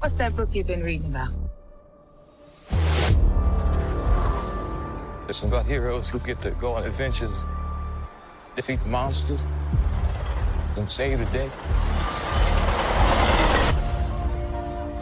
What's 0.00 0.14
that 0.14 0.34
book 0.34 0.48
you've 0.52 0.66
been 0.66 0.82
reading 0.82 1.08
about? 1.08 1.28
It's 5.28 5.42
about 5.42 5.66
heroes 5.66 6.08
who 6.08 6.18
get 6.20 6.40
to 6.40 6.52
go 6.52 6.72
on 6.72 6.84
adventures, 6.84 7.44
defeat 8.56 8.80
the 8.80 8.88
monsters, 8.88 9.44
and 10.78 10.90
save 10.90 11.18
the 11.18 11.26
day. 11.26 11.50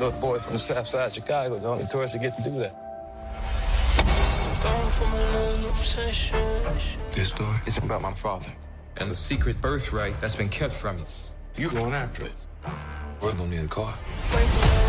Little 0.01 0.21
boy 0.21 0.41
from 0.41 0.55
the 0.55 0.59
south 0.59 0.89
side 0.89 1.07
of 1.07 1.13
Chicago, 1.13 1.61
the 1.61 1.69
only 1.69 1.87
tourist 1.89 2.15
to 2.15 2.19
get 2.19 2.37
to 2.37 2.43
do 2.43 2.59
that. 2.59 2.75
This 7.13 7.29
story 7.29 7.57
is 7.67 7.79
about 7.79 8.03
my 8.03 8.15
father 8.15 8.53
and 8.97 9.13
the 9.13 9.17
secret 9.17 9.61
birthright 9.63 10.21
that's 10.21 10.35
been 10.35 10.49
kept 10.49 10.75
from 10.75 11.01
us. 11.03 11.35
You 11.57 11.71
going 11.71 11.93
after 11.93 12.25
it. 12.25 12.33
We're 13.21 13.33
gonna 13.33 13.49
need 13.49 13.65
a 13.65 13.69
car. 13.69 13.97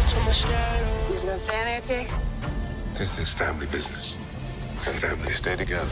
You 0.10 0.16
gonna 0.16 1.38
stand 1.38 1.68
there, 1.68 1.82
Tick? 1.82 2.10
This 2.96 3.20
is 3.20 3.32
family 3.32 3.68
business. 3.68 4.18
And 4.88 4.96
families 4.96 5.36
stay 5.36 5.56
together. 5.56 5.86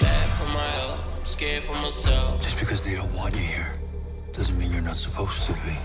Bad 0.00 0.28
for 0.36 0.48
my 0.48 0.66
health, 0.74 1.00
scared 1.22 1.62
for 1.62 1.74
myself. 1.74 2.42
Just 2.42 2.58
because 2.58 2.82
they 2.84 2.96
don't 2.96 3.14
want 3.14 3.34
you 3.36 3.42
here 3.42 3.78
doesn't 4.32 4.58
mean 4.58 4.72
you're 4.72 4.82
not 4.82 4.96
supposed 4.96 5.46
to 5.46 5.52
be. 5.52 5.76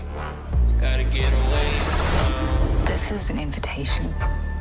Gotta 0.80 1.04
get 1.04 1.32
away. 1.32 2.84
This 2.84 3.12
is 3.12 3.30
an 3.30 3.38
invitation 3.38 4.12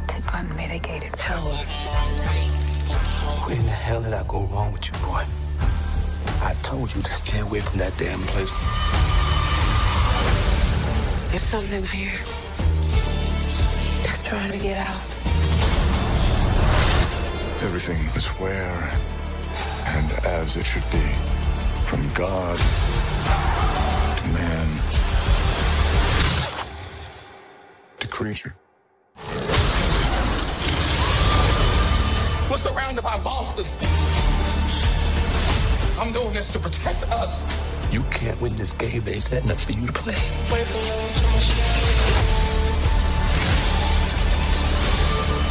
to 0.08 0.22
unmitigated 0.34 1.14
power. 1.14 1.56
Where 3.46 3.56
in 3.56 3.66
the 3.66 3.72
hell 3.72 4.04
did 4.04 4.14
I 4.14 4.24
go 4.28 4.44
wrong 4.44 4.72
with 4.72 4.86
you, 4.88 4.94
boy? 5.00 5.24
I 6.44 6.54
told 6.62 6.94
you 6.94 7.02
to 7.02 7.12
stay 7.12 7.40
away 7.40 7.62
from 7.62 7.80
that 7.80 7.98
damn 7.98 8.22
place. 8.24 8.68
There's 11.38 11.50
something 11.50 11.86
here. 11.86 12.18
Just 14.02 14.26
trying 14.26 14.52
to 14.52 14.58
get 14.58 14.80
out. 14.80 14.96
Everything 17.62 18.04
is 18.16 18.26
where 18.40 18.90
and 19.86 20.12
as 20.26 20.58
it 20.58 20.66
should 20.66 20.90
be. 20.90 21.08
From 21.86 22.12
God 22.16 22.58
to 24.18 24.28
man 24.30 24.82
to 28.00 28.08
creature. 28.08 28.56
We're 32.50 32.58
surrounded 32.58 33.04
by 33.04 33.20
monsters. 33.20 33.78
I'm 36.00 36.12
doing 36.12 36.34
this 36.34 36.50
to 36.54 36.58
protect 36.58 37.04
us. 37.12 37.77
You 37.90 38.04
can't 38.12 38.40
win 38.42 38.56
this 38.58 38.74
game 38.74 39.00
they 39.02 39.18
setting 39.18 39.50
up 39.50 39.58
for 39.58 39.72
you 39.72 39.88
to 39.88 39.94
play. 39.94 40.14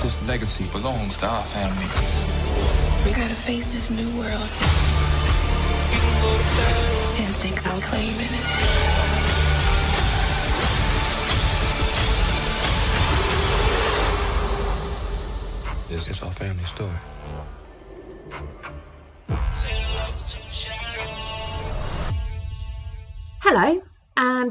This 0.02 0.22
legacy 0.28 0.68
belongs 0.70 1.16
to 1.16 1.26
our 1.26 1.42
family. 1.42 1.86
We 3.04 3.12
gotta 3.12 3.34
face 3.34 3.72
this 3.72 3.90
new 3.90 4.08
world. 4.18 4.48
And 7.18 7.32
stake 7.32 7.66
our 7.66 7.80
claim 7.80 8.14
in 8.14 8.20
it. 8.20 8.46
This 15.88 16.10
is 16.10 16.22
our 16.22 16.32
family 16.32 16.64
story. 16.64 16.90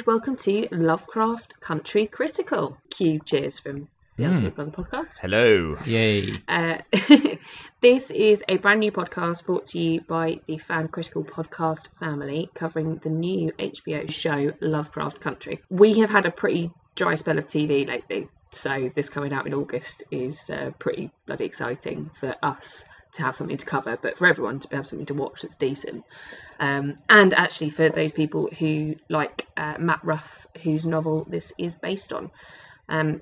Welcome 0.06 0.36
to 0.36 0.68
Lovecraft 0.72 1.60
Country 1.60 2.06
Critical. 2.06 2.78
Cue 2.92 3.20
cheers 3.26 3.58
from 3.58 3.88
the 4.18 4.26
Other 4.26 4.40
Big 4.42 4.56
Brother 4.56 4.72
podcast. 4.72 5.18
Hello. 5.20 5.76
Yay. 5.86 6.42
Uh, 6.48 6.78
this 7.82 8.12
is 8.12 8.44
a 8.48 8.58
brand 8.58 8.82
new 8.82 8.92
podcast 8.92 9.46
brought 9.46 9.66
to 9.68 9.80
you 9.80 10.02
by 10.02 10.40
the 10.46 10.60
Fan 10.60 10.90
Critical 10.90 11.24
podcast 11.24 11.88
family, 12.00 12.52
covering 12.54 12.98
the 13.04 13.10
new 13.10 13.52
HBO 13.54 14.12
show 14.12 14.54
Lovecraft 14.62 15.22
Country. 15.22 15.62
We 15.70 15.98
have 16.00 16.12
had 16.12 16.28
a 16.28 16.32
pretty 16.32 16.72
dry 16.94 17.16
spell 17.16 17.40
of 17.40 17.48
TV 17.48 17.88
lately, 17.88 18.28
so 18.54 18.92
this 18.96 19.10
coming 19.10 19.34
out 19.34 19.48
in 19.48 19.56
August 19.56 20.04
is 20.12 20.50
uh, 20.52 20.72
pretty 20.78 21.10
bloody 21.26 21.46
exciting 21.46 22.12
for 22.14 22.36
us 22.44 22.86
to 23.16 23.24
have 23.24 23.36
something 23.36 23.58
to 23.58 23.66
cover, 23.66 23.98
but 24.02 24.18
for 24.18 24.28
everyone 24.28 24.60
to 24.60 24.76
have 24.76 24.88
something 24.88 25.06
to 25.08 25.14
watch 25.14 25.42
that's 25.42 25.56
decent. 25.56 26.04
Um, 26.60 26.96
and 27.10 27.34
actually, 27.34 27.72
for 27.72 27.90
those 27.90 28.12
people 28.12 28.50
who 28.58 28.96
like 29.10 29.48
uh, 29.58 29.76
Matt 29.80 30.04
Ruff, 30.04 30.48
whose 30.64 30.86
novel 30.86 31.26
this 31.30 31.54
is 31.58 31.76
based 31.76 32.14
on. 32.14 32.32
Um, 32.88 33.22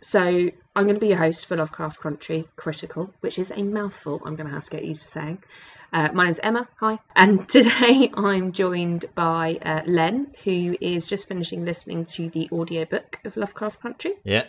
so 0.00 0.20
I'm 0.20 0.84
going 0.84 0.94
to 0.94 1.00
be 1.00 1.08
your 1.08 1.16
host 1.16 1.46
for 1.46 1.56
Lovecraft 1.56 2.00
Country 2.00 2.46
Critical, 2.56 3.12
which 3.20 3.38
is 3.38 3.50
a 3.50 3.62
mouthful. 3.62 4.20
I'm 4.24 4.36
going 4.36 4.48
to 4.48 4.54
have 4.54 4.64
to 4.64 4.70
get 4.70 4.84
used 4.84 5.02
to 5.02 5.08
saying. 5.08 5.42
Uh, 5.92 6.10
my 6.12 6.24
name's 6.24 6.40
Emma. 6.42 6.68
Hi, 6.80 6.98
and 7.14 7.48
today 7.56 8.10
I'm 8.14 8.52
joined 8.52 9.06
by 9.14 9.58
uh, 9.62 9.82
Len, 9.86 10.32
who 10.44 10.76
is 10.80 11.06
just 11.06 11.28
finishing 11.28 11.64
listening 11.64 12.06
to 12.06 12.28
the 12.30 12.48
audiobook 12.50 13.18
of 13.24 13.36
Lovecraft 13.36 13.80
Country. 13.80 14.14
Yeah. 14.24 14.46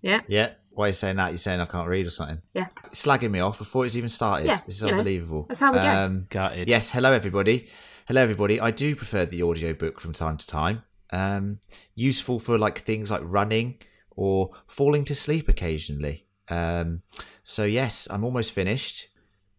Yeah, 0.00 0.20
Yeah. 0.28 0.50
Why 0.78 0.84
are 0.84 0.88
you 0.90 0.92
saying 0.92 1.16
that? 1.16 1.30
You're 1.32 1.38
saying 1.38 1.58
I 1.60 1.66
can't 1.66 1.88
read 1.88 2.06
or 2.06 2.10
something? 2.10 2.40
yeah. 2.54 2.68
Slagging 2.92 3.32
me 3.32 3.40
off 3.40 3.58
before 3.58 3.84
it's 3.84 3.96
even 3.96 4.08
started. 4.08 4.46
Yeah, 4.46 4.60
this 4.64 4.76
is 4.76 4.82
you 4.82 4.86
know, 4.86 4.98
unbelievable. 4.98 5.46
that's 5.48 5.58
how 5.58 5.72
we 5.72 5.78
go. 5.78 5.84
Um, 5.84 6.26
Gutted. 6.30 6.68
yes. 6.68 6.92
Hello, 6.92 7.10
everybody. 7.10 7.68
Hello, 8.06 8.22
everybody. 8.22 8.60
I 8.60 8.70
do 8.70 8.94
prefer 8.94 9.26
the 9.26 9.42
audiobook 9.42 10.00
from 10.00 10.12
time 10.12 10.36
to 10.36 10.46
time. 10.46 10.84
Um, 11.10 11.58
useful 11.96 12.38
for 12.38 12.58
like 12.58 12.78
things 12.78 13.10
like 13.10 13.22
running 13.24 13.78
or 14.12 14.50
falling 14.68 15.04
to 15.06 15.16
sleep 15.16 15.48
occasionally. 15.48 16.26
Um, 16.48 17.02
so 17.42 17.64
yes, 17.64 18.06
I'm 18.08 18.22
almost 18.22 18.52
finished 18.52 19.08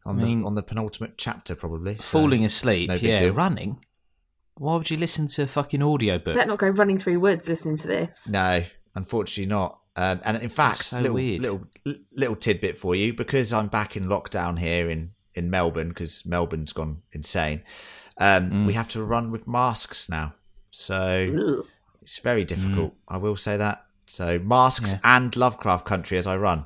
on 0.05 0.21
I 0.21 0.23
mean- 0.23 0.39
the 0.43 0.47
on 0.47 0.55
the 0.55 0.63
penultimate 0.63 1.17
chapter, 1.17 1.53
probably. 1.53 1.95
so 1.95 2.17
Falling 2.17 2.45
asleep, 2.45 2.87
no 2.87 2.95
big 2.95 3.03
yeah. 3.03 3.17
deal. 3.17 3.33
Running. 3.33 3.83
Why 4.55 4.77
would 4.77 4.89
you 4.89 4.95
listen 4.95 5.27
to 5.27 5.43
a 5.43 5.47
fucking 5.47 5.83
audiobook? 5.83 6.37
Let 6.37 6.47
not 6.47 6.59
go 6.59 6.69
running 6.69 6.97
through 6.97 7.19
woods 7.19 7.49
listening 7.49 7.75
to 7.75 7.87
this. 7.87 8.29
No, 8.29 8.63
unfortunately 8.95 9.49
not. 9.49 9.78
Um, 9.95 10.21
and 10.23 10.37
in 10.41 10.49
fact, 10.49 10.77
so 10.85 10.97
little, 10.97 11.13
weird. 11.15 11.41
little 11.41 11.67
little 12.13 12.35
tidbit 12.35 12.77
for 12.77 12.95
you 12.95 13.13
because 13.13 13.51
I'm 13.51 13.67
back 13.67 13.97
in 13.97 14.05
lockdown 14.05 14.57
here 14.59 14.89
in 14.89 15.11
in 15.35 15.49
Melbourne 15.49 15.89
because 15.89 16.25
Melbourne's 16.25 16.73
gone 16.73 17.01
insane. 17.11 17.63
Um, 18.17 18.49
Mm. 18.51 18.65
We 18.67 18.73
have 18.73 18.89
to 18.89 19.03
run 19.03 19.31
with 19.31 19.47
masks 19.47 20.09
now, 20.09 20.33
so 20.71 21.57
Ugh. 21.59 21.65
it's 22.01 22.19
very 22.19 22.45
difficult. 22.45 22.93
I 23.07 23.17
will 23.17 23.35
say 23.37 23.57
that. 23.57 23.85
So 24.05 24.39
masks 24.39 24.95
and 25.03 25.35
Lovecraft 25.35 25.85
Country 25.85 26.17
as 26.17 26.25
I 26.27 26.35
run. 26.37 26.65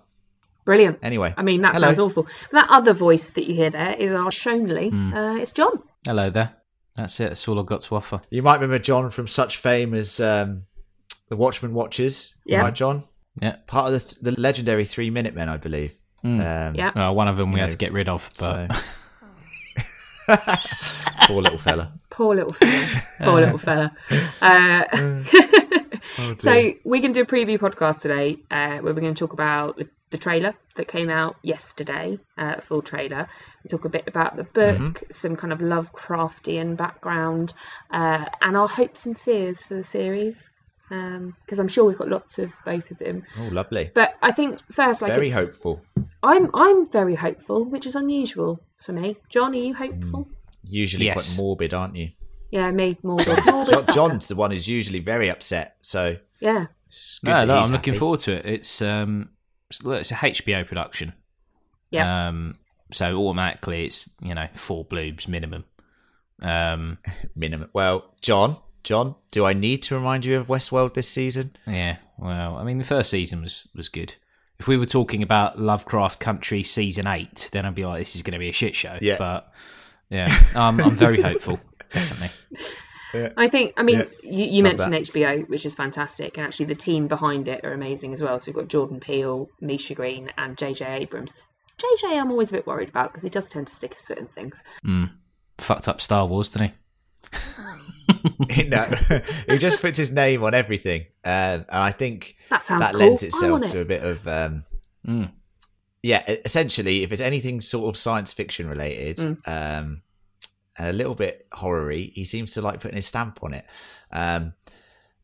Brilliant. 0.66 1.00
Anyway, 1.04 1.34
I 1.36 1.44
mean, 1.44 1.62
that 1.64 1.74
hello. 1.74 1.88
sounds 1.88 2.00
awful. 2.00 2.28
That 2.54 2.68
other 2.70 2.94
voice 2.94 3.32
that 3.32 3.46
you 3.48 3.54
hear 3.56 3.70
there 3.70 3.94
is 3.96 4.14
our 4.14 4.32
Shonley. 4.32 4.90
Hmm. 4.92 5.14
Uh, 5.14 5.36
it's 5.38 5.52
John. 5.52 5.82
Hello 6.06 6.30
there. 6.30 6.54
That's 6.96 7.20
it. 7.20 7.30
That's 7.30 7.48
all 7.48 7.60
I've 7.60 7.66
got 7.66 7.82
to 7.82 7.96
offer. 7.96 8.22
You 8.30 8.42
might 8.44 8.56
remember 8.56 8.80
John 8.80 9.10
from 9.10 9.28
such 9.28 9.58
fame 9.58 9.94
as 9.94 10.20
um, 10.20 10.64
the 11.28 11.36
Watchmen 11.36 11.74
Watchers. 11.74 12.36
Yeah. 12.46 12.62
right, 12.62 12.74
John. 12.74 13.04
Yeah. 13.42 13.56
Part 13.68 13.94
of 13.94 14.16
the 14.22 14.32
the 14.32 14.40
legendary 14.40 14.86
Three 14.86 15.10
Minute 15.10 15.34
Men, 15.34 15.50
I 15.50 15.58
believe. 15.58 15.94
Mm. 16.24 16.40
Um, 16.70 16.76
Yeah. 16.76 16.90
Uh, 16.90 17.12
one 17.12 17.28
of 17.28 17.38
them 17.38 17.52
we 17.52 17.56
You 17.58 17.62
had 17.62 17.68
know, 17.68 17.72
to 17.72 17.78
get 17.78 17.92
rid 17.94 18.08
of, 18.10 18.30
but 18.40 18.72
so- 18.74 18.84
Poor 21.28 21.42
little 21.42 21.58
fella. 21.58 21.92
Poor 22.10 22.36
little 22.36 22.54
fella. 22.54 23.02
Poor 23.20 23.42
little 23.42 23.58
fella. 23.58 23.92
Uh, 24.42 25.24
Oh, 26.20 26.36
so 26.36 26.52
we're 26.84 27.02
going 27.02 27.14
to 27.14 27.24
do 27.24 27.24
a 27.24 27.26
preview 27.26 27.58
podcast 27.58 28.02
today 28.02 28.38
uh, 28.52 28.78
where 28.80 28.94
we're 28.94 29.02
going 29.02 29.16
to 29.16 29.20
talk 29.20 29.34
about 29.34 29.78
the, 29.78 29.88
the 30.12 30.18
trailer 30.18 30.54
that 30.76 30.88
came 30.88 31.10
out 31.10 31.38
yesterday, 31.42 32.20
uh, 32.38 32.60
full 32.68 32.82
trailer. 32.84 33.28
We 33.64 33.70
talk 33.70 33.86
a 33.86 33.90
bit 33.90 34.04
about 34.08 34.36
the 34.36 34.44
book, 34.44 34.78
Mm-hmm. 34.78 35.12
some 35.12 35.36
kind 35.38 35.52
of 35.54 35.60
Lovecraftian 35.60 36.76
background, 36.78 37.54
uh, 37.90 38.26
and 38.42 38.56
our 38.58 38.68
hopes 38.68 39.06
and 39.08 39.18
fears 39.18 39.66
for 39.66 39.74
the 39.76 39.84
series. 39.84 40.50
Because 41.46 41.60
I'm 41.60 41.68
sure 41.68 41.86
we've 41.86 41.98
got 41.98 42.10
lots 42.10 42.40
of 42.40 42.52
both 42.66 42.92
of 42.92 42.98
them. 43.00 43.24
Oh, 43.40 43.48
lovely. 43.52 43.92
But 43.94 44.16
I 44.22 44.32
think 44.32 44.60
first, 44.72 45.02
like 45.02 45.12
Very 45.12 45.30
hopeful. 45.30 45.82
I'm 46.22 46.50
I'm 46.54 46.90
very 46.90 47.16
hopeful, 47.16 47.66
which 47.66 47.86
is 47.86 47.96
unusual 47.96 48.60
for 48.82 48.94
me. 48.94 49.18
John, 49.30 49.54
are 49.54 49.58
you 49.58 49.74
hopeful? 49.74 50.28
Usually 50.64 51.06
Yes. 51.06 51.36
quite 51.36 51.44
morbid, 51.44 51.74
aren't 51.74 51.96
you? 51.96 52.10
Yeah, 52.52 52.70
me 52.72 52.98
morbid. 53.04 53.40
morbid. 53.46 53.74
John, 53.74 53.86
John's 53.94 54.28
the 54.28 54.36
one 54.36 54.52
who's 54.52 54.68
usually 54.68 55.00
very 55.00 55.30
upset. 55.30 55.76
So 55.82 56.18
Yeah, 56.40 56.68
it's 56.88 57.20
good 57.20 57.32
no, 57.32 57.46
no, 57.46 57.58
I'm 57.60 57.72
looking 57.72 57.96
forward 57.96 58.20
to 58.22 58.34
it. 58.34 58.46
It's 58.46 58.82
um, 58.82 59.30
it's, 59.70 59.82
it's 59.86 60.12
a 60.12 60.16
HBO 60.16 60.66
production. 60.68 61.14
yeah. 61.92 62.28
Um, 62.28 62.58
so 62.92 63.18
automatically 63.18 63.86
it's 63.86 64.10
you 64.22 64.36
know 64.36 64.48
four 64.54 64.86
bloobs 64.86 65.28
minimum. 65.28 65.66
Um, 66.42 66.98
Minimum. 67.36 67.70
Well, 67.74 68.14
John, 68.22 68.58
John, 68.84 69.16
do 69.32 69.46
I 69.46 69.54
need 69.54 69.82
to 69.84 69.96
remind 69.96 70.26
you 70.26 70.38
of 70.38 70.48
Westworld 70.48 70.94
this 70.94 71.08
season? 71.10 71.56
yeah. 71.68 71.98
Well, 72.18 72.58
I 72.58 72.64
mean 72.64 72.78
the 72.78 72.84
first 72.84 73.10
season 73.10 73.42
was 73.42 73.68
was 73.76 73.90
good. 73.90 74.16
If 74.60 74.68
we 74.68 74.78
were 74.78 74.86
talking 74.86 75.24
about 75.24 75.60
Lovecraft 75.60 76.20
Country 76.20 76.62
season 76.64 77.08
eight, 77.08 77.50
then 77.52 77.66
I'd 77.66 77.74
be 77.76 77.86
like, 77.86 78.00
this 78.00 78.16
is 78.16 78.22
going 78.22 78.34
to 78.34 78.40
be 78.40 78.50
a 78.50 78.54
shit 78.54 78.76
show. 78.76 78.98
Yeah. 79.02 79.18
But 79.18 79.52
yeah, 80.10 80.44
um, 80.56 80.80
I'm 80.80 80.96
very 80.96 81.22
hopeful. 81.22 81.60
Definitely. 81.92 82.30
I 83.38 83.48
think, 83.50 83.74
I 83.78 83.84
mean, 83.84 84.00
Yeah. 84.00 84.06
you, 84.24 84.46
you 84.46 84.64
mentioned 84.64 84.94
that. 84.94 85.04
HBO, 85.04 85.48
which 85.50 85.66
is 85.66 85.76
fantastic, 85.76 86.38
and 86.38 86.46
actually 86.48 86.66
the 86.68 86.76
team 86.76 87.08
behind 87.08 87.48
it 87.48 87.64
are 87.64 87.74
amazing 87.74 88.14
as 88.14 88.22
well. 88.22 88.40
So 88.40 88.46
we've 88.48 88.56
got 88.56 88.68
Jordan 88.70 89.00
Peele, 89.00 89.50
Misha 89.62 89.94
Green, 89.96 90.32
and 90.38 90.56
JJ 90.58 90.88
Abrams. 91.02 91.34
JJ, 91.78 92.20
I'm 92.20 92.32
always 92.32 92.50
a 92.50 92.54
bit 92.54 92.66
worried 92.68 92.90
about 92.90 93.12
because 93.12 93.24
he 93.24 93.30
does 93.30 93.50
tend 93.50 93.68
to 93.68 93.74
stick 93.74 93.94
his 93.94 94.02
foot 94.02 94.18
in 94.20 94.28
things. 94.28 94.64
Mm. 94.86 95.12
Fucked 95.60 95.88
up 95.88 96.00
Star 96.02 96.26
Wars, 96.26 96.50
didn't 96.50 96.70
he? 96.70 96.74
no, 98.68 98.84
he 99.48 99.58
just 99.58 99.82
puts 99.82 99.98
his 99.98 100.12
name 100.12 100.44
on 100.44 100.54
everything, 100.54 101.06
uh, 101.24 101.60
and 101.60 101.66
I 101.70 101.92
think 101.92 102.36
That 102.50 102.64
that 102.68 102.92
cool. 102.92 103.00
lends 103.00 103.24
I 103.24 103.28
itself 103.28 103.52
want 103.62 103.70
to 103.72 103.80
it. 103.80 103.82
a 103.82 103.86
bit 103.86 104.04
of 104.04 104.28
um, 104.28 104.64
Mm. 105.08 105.32
yeah. 106.02 106.24
Essentially, 106.46 107.04
if 107.04 107.12
it's 107.12 107.22
anything 107.22 107.60
sort 107.62 107.90
of 107.94 107.98
science 107.98 108.32
fiction 108.34 108.68
related, 108.70 109.18
Mm. 109.18 109.38
um, 109.48 110.02
and 110.78 110.88
a 110.90 110.94
little 110.94 111.16
bit 111.16 111.46
horror-y, 111.52 112.12
he 112.14 112.26
seems 112.26 112.54
to 112.54 112.62
like 112.62 112.80
putting 112.80 112.96
his 112.96 113.06
stamp 113.06 113.40
on 113.44 113.54
it. 113.54 113.66
Um, 114.12 114.54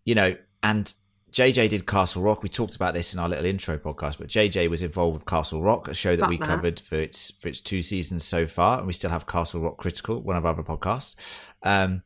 you 0.05 0.15
know, 0.15 0.35
and 0.61 0.93
JJ 1.31 1.69
did 1.69 1.85
Castle 1.87 2.21
Rock. 2.23 2.43
We 2.43 2.49
talked 2.49 2.75
about 2.75 2.93
this 2.93 3.13
in 3.13 3.19
our 3.19 3.29
little 3.29 3.45
intro 3.45 3.77
podcast, 3.77 4.17
but 4.17 4.27
JJ 4.27 4.67
was 4.69 4.81
involved 4.83 5.13
with 5.15 5.25
Castle 5.25 5.61
Rock, 5.61 5.87
a 5.87 5.93
show 5.93 6.15
that 6.15 6.21
Fuck 6.21 6.29
we 6.29 6.37
that. 6.37 6.45
covered 6.47 6.79
for 6.79 6.95
its 6.95 7.31
for 7.31 7.47
its 7.47 7.61
two 7.61 7.81
seasons 7.81 8.23
so 8.23 8.47
far, 8.47 8.79
and 8.79 8.87
we 8.87 8.93
still 8.93 9.11
have 9.11 9.27
Castle 9.27 9.61
Rock 9.61 9.77
Critical, 9.77 10.21
one 10.21 10.35
of 10.35 10.45
our 10.45 10.53
other 10.53 10.63
podcasts. 10.63 11.15
Um, 11.63 12.03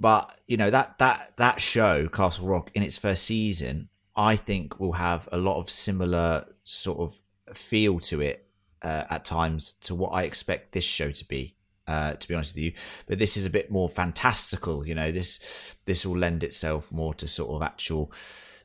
but 0.00 0.34
you 0.46 0.56
know 0.56 0.70
that 0.70 0.98
that 0.98 1.36
that 1.36 1.60
show, 1.60 2.08
Castle 2.08 2.46
Rock, 2.46 2.70
in 2.74 2.82
its 2.82 2.96
first 2.96 3.24
season, 3.24 3.90
I 4.16 4.34
think 4.34 4.80
will 4.80 4.92
have 4.92 5.28
a 5.30 5.36
lot 5.36 5.58
of 5.58 5.68
similar 5.68 6.46
sort 6.64 7.00
of 7.00 7.56
feel 7.56 8.00
to 8.00 8.22
it 8.22 8.48
uh, 8.80 9.04
at 9.10 9.26
times 9.26 9.72
to 9.82 9.94
what 9.94 10.10
I 10.10 10.22
expect 10.22 10.72
this 10.72 10.84
show 10.84 11.10
to 11.10 11.24
be. 11.26 11.56
Uh, 11.86 12.14
to 12.14 12.28
be 12.28 12.34
honest 12.34 12.54
with 12.54 12.62
you, 12.62 12.72
but 13.08 13.18
this 13.18 13.36
is 13.36 13.46
a 13.46 13.50
bit 13.50 13.68
more 13.68 13.88
fantastical. 13.88 14.86
You 14.86 14.94
know, 14.94 15.10
this 15.10 15.40
this 15.86 16.06
will 16.06 16.18
lend 16.18 16.44
itself 16.44 16.90
more 16.92 17.14
to 17.14 17.26
sort 17.26 17.50
of 17.50 17.62
actual. 17.62 18.12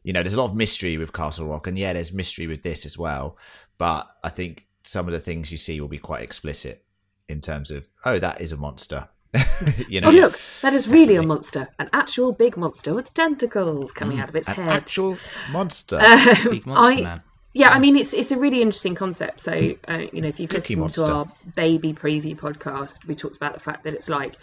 You 0.04 0.14
know, 0.14 0.22
there's 0.22 0.36
a 0.36 0.40
lot 0.40 0.52
of 0.52 0.56
mystery 0.56 0.96
with 0.98 1.12
Castle 1.12 1.48
Rock, 1.48 1.66
and 1.66 1.78
yeah, 1.78 1.94
there's 1.94 2.14
mystery 2.14 2.46
with 2.46 2.62
this 2.62 2.86
as 2.86 3.00
well. 3.00 3.38
But 3.80 4.08
I 4.24 4.30
think 4.30 4.68
some 4.84 5.08
of 5.08 5.14
the 5.14 5.20
things 5.20 5.52
you 5.52 5.58
see 5.58 5.82
will 5.82 5.88
be 5.88 5.98
quite 5.98 6.22
explicit 6.22 6.86
in 7.28 7.42
terms 7.42 7.72
of, 7.72 7.90
oh, 8.06 8.20
that 8.20 8.42
is 8.42 8.52
a 8.52 8.58
monster. 8.58 9.10
you 9.90 10.02
know, 10.02 10.08
Oh, 10.10 10.12
look, 10.12 10.40
that 10.62 10.74
is 10.74 10.88
really 10.88 11.16
a 11.16 11.24
monster. 11.24 11.68
An 11.80 11.90
actual 11.94 12.32
big 12.32 12.58
monster 12.58 12.94
with 12.94 13.14
tentacles 13.14 13.92
coming 13.92 14.20
out 14.20 14.30
of 14.30 14.36
its 14.36 14.48
an 14.48 14.56
head. 14.56 14.70
actual 14.70 15.18
monster. 15.52 16.00
Um, 16.00 16.50
Big 16.52 16.66
monster 16.66 17.00
I- 17.02 17.04
man. 17.04 17.22
Yeah, 17.58 17.70
I 17.70 17.80
mean 17.80 17.96
it's 17.96 18.14
it's 18.14 18.32
a 18.32 18.38
really 18.38 18.62
interesting 18.62 18.96
concept. 18.96 19.40
So 19.40 19.54
uh, 19.88 20.00
you 20.12 20.20
know, 20.22 20.28
if 20.28 20.42
you've 20.42 20.50
Cookie 20.50 20.76
listened 20.76 21.08
to 21.08 21.14
our 21.14 21.32
baby 21.56 21.94
preview 21.94 22.36
podcast, 22.38 23.06
we 23.08 23.16
talked 23.16 23.38
about 23.38 23.54
the 23.54 23.62
fact 23.62 23.86
that 23.86 23.94
it's 23.94 24.10
like 24.10 24.36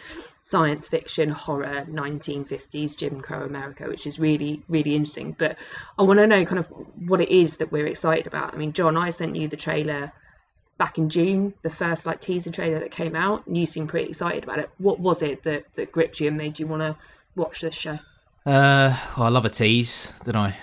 science 0.43 0.89
fiction, 0.89 1.29
horror, 1.29 1.85
1950s 1.91 2.97
Jim 2.97 3.21
Crow 3.21 3.43
America, 3.44 3.85
which 3.87 4.06
is 4.06 4.19
really 4.19 4.62
really 4.67 4.94
interesting. 4.94 5.37
But 5.39 5.56
I 5.99 6.05
want 6.05 6.21
to 6.21 6.27
know 6.27 6.47
kind 6.47 6.59
of 6.61 6.67
what 7.06 7.21
it 7.21 7.29
is 7.31 7.59
that 7.59 7.71
we're 7.71 7.87
excited 7.87 8.27
about. 8.27 8.55
I 8.55 8.56
mean, 8.56 8.73
John, 8.73 8.97
I 8.97 9.11
sent 9.11 9.37
you 9.37 9.47
the 9.47 9.59
trailer 9.59 10.11
back 10.82 10.99
in 10.99 11.08
June, 11.08 11.55
the 11.62 11.70
first 11.70 12.06
like 12.06 12.20
teaser 12.20 12.50
trailer 12.50 12.81
that 12.81 12.90
came 12.90 13.14
out, 13.14 13.46
and 13.46 13.56
you 13.56 13.67
seemed 13.67 13.88
pretty 13.88 14.08
excited 14.08 14.43
about 14.43 14.58
it. 14.58 14.69
What 14.79 14.99
was 14.99 15.23
it 15.23 15.44
that 15.44 15.73
that 15.75 15.93
gripped 15.93 16.19
you 16.19 16.26
and 16.26 16.37
made 16.37 16.58
you 16.58 16.67
want 16.67 16.82
to 16.82 16.96
watch 17.37 17.61
this 17.61 17.76
show? 17.76 18.00
Uh, 18.44 18.99
well, 19.17 19.26
I 19.26 19.29
love 19.29 19.44
a 19.44 19.49
tease, 19.49 20.12
don't 20.25 20.34
I? 20.34 20.56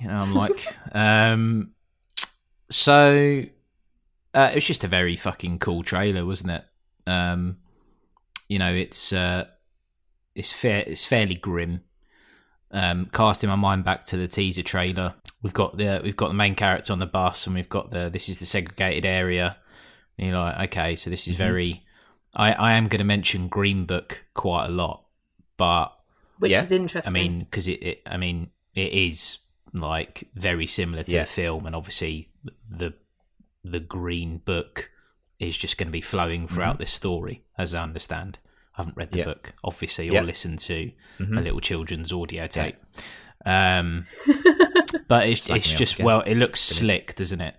You 0.00 0.06
know, 0.06 0.14
I'm 0.14 0.34
like, 0.44 0.72
um, 0.92 1.72
so 2.70 3.42
uh, 4.34 4.50
it 4.52 4.54
was 4.54 4.64
just 4.64 4.84
a 4.84 4.88
very 4.88 5.16
fucking 5.16 5.58
cool 5.58 5.82
trailer, 5.82 6.24
wasn't 6.24 6.52
it? 6.52 6.64
Um, 7.08 7.56
you 8.48 8.60
know, 8.60 8.72
it's 8.72 9.12
uh, 9.12 9.46
it's 10.36 10.52
fair, 10.52 10.84
it's 10.86 11.04
fairly 11.04 11.34
grim. 11.34 11.82
Um, 12.76 13.08
casting 13.10 13.48
my 13.48 13.56
mind 13.56 13.84
back 13.84 14.04
to 14.06 14.16
the 14.18 14.28
teaser 14.28 14.62
trailer, 14.62 15.14
we've 15.42 15.54
got 15.54 15.76
the 15.78 16.00
we've 16.04 16.16
got 16.16 16.28
the 16.28 16.34
main 16.34 16.54
character 16.54 16.92
on 16.92 16.98
the 16.98 17.06
bus, 17.06 17.46
and 17.46 17.56
we've 17.56 17.68
got 17.70 17.90
the 17.90 18.10
this 18.10 18.28
is 18.28 18.36
the 18.38 18.46
segregated 18.46 19.06
area. 19.06 19.56
And 20.18 20.28
you're 20.28 20.38
like, 20.38 20.68
okay, 20.70 20.96
so 20.96 21.08
this 21.10 21.26
is 21.26 21.36
very. 21.36 21.82
I 22.34 22.52
I 22.52 22.72
am 22.74 22.88
going 22.88 22.98
to 22.98 23.04
mention 23.04 23.48
Green 23.48 23.86
Book 23.86 24.24
quite 24.34 24.66
a 24.66 24.70
lot, 24.70 25.04
but 25.56 25.92
Which 26.38 26.50
Yeah. 26.52 26.62
is 26.62 26.70
interesting. 26.72 27.10
I 27.10 27.18
mean, 27.18 27.38
because 27.40 27.66
it, 27.66 27.82
it, 27.82 28.02
I 28.06 28.18
mean, 28.18 28.50
it 28.74 28.92
is 28.92 29.38
like 29.72 30.28
very 30.34 30.66
similar 30.66 31.02
to 31.02 31.10
Yeah. 31.10 31.22
the 31.22 31.26
film, 31.28 31.64
and 31.66 31.74
obviously 31.74 32.28
the 32.68 32.92
the 33.64 33.80
Green 33.80 34.38
Book 34.38 34.90
is 35.40 35.56
just 35.56 35.76
going 35.78 35.88
to 35.88 35.92
be 35.92 36.00
flowing 36.02 36.46
throughout 36.48 36.78
this 36.78 36.92
story, 36.92 37.42
as 37.58 37.74
I 37.74 37.82
understand. 37.82 38.38
I 38.76 38.82
haven't 38.82 38.96
read 38.96 39.10
the 39.12 39.18
Yeah. 39.18 39.24
book, 39.24 39.54
obviously, 39.64 40.08
or 40.10 40.14
Yeah. 40.14 40.20
listened 40.22 40.58
to 40.60 40.92
Mhm. 41.18 41.38
a 41.38 41.40
little 41.40 41.60
children's 41.60 42.12
audio 42.12 42.46
tape. 42.46 42.76
Um, 43.44 44.06
but 45.08 45.28
it's 45.28 45.48
it's 45.48 45.72
just 45.72 45.94
again. 45.94 46.06
well, 46.06 46.20
it 46.22 46.34
looks 46.36 46.60
slick, 46.60 47.14
doesn't 47.14 47.40
it? 47.40 47.56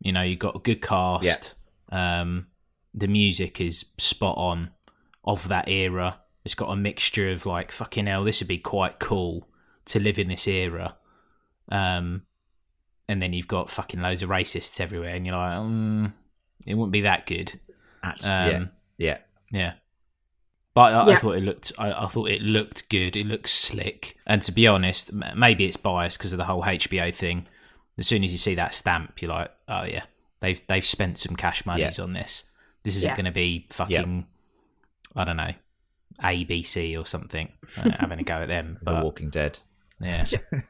You 0.00 0.12
know, 0.12 0.22
you 0.22 0.36
got 0.36 0.56
a 0.56 0.58
good 0.60 0.80
cast. 0.82 1.54
Um, 1.90 2.46
the 2.94 3.08
music 3.08 3.60
is 3.60 3.86
spot 3.98 4.36
on 4.36 4.70
of 5.24 5.48
that 5.48 5.68
era. 5.68 6.20
It's 6.44 6.54
got 6.54 6.70
a 6.70 6.76
mixture 6.76 7.30
of 7.30 7.46
like 7.46 7.70
fucking 7.72 8.06
hell. 8.06 8.24
This 8.24 8.40
would 8.40 8.48
be 8.48 8.58
quite 8.58 8.98
cool 8.98 9.48
to 9.86 9.98
live 10.00 10.18
in 10.18 10.28
this 10.28 10.46
era. 10.46 10.96
Um, 11.70 12.22
and 13.08 13.22
then 13.22 13.32
you've 13.32 13.48
got 13.48 13.70
fucking 13.70 14.00
loads 14.00 14.22
of 14.22 14.28
racists 14.30 14.80
everywhere, 14.80 15.14
and 15.14 15.24
you're 15.26 15.34
like, 15.36 15.58
mm, 15.58 16.12
it 16.66 16.74
wouldn't 16.74 16.92
be 16.92 17.02
that 17.02 17.26
good. 17.26 17.58
Actually, 18.02 18.28
yeah, 18.28 18.56
Um, 18.56 18.70
yeah. 18.98 19.18
Yeah. 19.50 19.72
But 20.74 20.94
I, 21.08 21.12
I 21.12 21.16
thought 21.16 21.36
it 21.36 21.42
looked. 21.42 21.72
I, 21.78 21.92
I 21.92 22.06
thought 22.06 22.30
it 22.30 22.40
looked 22.42 22.88
good. 22.88 23.14
It 23.16 23.26
looked 23.26 23.48
slick. 23.48 24.16
And 24.26 24.40
to 24.42 24.52
be 24.52 24.66
honest, 24.66 25.12
maybe 25.12 25.66
it's 25.66 25.76
biased 25.76 26.18
because 26.18 26.32
of 26.32 26.38
the 26.38 26.44
whole 26.44 26.62
HBO 26.62 27.14
thing. 27.14 27.46
As 27.98 28.06
soon 28.06 28.24
as 28.24 28.32
you 28.32 28.38
see 28.38 28.54
that 28.54 28.72
stamp, 28.72 29.20
you're 29.20 29.30
like, 29.30 29.50
oh 29.68 29.82
yeah, 29.84 30.04
they've 30.40 30.60
they've 30.68 30.84
spent 30.84 31.18
some 31.18 31.36
cash 31.36 31.66
monies 31.66 31.98
on 32.00 32.14
this. 32.14 32.44
This 32.84 32.96
isn't 32.96 33.08
Yeah. 33.10 33.16
going 33.16 33.26
to 33.26 33.32
be 33.32 33.66
fucking, 33.70 34.26
I 35.14 35.24
don't 35.24 35.36
know, 35.36 35.52
ABC 36.22 36.98
or 36.98 37.04
something. 37.04 37.52
Uh, 37.76 37.90
having 37.90 38.18
a 38.18 38.24
go 38.24 38.34
at 38.36 38.48
them, 38.48 38.78
The 38.82 38.94
Walking 38.94 39.28
Dead. 39.30 39.58
yeah, 40.00 40.24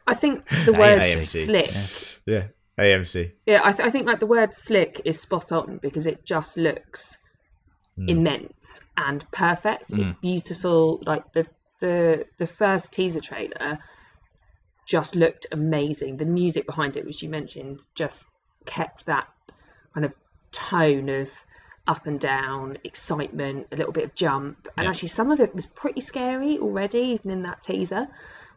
I 0.07 0.15
think 0.15 0.47
the 0.67 0.73
word 0.73 1.01
AMC. 1.01 1.47
slick. 1.47 2.21
Yeah, 2.27 2.49
AMC. 2.77 3.33
Yeah, 3.47 3.61
I, 3.63 3.73
th- 3.73 3.87
I 3.87 3.91
think 3.91 4.07
like 4.07 4.21
the 4.21 4.27
word 4.27 4.55
slick 4.55 5.01
is 5.05 5.21
spot 5.21 5.53
on 5.53 5.79
because 5.79 6.07
it 6.07 6.25
just 6.25 6.57
looks 6.57 7.19
Hmm. 8.03 8.09
immense 8.09 8.81
and 8.97 9.25
perfect. 9.31 9.93
It's 9.93 10.13
beautiful. 10.15 11.03
Like 11.07 11.33
the 11.33 11.47
the 11.81 12.27
the 12.39 12.47
first 12.47 12.93
teaser 12.93 13.21
trailer 13.21 13.79
just 14.87 15.15
looked 15.15 15.47
amazing. 15.53 16.17
The 16.17 16.25
music 16.25 16.67
behind 16.67 16.97
it, 16.97 17.05
which 17.05 17.23
you 17.23 17.29
mentioned, 17.29 17.81
just 17.95 18.27
kept 18.67 19.07
that 19.07 19.29
kind 19.95 20.05
of 20.05 20.13
tone 20.51 21.09
of 21.09 21.31
up 21.87 22.07
and 22.07 22.21
down, 22.21 22.79
excitement, 22.85 23.69
a 23.73 23.77
little 23.77 23.93
bit 23.93 24.05
of 24.05 24.15
jump, 24.15 24.69
and 24.77 24.85
Yeah. 24.85 24.91
actually 24.91 25.09
some 25.09 25.31
of 25.31 25.41
it 25.41 25.55
was 25.55 25.67
pretty 25.67 26.01
scary 26.01 26.59
already, 26.59 26.99
even 26.99 27.31
in 27.31 27.43
that 27.43 27.63
teaser. 27.63 28.09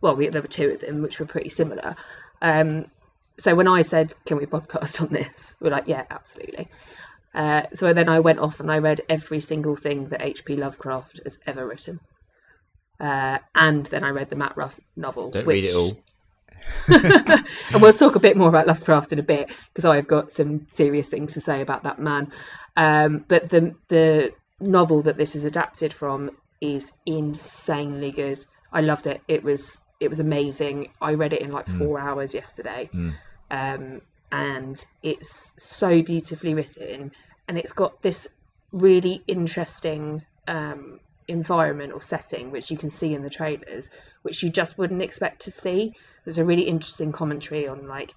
Well, 0.02 0.16
we, 0.16 0.30
there 0.30 0.42
were 0.42 0.48
two 0.48 0.72
of 0.72 0.82
them 0.82 1.02
which 1.02 1.20
were 1.20 1.25
pretty 1.25 1.50
similar. 1.50 1.96
Um, 2.42 2.86
so 3.38 3.56
when 3.56 3.68
I 3.68 3.82
said, 3.82 4.14
"Can 4.25 4.38
we 4.38 4.46
podcast 4.46 5.02
on 5.02 5.10
this?" 5.10 5.56
we're 5.62 5.72
like, 5.72 5.88
"Yeah, 5.88 6.06
absolutely." 6.10 6.70
Uh, 7.36 7.63
so 7.74 7.94
then 7.94 8.08
I 8.08 8.22
went 8.22 8.39
off 8.39 8.62
and 8.62 8.72
I 8.72 8.77
read 8.77 9.01
every 9.10 9.42
single 9.42 9.75
thing 9.75 10.08
that 10.10 10.22
H.P. 10.22 10.56
Lovecraft 10.56 11.20
has 11.25 11.38
ever 11.46 11.68
written, 11.68 12.00
uh, 13.00 13.39
and 13.54 13.86
then 13.88 14.06
I 14.06 14.10
read 14.10 14.30
the 14.30 14.38
Matt 14.38 14.56
Ruff 14.56 14.80
novel. 14.96 15.32
Don't 15.32 15.46
which, 15.46 15.54
read 15.56 15.70
it 15.70 15.75
all. 15.75 15.98
and 16.88 17.82
we'll 17.82 17.94
talk 17.94 18.15
a 18.15 18.20
bit 18.20 18.38
more 18.38 18.48
about 18.48 18.68
Lovecraft 18.68 19.12
in 19.12 19.20
a 19.20 19.24
bit 19.24 19.51
because 19.74 19.86
I've 19.86 20.08
got 20.08 20.32
some 20.32 20.68
serious 20.72 21.10
things 21.10 21.34
to 21.34 21.42
say 21.42 21.62
about 21.62 21.84
that 21.84 22.00
man. 22.00 22.32
Um, 22.77 23.25
but 23.27 23.50
the 23.50 23.75
the 23.89 24.32
novel 24.62 25.04
that 25.04 25.18
this 25.18 25.36
is 25.36 25.44
adapted 25.44 25.94
from 25.94 26.32
is 26.62 26.92
insanely 27.06 28.12
good. 28.12 28.44
I 28.72 28.82
loved 28.82 29.08
it. 29.08 29.22
It 29.27 29.44
was 29.44 29.77
it 30.00 30.10
was 30.10 30.20
amazing. 30.20 30.92
I 31.01 31.13
read 31.13 31.34
it 31.34 31.42
in 31.42 31.51
like 31.51 31.68
four 31.68 32.00
hours 32.00 32.34
yesterday, 32.34 32.89
um, 33.51 34.01
and 34.36 34.86
it's 35.01 35.51
so 35.58 36.01
beautifully 36.01 36.54
written, 36.54 37.12
and 37.48 37.58
it's 37.58 37.72
got 37.72 38.01
this 38.01 38.27
really 38.72 39.24
interesting 39.27 40.24
um, 40.48 41.00
environment 41.27 41.94
or 41.94 42.01
setting 42.01 42.51
which 42.51 42.70
you 42.70 42.77
can 42.77 42.92
see 42.92 43.13
in 43.13 43.24
the 43.24 43.30
trailers, 43.30 43.89
which 44.24 44.44
you 44.44 44.50
just 44.50 44.77
wouldn't 44.77 45.01
expect 45.01 45.44
to 45.44 45.51
see. 45.51 45.94
There's 46.25 46.38
a 46.38 46.44
really 46.46 46.63
interesting 46.63 47.12
commentary 47.13 47.68
on 47.68 47.88
like 47.88 48.13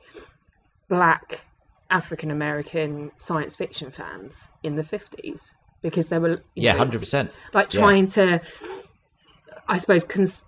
black 0.89 1.41
African 1.89 2.31
American 2.31 3.13
science 3.17 3.55
fiction 3.57 3.91
fans 3.93 4.49
in 4.63 4.75
the 4.77 4.83
50s 4.83 5.53
because 5.83 6.09
they 6.09 6.19
were 6.19 6.43
Yeah, 6.55 6.73
know, 6.73 6.79
hundred 6.79 6.99
percent. 7.01 7.31
like 7.55 7.73
Yeah. 7.73 7.81
trying 7.81 8.09
to 8.09 8.41
i 9.69 9.79
suppose 9.79 10.05
cons- 10.05 10.45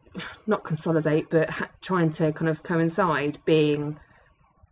not 0.46 0.64
consolidate 0.64 1.26
but 1.30 1.48
ha- 1.48 1.70
trying 1.80 2.10
to 2.10 2.32
kind 2.32 2.48
of 2.48 2.62
coincide 2.62 3.38
being 3.44 3.98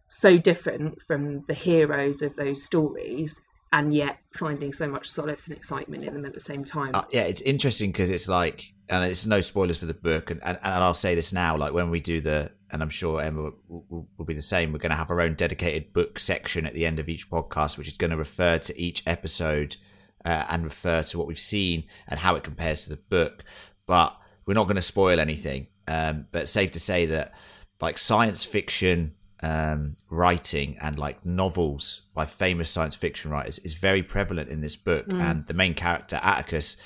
so 0.08 0.38
different 0.38 1.00
from 1.02 1.44
the 1.46 1.54
heroes 1.54 2.22
of 2.22 2.34
those 2.34 2.62
stories 2.62 3.40
and 3.72 3.94
yet 3.94 4.18
finding 4.32 4.72
so 4.72 4.88
much 4.88 5.08
solace 5.08 5.46
and 5.46 5.56
excitement 5.56 6.02
in 6.02 6.14
them 6.14 6.24
at 6.24 6.32
the 6.32 6.40
same 6.40 6.64
time. 6.64 6.94
Uh, 6.94 7.04
yeah, 7.10 7.22
it's 7.22 7.42
interesting 7.42 7.92
because 7.92 8.08
it's 8.08 8.28
like, 8.28 8.72
and 8.88 9.04
it's 9.04 9.26
no 9.26 9.42
spoilers 9.42 9.76
for 9.76 9.84
the 9.84 9.94
book, 9.94 10.30
and, 10.30 10.42
and, 10.42 10.58
and 10.62 10.82
I'll 10.82 10.94
say 10.94 11.14
this 11.14 11.32
now, 11.32 11.56
like 11.56 11.74
when 11.74 11.90
we 11.90 12.00
do 12.00 12.22
the, 12.22 12.50
and 12.70 12.82
I'm 12.82 12.88
sure 12.88 13.20
Emma 13.20 13.42
will, 13.68 13.84
will, 13.88 14.08
will 14.16 14.24
be 14.24 14.34
the 14.34 14.40
same. 14.40 14.72
We're 14.72 14.78
going 14.78 14.90
to 14.90 14.96
have 14.96 15.10
our 15.10 15.20
own 15.20 15.34
dedicated 15.34 15.92
book 15.92 16.18
section 16.18 16.64
at 16.64 16.72
the 16.72 16.86
end 16.86 16.98
of 16.98 17.08
each 17.10 17.30
podcast, 17.30 17.76
which 17.76 17.88
is 17.88 17.96
going 17.96 18.10
to 18.10 18.16
refer 18.16 18.56
to 18.58 18.80
each 18.80 19.02
episode 19.06 19.76
uh, 20.24 20.46
and 20.48 20.64
refer 20.64 21.02
to 21.02 21.18
what 21.18 21.26
we've 21.26 21.38
seen 21.38 21.84
and 22.06 22.20
how 22.20 22.34
it 22.36 22.44
compares 22.44 22.84
to 22.84 22.90
the 22.90 22.96
book. 22.96 23.44
But 23.86 24.16
we're 24.46 24.54
not 24.54 24.64
going 24.64 24.76
to 24.76 24.82
spoil 24.82 25.20
anything. 25.20 25.68
Um, 25.86 26.26
but 26.32 26.48
safe 26.48 26.72
to 26.72 26.80
say 26.80 27.06
that 27.06 27.32
like 27.80 27.96
science 27.98 28.44
fiction 28.44 29.14
um, 29.42 29.96
writing 30.10 30.76
and 30.80 30.98
like 30.98 31.24
novels 31.24 32.02
by 32.14 32.26
famous 32.26 32.70
science 32.70 32.96
fiction 32.96 33.30
writers 33.30 33.58
is 33.60 33.74
very 33.74 34.02
prevalent 34.02 34.48
in 34.48 34.60
this 34.60 34.76
book. 34.76 35.06
Mm. 35.06 35.20
And 35.20 35.46
the 35.46 35.54
main 35.54 35.74
character, 35.74 36.20
Atticus, 36.22 36.76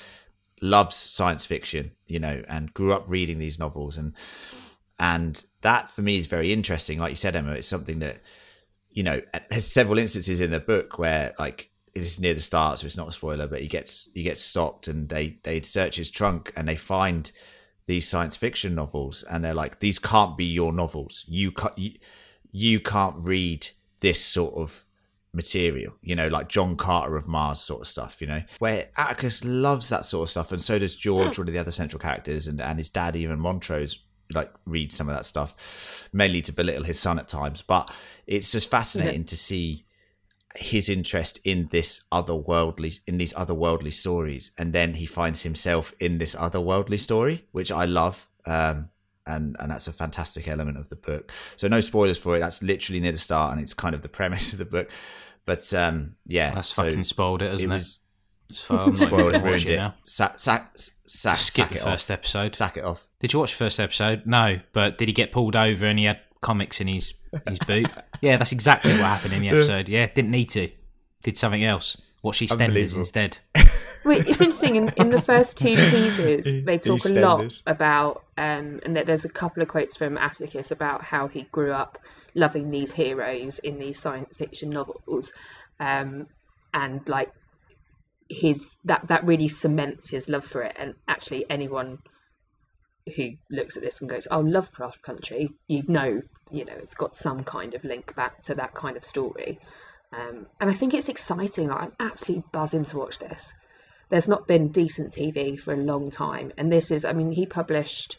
loves 0.61 0.95
science 0.95 1.45
fiction, 1.45 1.91
you 2.07 2.19
know, 2.19 2.43
and 2.47 2.73
grew 2.73 2.93
up 2.93 3.09
reading 3.09 3.39
these 3.39 3.59
novels. 3.59 3.97
And 3.97 4.13
and 4.99 5.43
that 5.61 5.89
for 5.89 6.01
me 6.01 6.17
is 6.17 6.27
very 6.27 6.53
interesting. 6.53 6.99
Like 6.99 7.09
you 7.11 7.15
said, 7.15 7.35
Emma, 7.35 7.53
it's 7.53 7.67
something 7.67 7.99
that, 7.99 8.21
you 8.91 9.03
know, 9.03 9.21
there's 9.49 9.67
several 9.67 9.97
instances 9.97 10.39
in 10.39 10.51
the 10.51 10.59
book 10.59 10.97
where 10.97 11.33
like 11.39 11.69
this 11.93 12.13
is 12.13 12.19
near 12.19 12.33
the 12.33 12.41
start, 12.41 12.79
so 12.79 12.85
it's 12.85 12.97
not 12.97 13.09
a 13.09 13.11
spoiler, 13.11 13.47
but 13.47 13.61
he 13.61 13.67
gets 13.67 14.09
he 14.13 14.23
gets 14.23 14.41
stopped 14.41 14.87
and 14.87 15.09
they 15.09 15.39
they 15.43 15.61
search 15.61 15.95
his 15.97 16.11
trunk 16.11 16.51
and 16.55 16.67
they 16.67 16.75
find 16.75 17.31
these 17.85 18.07
science 18.07 18.37
fiction 18.37 18.73
novels 18.75 19.23
and 19.23 19.43
they're 19.43 19.53
like, 19.53 19.79
these 19.79 19.99
can't 19.99 20.37
be 20.37 20.45
your 20.45 20.71
novels. 20.71 21.25
You 21.27 21.51
can't 21.51 21.77
you, 21.77 21.91
you 22.53 22.79
can't 22.79 23.15
read 23.17 23.67
this 23.99 24.23
sort 24.23 24.53
of 24.53 24.85
material, 25.33 25.95
you 26.01 26.15
know, 26.15 26.27
like 26.27 26.47
John 26.47 26.77
Carter 26.77 27.17
of 27.17 27.27
Mars 27.27 27.59
sort 27.59 27.81
of 27.81 27.87
stuff, 27.87 28.21
you 28.21 28.27
know, 28.27 28.43
where 28.59 28.89
Atticus 28.95 29.43
loves 29.43 29.89
that 29.89 30.05
sort 30.05 30.27
of 30.27 30.29
stuff. 30.29 30.51
And 30.51 30.61
so 30.61 30.77
does 30.79 30.95
George, 30.95 31.37
one 31.37 31.47
of 31.47 31.53
the 31.53 31.59
other 31.59 31.71
central 31.71 31.99
characters, 31.99 32.47
and, 32.47 32.61
and 32.61 32.77
his 32.77 32.89
dad, 32.89 33.15
even 33.15 33.39
Montrose, 33.39 34.03
like 34.31 34.53
read 34.65 34.93
some 34.93 35.09
of 35.09 35.15
that 35.15 35.25
stuff, 35.25 36.07
mainly 36.13 36.43
to 36.43 36.53
belittle 36.53 36.83
his 36.83 36.99
son 36.99 37.17
at 37.17 37.27
times. 37.27 37.63
But 37.63 37.91
it's 38.27 38.51
just 38.51 38.69
fascinating 38.69 39.25
to 39.25 39.35
see 39.35 39.85
his 40.55 40.87
interest 40.87 41.39
in 41.43 41.67
this 41.71 42.05
otherworldly 42.11 42.99
in 43.07 43.17
these 43.17 43.33
otherworldly 43.33 43.91
stories 43.91 44.51
and 44.59 44.71
then 44.71 44.93
he 44.93 45.05
finds 45.07 45.41
himself 45.41 45.95
in 45.99 46.19
this 46.19 46.35
otherworldly 46.35 46.99
story 46.99 47.43
which 47.53 47.71
i 47.71 47.85
love 47.85 48.29
um 48.45 48.87
and 49.25 49.55
and 49.59 49.71
that's 49.71 49.87
a 49.87 49.93
fantastic 49.93 50.47
element 50.47 50.77
of 50.77 50.89
the 50.89 50.95
book. 50.95 51.31
So 51.55 51.67
no 51.67 51.81
spoilers 51.81 52.17
for 52.17 52.35
it. 52.35 52.39
That's 52.39 52.61
literally 52.63 52.99
near 52.99 53.11
the 53.11 53.17
start, 53.17 53.51
and 53.53 53.61
it's 53.61 53.73
kind 53.73 53.95
of 53.95 54.01
the 54.01 54.09
premise 54.09 54.53
of 54.53 54.59
the 54.59 54.65
book. 54.65 54.89
But 55.45 55.73
um, 55.73 56.15
yeah, 56.25 56.53
that's 56.53 56.69
so 56.69 56.83
fucking 56.83 57.03
spoiled 57.03 57.41
it, 57.41 57.53
isn't 57.53 57.71
it? 57.71 57.73
it? 57.73 57.77
Was, 57.77 57.99
it's 58.49 58.61
far, 58.61 58.93
spoiled 58.93 59.33
it, 59.33 59.43
ruined 59.43 59.69
it. 59.69 59.77
Now. 59.77 59.95
Sack, 60.05 60.39
sack, 60.39 60.69
sack, 61.05 61.37
Skip 61.37 61.65
sack 61.65 61.69
the 61.71 61.77
it 61.77 61.83
first 61.83 62.11
off. 62.11 62.15
episode. 62.15 62.55
Sack 62.55 62.77
it 62.77 62.83
off. 62.83 63.07
Did 63.19 63.33
you 63.33 63.39
watch 63.39 63.51
the 63.51 63.57
first 63.57 63.79
episode? 63.79 64.23
No, 64.25 64.59
but 64.73 64.97
did 64.97 65.07
he 65.07 65.13
get 65.13 65.31
pulled 65.31 65.55
over 65.55 65.85
and 65.85 65.97
he 65.99 66.05
had 66.05 66.19
comics 66.41 66.79
in 66.79 66.87
his 66.87 67.13
his 67.47 67.59
boot? 67.59 67.89
yeah, 68.21 68.37
that's 68.37 68.51
exactly 68.51 68.91
what 68.91 69.01
happened 69.01 69.33
in 69.33 69.41
the 69.41 69.49
episode. 69.49 69.89
Yeah, 69.89 70.07
didn't 70.07 70.31
need 70.31 70.49
to. 70.51 70.69
Did 71.23 71.37
something 71.37 71.63
else. 71.63 72.01
Watch 72.23 72.39
EastEnders 72.39 72.95
instead. 72.95 73.37
Well, 74.05 74.19
it's 74.19 74.41
interesting. 74.41 74.75
In, 74.75 74.89
in 74.97 75.11
the 75.11 75.21
first 75.21 75.57
two 75.57 75.75
teasers, 75.91 76.65
they 76.65 76.77
talk 76.77 77.05
a 77.05 77.09
lot 77.09 77.53
about, 77.65 78.23
um, 78.37 78.81
and 78.83 78.97
there's 78.97 79.23
a 79.23 79.29
couple 79.29 79.63
of 79.63 79.69
quotes 79.69 79.95
from 79.95 80.17
Atticus 80.17 80.71
about 80.71 81.03
how 81.03 81.29
he 81.29 81.43
grew 81.43 81.71
up 81.71 81.97
loving 82.35 82.69
these 82.69 82.91
heroes 82.91 83.59
in 83.59 83.79
these 83.79 83.97
science 83.97 84.35
fiction 84.35 84.71
novels, 84.71 85.31
um, 85.79 86.27
and 86.73 87.07
like 87.07 87.31
his 88.29 88.75
that 88.85 89.07
that 89.07 89.25
really 89.25 89.47
cements 89.47 90.09
his 90.09 90.27
love 90.27 90.43
for 90.43 90.63
it. 90.63 90.75
And 90.77 90.95
actually, 91.07 91.45
anyone 91.49 91.99
who 93.15 93.31
looks 93.49 93.77
at 93.77 93.83
this 93.83 94.01
and 94.01 94.09
goes, 94.09 94.27
"Oh, 94.29 94.41
Lovecraft 94.41 95.01
Country," 95.01 95.49
you 95.67 95.83
know, 95.87 96.21
you 96.51 96.65
know, 96.65 96.75
it's 96.75 96.95
got 96.95 97.15
some 97.15 97.43
kind 97.45 97.73
of 97.73 97.85
link 97.85 98.15
back 98.15 98.41
to 98.43 98.55
that 98.55 98.73
kind 98.73 98.97
of 98.97 99.05
story. 99.05 99.59
Um, 100.13 100.45
and 100.59 100.69
I 100.69 100.73
think 100.73 100.93
it's 100.93 101.09
exciting. 101.09 101.69
Like, 101.69 101.81
I'm 101.81 101.93
absolutely 101.99 102.45
buzzing 102.51 102.85
to 102.85 102.97
watch 102.97 103.19
this. 103.19 103.51
There's 104.09 104.27
not 104.27 104.47
been 104.47 104.71
decent 104.71 105.13
TV 105.13 105.59
for 105.59 105.73
a 105.73 105.77
long 105.77 106.11
time, 106.11 106.51
and 106.57 106.71
this 106.71 106.91
is. 106.91 107.03
I 107.03 107.13
mean, 107.13 107.31
he 107.31 107.45
published 107.47 108.17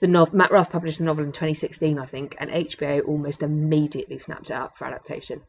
the 0.00 0.08
novel. 0.08 0.36
Matt 0.36 0.50
Ruff 0.50 0.70
published 0.70 0.98
the 0.98 1.04
novel 1.04 1.24
in 1.24 1.32
2016, 1.32 1.98
I 1.98 2.06
think, 2.06 2.36
and 2.38 2.50
HBO 2.50 3.06
almost 3.08 3.42
immediately 3.42 4.18
snapped 4.18 4.50
it 4.50 4.54
up 4.54 4.76
for 4.76 4.86
adaptation, 4.86 5.40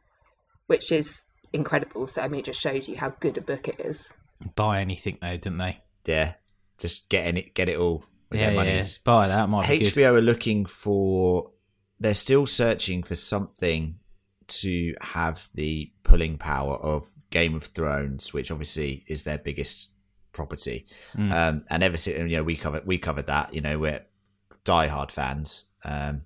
which 0.67 0.91
is 0.91 1.23
incredible. 1.51 2.07
So 2.07 2.21
I 2.21 2.29
mean, 2.29 2.41
it 2.41 2.45
just 2.45 2.61
shows 2.61 2.87
you 2.87 2.95
how 2.95 3.09
good 3.09 3.37
a 3.37 3.41
book 3.41 3.67
it 3.67 3.81
is. 3.81 4.09
Buy 4.55 4.79
anything 4.79 5.17
though, 5.21 5.37
didn't 5.37 5.57
they? 5.57 5.81
Yeah, 6.05 6.33
just 6.77 7.09
getting 7.09 7.35
it, 7.35 7.53
get 7.53 7.67
it 7.67 7.77
all. 7.77 8.05
Yeah, 8.31 8.51
yeah. 8.51 8.83
Buy 9.03 9.27
that. 9.27 9.49
Might 9.49 9.67
HBO 9.67 10.13
are 10.13 10.21
looking 10.21 10.65
for. 10.65 11.51
They're 11.99 12.13
still 12.13 12.47
searching 12.47 13.03
for 13.03 13.15
something 13.15 13.99
to 14.59 14.95
have 15.01 15.49
the 15.53 15.91
pulling 16.03 16.37
power 16.37 16.75
of 16.75 17.09
Game 17.29 17.55
of 17.55 17.63
Thrones, 17.63 18.33
which 18.33 18.51
obviously 18.51 19.03
is 19.07 19.23
their 19.23 19.37
biggest 19.37 19.91
property. 20.33 20.85
Mm. 21.15 21.31
Um, 21.31 21.65
and 21.69 21.83
ever 21.83 21.97
since 21.97 22.17
you 22.17 22.37
know 22.37 22.43
we 22.43 22.55
covered 22.55 22.85
we 22.85 22.97
covered 22.97 23.27
that, 23.27 23.53
you 23.53 23.61
know, 23.61 23.79
we're 23.79 24.05
diehard 24.65 25.11
fans. 25.11 25.65
Um, 25.83 26.25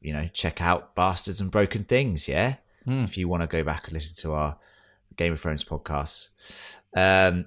you 0.00 0.12
know, 0.12 0.28
check 0.32 0.60
out 0.60 0.94
Bastards 0.94 1.40
and 1.40 1.50
Broken 1.50 1.84
Things, 1.84 2.28
yeah. 2.28 2.56
Mm. 2.86 3.04
If 3.04 3.16
you 3.16 3.28
want 3.28 3.42
to 3.42 3.46
go 3.46 3.62
back 3.62 3.84
and 3.84 3.94
listen 3.94 4.16
to 4.22 4.34
our 4.34 4.58
Game 5.16 5.32
of 5.32 5.40
Thrones 5.40 5.64
podcast, 5.64 6.28
um, 6.96 7.46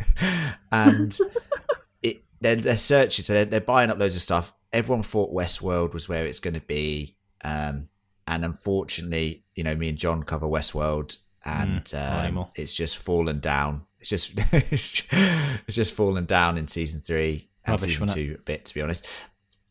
and 0.72 1.18
it 2.02 2.22
they're, 2.40 2.56
they're 2.56 2.76
searching, 2.76 3.24
so 3.24 3.32
they're, 3.32 3.44
they're 3.44 3.60
buying 3.60 3.90
up 3.90 3.98
loads 3.98 4.16
of 4.16 4.22
stuff. 4.22 4.54
Everyone 4.72 5.02
thought 5.02 5.34
Westworld 5.34 5.92
was 5.92 6.08
where 6.08 6.26
it's 6.26 6.38
going 6.38 6.54
to 6.54 6.60
be. 6.60 7.16
Um, 7.42 7.88
and 8.30 8.44
unfortunately, 8.44 9.42
you 9.56 9.64
know, 9.64 9.74
me 9.74 9.88
and 9.88 9.98
John 9.98 10.22
cover 10.22 10.46
Westworld, 10.46 11.16
and 11.44 11.84
mm, 11.84 12.36
um, 12.36 12.46
it's 12.54 12.74
just 12.74 12.96
fallen 12.96 13.40
down. 13.40 13.84
It's 13.98 14.08
just 14.08 14.32
it's 14.52 15.76
just 15.76 15.92
fallen 15.92 16.26
down 16.26 16.56
in 16.56 16.68
season 16.68 17.00
three 17.00 17.50
and 17.64 17.72
Rubbish, 17.72 17.98
season 17.98 18.08
two 18.08 18.36
a 18.38 18.42
bit, 18.42 18.66
to 18.66 18.74
be 18.74 18.82
honest. 18.82 19.04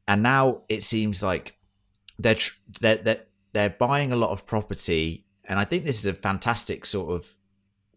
And 0.09 0.21
now 0.21 0.63
it 0.67 0.83
seems 0.83 1.23
like 1.23 1.55
they're 2.19 2.35
they're 2.81 2.97
they're, 2.97 3.23
they're 3.53 3.69
buying 3.69 4.11
a 4.11 4.17
lot 4.17 4.31
of 4.31 4.45
property, 4.45 5.25
and 5.45 5.57
I 5.57 5.63
think 5.63 5.85
this 5.85 5.99
is 5.99 6.05
a 6.05 6.13
fantastic 6.13 6.85
sort 6.85 7.15
of 7.15 7.33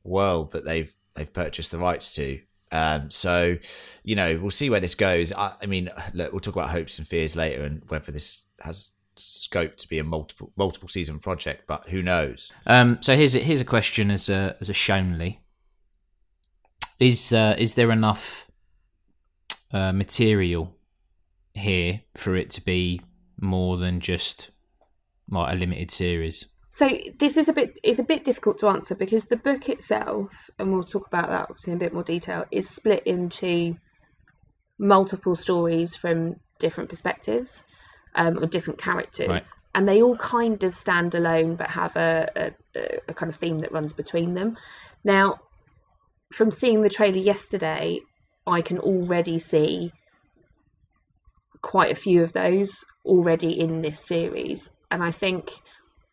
world 0.05 0.53
that 0.53 0.65
they've 0.65 0.95
they've 1.15 1.33
purchased 1.33 1.73
the 1.73 1.79
rights 1.79 2.15
to. 2.15 2.41
Um, 2.71 3.11
so, 3.11 3.59
you 4.03 4.17
know, 4.17 4.39
we'll 4.41 4.51
see 4.51 4.71
where 4.71 4.81
this 4.81 4.95
goes. 4.95 5.31
I, 5.33 5.53
I 5.61 5.67
mean, 5.67 5.91
look, 6.15 6.33
we'll 6.33 6.41
talk 6.41 6.55
about 6.55 6.71
hopes 6.71 6.99
and 6.99 7.07
fears 7.07 7.35
later, 7.35 7.65
and 7.65 7.83
whether 7.89 8.13
this 8.13 8.45
has 8.61 8.93
scope 9.17 9.77
to 9.77 9.89
be 9.89 9.99
a 9.99 10.05
multiple 10.05 10.53
multiple 10.57 10.89
season 10.89 11.19
project, 11.19 11.65
but 11.67 11.89
who 11.89 12.03
knows? 12.03 12.53
Um, 12.67 12.99
so 13.01 13.17
here's 13.17 13.35
a, 13.35 13.39
here's 13.39 13.61
a 13.61 13.65
question 13.65 14.11
as 14.11 14.29
a 14.29 14.57
as 14.61 14.69
a 14.69 14.73
Shonley. 14.73 15.39
Is 16.99 17.33
uh, 17.33 17.57
is 17.59 17.75
there 17.75 17.91
enough 17.91 18.51
uh, 19.73 19.93
material 19.93 20.77
here 21.55 22.01
for 22.17 22.37
it 22.37 22.51
to 22.51 22.65
be 22.65 23.01
more 23.41 23.77
than 23.77 24.01
just 24.01 24.51
like 25.29 25.53
a 25.53 25.57
limited 25.57 25.91
series? 25.91 26.47
So 26.71 26.89
this 27.19 27.37
is 27.37 27.49
a 27.49 27.53
bit 27.53 27.79
is 27.83 27.99
a 27.99 28.05
bit 28.05 28.25
difficult 28.25 28.59
to 28.61 28.69
answer 28.69 28.95
because 28.95 29.27
the 29.27 29.37
book 29.37 29.69
itself, 29.69 30.31
and 30.59 30.73
we'll 30.73 30.85
talk 30.85 31.07
about 31.07 31.29
that 31.29 31.47
obviously 31.51 31.73
in 31.73 31.77
a 31.77 31.81
bit 31.81 31.93
more 31.93 32.05
detail, 32.05 32.47
is 32.51 32.69
split 32.69 33.07
into 33.07 33.77
multiple 34.79 35.37
stories 35.37 35.95
from 35.95 36.37
different 36.59 36.89
perspectives 36.89 37.65
um, 38.15 38.39
or 38.39 38.47
different 38.47 38.79
characters, 38.79 39.29
right. 39.29 39.47
and 39.75 39.89
they 39.89 40.03
all 40.03 40.17
kind 40.17 40.63
of 40.65 40.75
stand 40.75 41.15
alone 41.15 41.57
but 41.57 41.69
have 41.69 41.97
a, 41.97 42.53
a, 42.75 43.01
a 43.09 43.15
kind 43.15 43.31
of 43.31 43.37
theme 43.37 43.61
that 43.61 43.73
runs 43.73 43.93
between 43.93 44.35
them. 44.35 44.57
Now, 45.05 45.41
from 46.33 46.51
seeing 46.51 46.83
the 46.83 46.89
trailer 46.89 47.19
yesterday, 47.19 48.01
I 48.47 48.63
can 48.63 48.79
already 48.79 49.39
see 49.39 49.93
quite 51.61 51.93
a 51.93 51.97
few 51.97 52.23
of 52.23 52.33
those 52.33 52.85
already 53.05 53.59
in 53.59 53.83
this 53.83 54.01
series, 54.01 54.71
and 54.91 55.03
I 55.03 55.11
think 55.11 55.51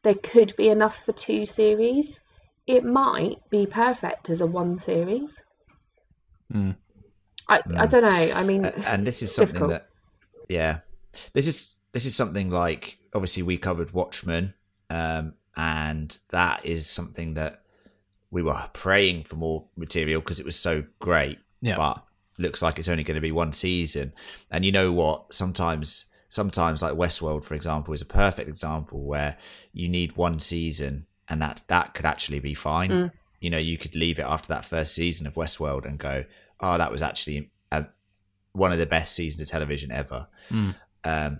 there 0.03 0.15
could 0.15 0.55
be 0.55 0.69
enough 0.69 1.03
for 1.05 1.11
two 1.11 1.45
series. 1.45 2.19
It 2.65 2.85
might 2.85 3.37
be 3.49 3.65
perfect 3.65 4.29
as 4.29 4.41
a 4.41 4.45
one 4.45 4.79
series. 4.79 5.41
Mm. 6.53 6.75
I 7.47 7.59
mm. 7.59 7.77
I 7.77 7.85
don't 7.87 8.03
know. 8.03 8.09
I 8.09 8.43
mean, 8.43 8.65
and 8.65 9.05
this 9.05 9.21
is 9.21 9.33
something 9.33 9.53
difficult. 9.53 9.71
that, 9.71 9.89
yeah, 10.47 10.79
this 11.33 11.47
is 11.47 11.75
this 11.91 12.05
is 12.05 12.15
something 12.15 12.49
like 12.49 12.97
obviously 13.13 13.43
we 13.43 13.57
covered 13.57 13.91
Watchmen, 13.93 14.53
um, 14.89 15.33
and 15.55 16.17
that 16.29 16.65
is 16.65 16.87
something 16.87 17.33
that 17.35 17.63
we 18.31 18.41
were 18.43 18.69
praying 18.73 19.23
for 19.23 19.35
more 19.35 19.65
material 19.75 20.21
because 20.21 20.39
it 20.39 20.45
was 20.45 20.55
so 20.55 20.83
great. 20.99 21.39
Yeah. 21.61 21.77
But 21.77 22.05
looks 22.37 22.61
like 22.61 22.79
it's 22.79 22.87
only 22.87 23.03
going 23.03 23.15
to 23.15 23.21
be 23.21 23.31
one 23.31 23.53
season. 23.53 24.13
And 24.49 24.63
you 24.63 24.71
know 24.71 24.91
what? 24.91 25.33
Sometimes, 25.33 26.05
sometimes 26.29 26.81
like 26.81 26.93
Westworld, 26.93 27.43
for 27.43 27.53
example, 27.53 27.93
is 27.93 28.01
a 28.01 28.05
perfect 28.05 28.47
example 28.47 29.03
where 29.03 29.37
you 29.73 29.89
need 29.89 30.15
one 30.15 30.39
season, 30.39 31.05
and 31.27 31.41
that 31.41 31.63
that 31.67 31.93
could 31.93 32.05
actually 32.05 32.39
be 32.39 32.53
fine. 32.53 32.89
Mm. 32.89 33.11
you 33.39 33.49
know, 33.49 33.57
you 33.57 33.77
could 33.77 33.95
leave 33.95 34.19
it 34.19 34.25
after 34.25 34.47
that 34.49 34.65
first 34.65 34.93
season 34.93 35.27
of 35.27 35.35
Westworld 35.35 35.85
and 35.85 35.97
go, 35.97 36.25
"Oh, 36.59 36.77
that 36.77 36.91
was 36.91 37.01
actually 37.01 37.51
a, 37.71 37.85
one 38.53 38.71
of 38.71 38.77
the 38.77 38.85
best 38.85 39.15
seasons 39.15 39.41
of 39.41 39.51
television 39.51 39.91
ever." 39.91 40.27
Mm. 40.49 40.75
Um, 41.03 41.39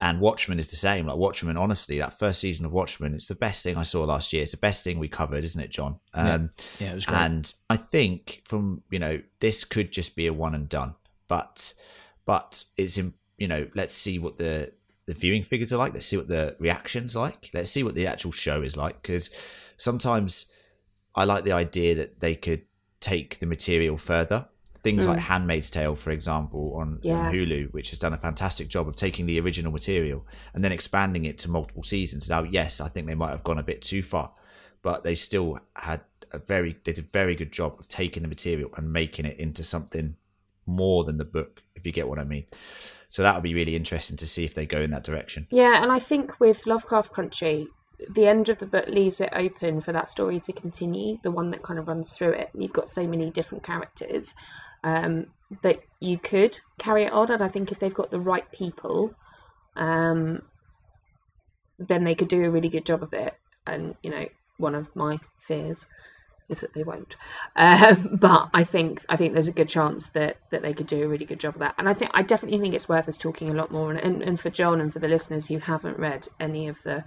and 0.00 0.20
Watchmen 0.20 0.58
is 0.58 0.70
the 0.70 0.76
same. 0.76 1.06
Like 1.06 1.16
Watchmen, 1.16 1.56
honestly, 1.56 1.98
that 1.98 2.18
first 2.18 2.40
season 2.40 2.64
of 2.64 2.72
Watchmen, 2.72 3.14
it's 3.14 3.26
the 3.28 3.34
best 3.34 3.62
thing 3.64 3.76
I 3.76 3.82
saw 3.82 4.04
last 4.04 4.32
year. 4.32 4.42
It's 4.42 4.52
the 4.52 4.56
best 4.58 4.84
thing 4.84 4.98
we 4.98 5.08
covered, 5.08 5.44
isn't 5.44 5.60
it, 5.60 5.70
John? 5.70 5.98
Um, 6.14 6.50
Yeah, 6.78 6.92
it 6.92 6.94
was 6.94 7.06
great. 7.06 7.16
and 7.18 7.54
I 7.68 7.76
think 7.76 8.42
from 8.44 8.82
you 8.90 8.98
know 8.98 9.20
this 9.40 9.64
could 9.64 9.90
just 9.90 10.14
be 10.14 10.26
a 10.26 10.32
one 10.32 10.54
and 10.54 10.68
done, 10.68 10.94
but 11.26 11.74
but 12.26 12.64
it's 12.76 12.96
in 12.98 13.14
you 13.36 13.48
know 13.48 13.68
let's 13.74 13.94
see 13.94 14.18
what 14.18 14.36
the 14.38 14.72
the 15.06 15.14
viewing 15.14 15.42
figures 15.42 15.72
are 15.72 15.78
like. 15.78 15.94
Let's 15.94 16.06
see 16.06 16.16
what 16.16 16.28
the 16.28 16.54
reactions 16.60 17.16
like. 17.16 17.50
Let's 17.52 17.70
see 17.70 17.82
what 17.82 17.94
the 17.94 18.06
actual 18.06 18.32
show 18.32 18.62
is 18.62 18.76
like 18.76 19.02
because 19.02 19.30
sometimes 19.78 20.52
I 21.14 21.24
like 21.24 21.44
the 21.44 21.52
idea 21.52 21.94
that 21.96 22.20
they 22.20 22.34
could 22.34 22.62
take 23.00 23.38
the 23.38 23.46
material 23.46 23.96
further. 23.96 24.46
Things 24.88 25.04
Mm. 25.04 25.08
like 25.08 25.18
Handmaid's 25.18 25.68
Tale, 25.68 25.94
for 25.94 26.10
example, 26.10 26.74
on, 26.76 26.98
Yeah. 27.02 27.26
on 27.26 27.32
Hulu, 27.34 27.72
which 27.74 27.90
has 27.90 27.98
done 27.98 28.14
a 28.14 28.16
fantastic 28.18 28.68
job 28.68 28.88
of 28.88 28.96
taking 28.96 29.26
the 29.26 29.38
original 29.38 29.70
material 29.70 30.26
and 30.54 30.64
then 30.64 30.72
expanding 30.72 31.26
it 31.26 31.36
to 31.40 31.50
multiple 31.50 31.82
seasons. 31.82 32.30
Now, 32.30 32.42
yes, 32.42 32.80
I 32.80 32.88
think 32.88 33.06
they 33.06 33.14
might 33.14 33.30
have 33.30 33.44
gone 33.44 33.58
a 33.58 33.62
bit 33.62 33.82
too 33.82 34.02
far, 34.02 34.32
but 34.80 35.04
they 35.04 35.14
still 35.14 35.58
had 35.76 36.00
a 36.32 36.38
very 36.38 36.72
they 36.84 36.92
did 36.92 36.98
a 36.98 37.08
very 37.08 37.34
good 37.34 37.52
job 37.52 37.76
of 37.78 37.86
taking 37.88 38.22
the 38.22 38.28
material 38.28 38.70
and 38.76 38.90
making 38.92 39.26
it 39.26 39.38
into 39.38 39.62
something 39.62 40.16
more 40.64 41.04
than 41.04 41.18
the 41.18 41.24
book, 41.24 41.62
if 41.74 41.84
you 41.84 41.92
get 41.92 42.08
what 42.08 42.18
I 42.18 42.24
mean. 42.24 42.44
So 43.10 43.22
that 43.22 43.34
would 43.34 43.42
be 43.42 43.54
really 43.54 43.76
interesting 43.76 44.16
to 44.18 44.26
see 44.26 44.44
if 44.46 44.54
they 44.54 44.64
go 44.66 44.80
in 44.80 44.90
that 44.92 45.04
direction. 45.04 45.46
Yeah, 45.50 45.82
and 45.82 45.92
I 45.92 45.98
think 45.98 46.40
with 46.40 46.66
Lovecraft 46.66 47.12
Country, 47.12 47.66
the 48.14 48.26
end 48.26 48.48
of 48.48 48.58
the 48.58 48.66
book 48.66 48.86
leaves 48.88 49.20
it 49.20 49.30
open 49.32 49.80
for 49.80 49.92
that 49.92 50.08
story 50.10 50.40
to 50.40 50.52
continue, 50.52 51.18
the 51.22 51.30
one 51.30 51.50
that 51.50 51.62
kind 51.62 51.78
of 51.78 51.88
runs 51.88 52.12
through 52.12 52.32
it. 52.32 52.50
You've 52.54 52.72
got 52.72 52.88
so 52.88 53.06
many 53.06 53.30
different 53.30 53.64
characters 53.64 54.34
um, 54.84 55.26
that 55.62 55.80
you 56.00 56.18
could 56.18 56.58
carry 56.78 57.04
it 57.04 57.12
on, 57.12 57.30
and 57.30 57.42
I 57.42 57.48
think 57.48 57.72
if 57.72 57.78
they've 57.78 57.92
got 57.92 58.10
the 58.10 58.20
right 58.20 58.50
people, 58.52 59.14
um, 59.76 60.42
then 61.78 62.04
they 62.04 62.14
could 62.14 62.28
do 62.28 62.44
a 62.44 62.50
really 62.50 62.68
good 62.68 62.86
job 62.86 63.02
of 63.02 63.12
it. 63.12 63.34
And 63.66 63.94
you 64.02 64.10
know, 64.10 64.26
one 64.56 64.74
of 64.74 64.94
my 64.94 65.18
fears 65.46 65.86
is 66.48 66.60
that 66.60 66.72
they 66.74 66.82
won't. 66.82 67.16
Um, 67.56 68.16
but 68.20 68.50
I 68.54 68.64
think 68.64 69.04
I 69.08 69.16
think 69.16 69.32
there's 69.32 69.48
a 69.48 69.52
good 69.52 69.68
chance 69.68 70.08
that 70.10 70.36
that 70.50 70.62
they 70.62 70.74
could 70.74 70.86
do 70.86 71.02
a 71.02 71.08
really 71.08 71.26
good 71.26 71.40
job 71.40 71.54
of 71.54 71.60
that. 71.60 71.74
And 71.78 71.88
I 71.88 71.94
think 71.94 72.10
I 72.14 72.22
definitely 72.22 72.58
think 72.58 72.74
it's 72.74 72.88
worth 72.88 73.08
us 73.08 73.18
talking 73.18 73.50
a 73.50 73.54
lot 73.54 73.70
more. 73.70 73.90
And, 73.90 74.00
and, 74.00 74.22
and 74.22 74.40
for 74.40 74.50
John 74.50 74.80
and 74.80 74.92
for 74.92 74.98
the 74.98 75.08
listeners 75.08 75.46
who 75.46 75.58
haven't 75.58 75.98
read 75.98 76.26
any 76.40 76.68
of 76.68 76.82
the 76.82 77.04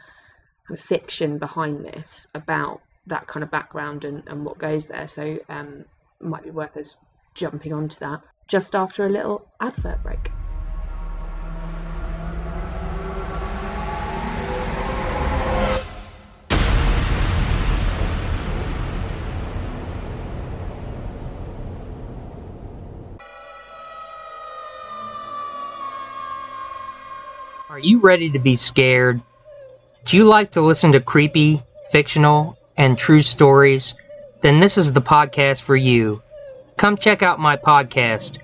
fiction 0.78 1.38
behind 1.38 1.84
this 1.84 2.28
about 2.34 2.82
that 3.08 3.28
kind 3.28 3.44
of 3.44 3.52
background 3.52 4.06
and, 4.06 4.24
and 4.28 4.46
what 4.46 4.58
goes 4.58 4.86
there, 4.86 5.08
so 5.08 5.40
um, 5.50 5.86
might 6.20 6.44
be 6.44 6.52
worth 6.52 6.78
us 6.78 6.96
jumping 7.36 7.74
onto 7.74 8.00
that 8.00 8.22
just 8.48 8.76
after 8.76 9.06
a 9.06 9.10
little 9.10 9.48
advert 9.60 10.04
break. 10.04 10.30
Are 27.70 27.80
you 27.80 28.00
ready 28.00 28.30
to 28.32 28.40
be 28.40 28.58
scared? 28.58 29.22
Do 30.06 30.18
you 30.18 30.26
like 30.26 30.52
to 30.52 30.62
listen 30.62 30.92
to 30.92 31.00
creepy, 31.00 31.64
fictional, 31.92 32.58
and 32.76 32.98
true 32.98 33.22
stories? 33.22 33.94
Then 34.42 34.60
this 34.60 34.78
is 34.78 34.92
the 34.92 35.02
podcast 35.02 35.62
for 35.62 35.78
you. 35.78 36.22
Come 36.82 36.98
check 36.98 37.22
out 37.22 37.40
my 37.40 37.58
podcast, 37.58 38.40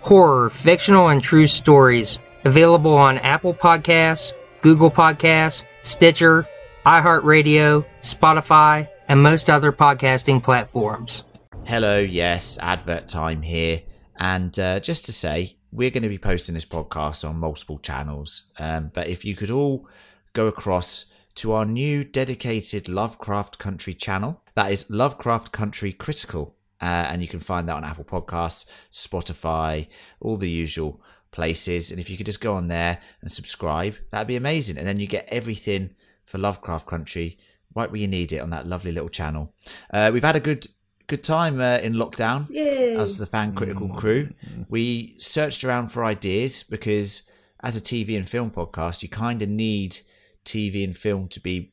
Horror, 0.00 0.50
Fictional, 0.50 1.10
and 1.10 1.22
True 1.22 1.46
Stories, 1.46 2.18
available 2.44 2.96
on 2.96 3.18
Apple 3.18 3.54
Podcasts, 3.54 4.32
Google 4.62 4.90
Podcasts, 4.90 5.62
Stitcher, 5.82 6.44
iHeartRadio, 6.84 7.86
Spotify, 8.00 8.88
and 9.06 9.22
most 9.22 9.48
other 9.48 9.70
podcasting 9.70 10.42
platforms. 10.42 11.22
Hello, 11.66 12.00
yes, 12.00 12.58
advert 12.58 13.06
time 13.06 13.42
here. 13.42 13.82
And 14.16 14.58
uh, 14.58 14.80
just 14.80 15.04
to 15.04 15.12
say, 15.12 15.56
we're 15.70 15.90
going 15.90 16.02
to 16.02 16.08
be 16.08 16.18
posting 16.18 16.56
this 16.56 16.64
podcast 16.64 17.24
on 17.24 17.36
multiple 17.36 17.78
channels. 17.78 18.50
Um, 18.58 18.90
but 18.92 19.06
if 19.06 19.24
you 19.24 19.36
could 19.36 19.52
all 19.52 19.86
go 20.32 20.48
across 20.48 21.12
to 21.36 21.52
our 21.52 21.64
new 21.64 22.02
dedicated 22.02 22.88
Lovecraft 22.88 23.60
Country 23.60 23.94
channel, 23.94 24.42
that 24.56 24.72
is 24.72 24.90
Lovecraft 24.90 25.52
Country 25.52 25.92
Critical. 25.92 26.56
Uh, 26.80 27.08
and 27.10 27.22
you 27.22 27.28
can 27.28 27.40
find 27.40 27.68
that 27.68 27.76
on 27.76 27.84
Apple 27.84 28.04
Podcasts, 28.04 28.64
Spotify, 28.92 29.88
all 30.20 30.36
the 30.36 30.50
usual 30.50 31.00
places. 31.32 31.90
And 31.90 31.98
if 31.98 32.08
you 32.08 32.16
could 32.16 32.26
just 32.26 32.40
go 32.40 32.54
on 32.54 32.68
there 32.68 32.98
and 33.20 33.32
subscribe, 33.32 33.96
that'd 34.10 34.28
be 34.28 34.36
amazing. 34.36 34.78
And 34.78 34.86
then 34.86 35.00
you 35.00 35.06
get 35.06 35.28
everything 35.30 35.90
for 36.24 36.38
Lovecraft 36.38 36.86
Country 36.86 37.38
right 37.74 37.90
where 37.90 38.00
you 38.00 38.08
need 38.08 38.32
it 38.32 38.38
on 38.38 38.50
that 38.50 38.66
lovely 38.66 38.92
little 38.92 39.08
channel. 39.08 39.54
Uh, 39.92 40.10
we've 40.12 40.24
had 40.24 40.36
a 40.36 40.40
good 40.40 40.68
good 41.06 41.22
time 41.22 41.58
uh, 41.60 41.78
in 41.78 41.94
lockdown 41.94 42.48
Yay! 42.50 42.94
as 42.94 43.16
the 43.18 43.26
fan 43.26 43.54
critical 43.54 43.88
crew. 43.88 44.28
We 44.68 45.14
searched 45.18 45.64
around 45.64 45.88
for 45.88 46.04
ideas 46.04 46.62
because 46.62 47.22
as 47.62 47.76
a 47.76 47.80
TV 47.80 48.16
and 48.16 48.28
film 48.28 48.50
podcast, 48.50 49.02
you 49.02 49.08
kind 49.08 49.40
of 49.42 49.48
need 49.48 49.98
TV 50.44 50.84
and 50.84 50.96
film 50.96 51.28
to 51.28 51.40
be 51.40 51.72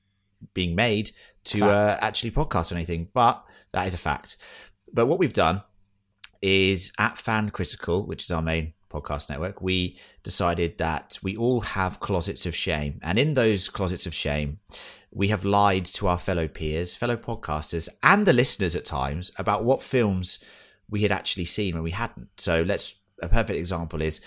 being 0.53 0.73
made 0.73 1.11
to 1.45 1.65
uh, 1.65 1.97
actually 2.01 2.31
podcast 2.31 2.71
or 2.71 2.75
anything. 2.75 3.09
But 3.13 3.43
that 3.73 3.87
is 3.87 3.93
a 3.93 3.97
fact. 3.97 4.37
But 4.95 5.07
what 5.07 5.19
we've 5.19 5.33
done 5.33 5.61
is 6.41 6.93
at 6.97 7.17
Fan 7.17 7.49
Critical, 7.49 8.07
which 8.07 8.23
is 8.23 8.31
our 8.31 8.41
main 8.41 8.73
podcast 8.89 9.29
network, 9.29 9.61
we 9.61 9.99
decided 10.23 10.77
that 10.77 11.19
we 11.21 11.35
all 11.35 11.59
have 11.61 11.99
closets 11.99 12.45
of 12.45 12.55
shame. 12.55 12.99
And 13.03 13.19
in 13.19 13.33
those 13.33 13.67
closets 13.67 14.05
of 14.05 14.13
shame, 14.13 14.59
we 15.11 15.27
have 15.27 15.43
lied 15.43 15.85
to 15.85 16.07
our 16.07 16.17
fellow 16.17 16.47
peers, 16.47 16.95
fellow 16.95 17.17
podcasters, 17.17 17.89
and 18.03 18.25
the 18.25 18.31
listeners 18.31 18.73
at 18.73 18.85
times 18.85 19.31
about 19.37 19.65
what 19.65 19.83
films 19.83 20.39
we 20.89 21.01
had 21.01 21.11
actually 21.11 21.45
seen 21.45 21.73
when 21.73 21.83
we 21.83 21.91
hadn't. 21.91 22.29
So 22.37 22.61
let's 22.61 22.95
a 23.21 23.27
perfect 23.27 23.59
example 23.59 24.01
is 24.01 24.21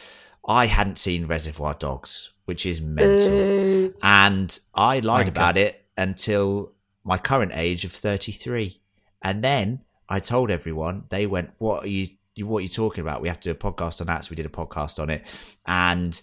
I 0.46 0.66
hadn't 0.66 0.98
seen 0.98 1.26
Reservoir 1.26 1.74
Dogs, 1.74 2.32
which 2.44 2.66
is 2.66 2.80
mental. 2.80 3.28
Boo. 3.28 3.94
And 4.02 4.58
I 4.74 5.00
lied 5.00 5.26
Wanker. 5.26 5.30
about 5.30 5.56
it 5.56 5.86
until 5.96 6.74
my 7.04 7.16
current 7.16 7.52
age 7.54 7.86
of 7.86 7.92
33. 7.92 8.82
And 9.22 9.42
then 9.42 9.80
I 10.08 10.20
told 10.20 10.50
everyone, 10.50 11.04
they 11.08 11.26
went, 11.26 11.50
What 11.58 11.84
are 11.84 11.88
you 11.88 12.08
you- 12.34 12.46
what 12.46 12.58
are 12.58 12.62
you 12.62 12.68
talking 12.68 13.02
about? 13.02 13.20
We 13.20 13.28
have 13.28 13.40
to 13.40 13.48
do 13.48 13.50
a 13.52 13.54
podcast 13.72 14.00
on 14.00 14.06
that. 14.06 14.24
So 14.24 14.30
we 14.30 14.36
did 14.36 14.46
a 14.46 14.50
podcast 14.50 15.00
on 15.02 15.10
it. 15.10 15.24
And 15.66 16.20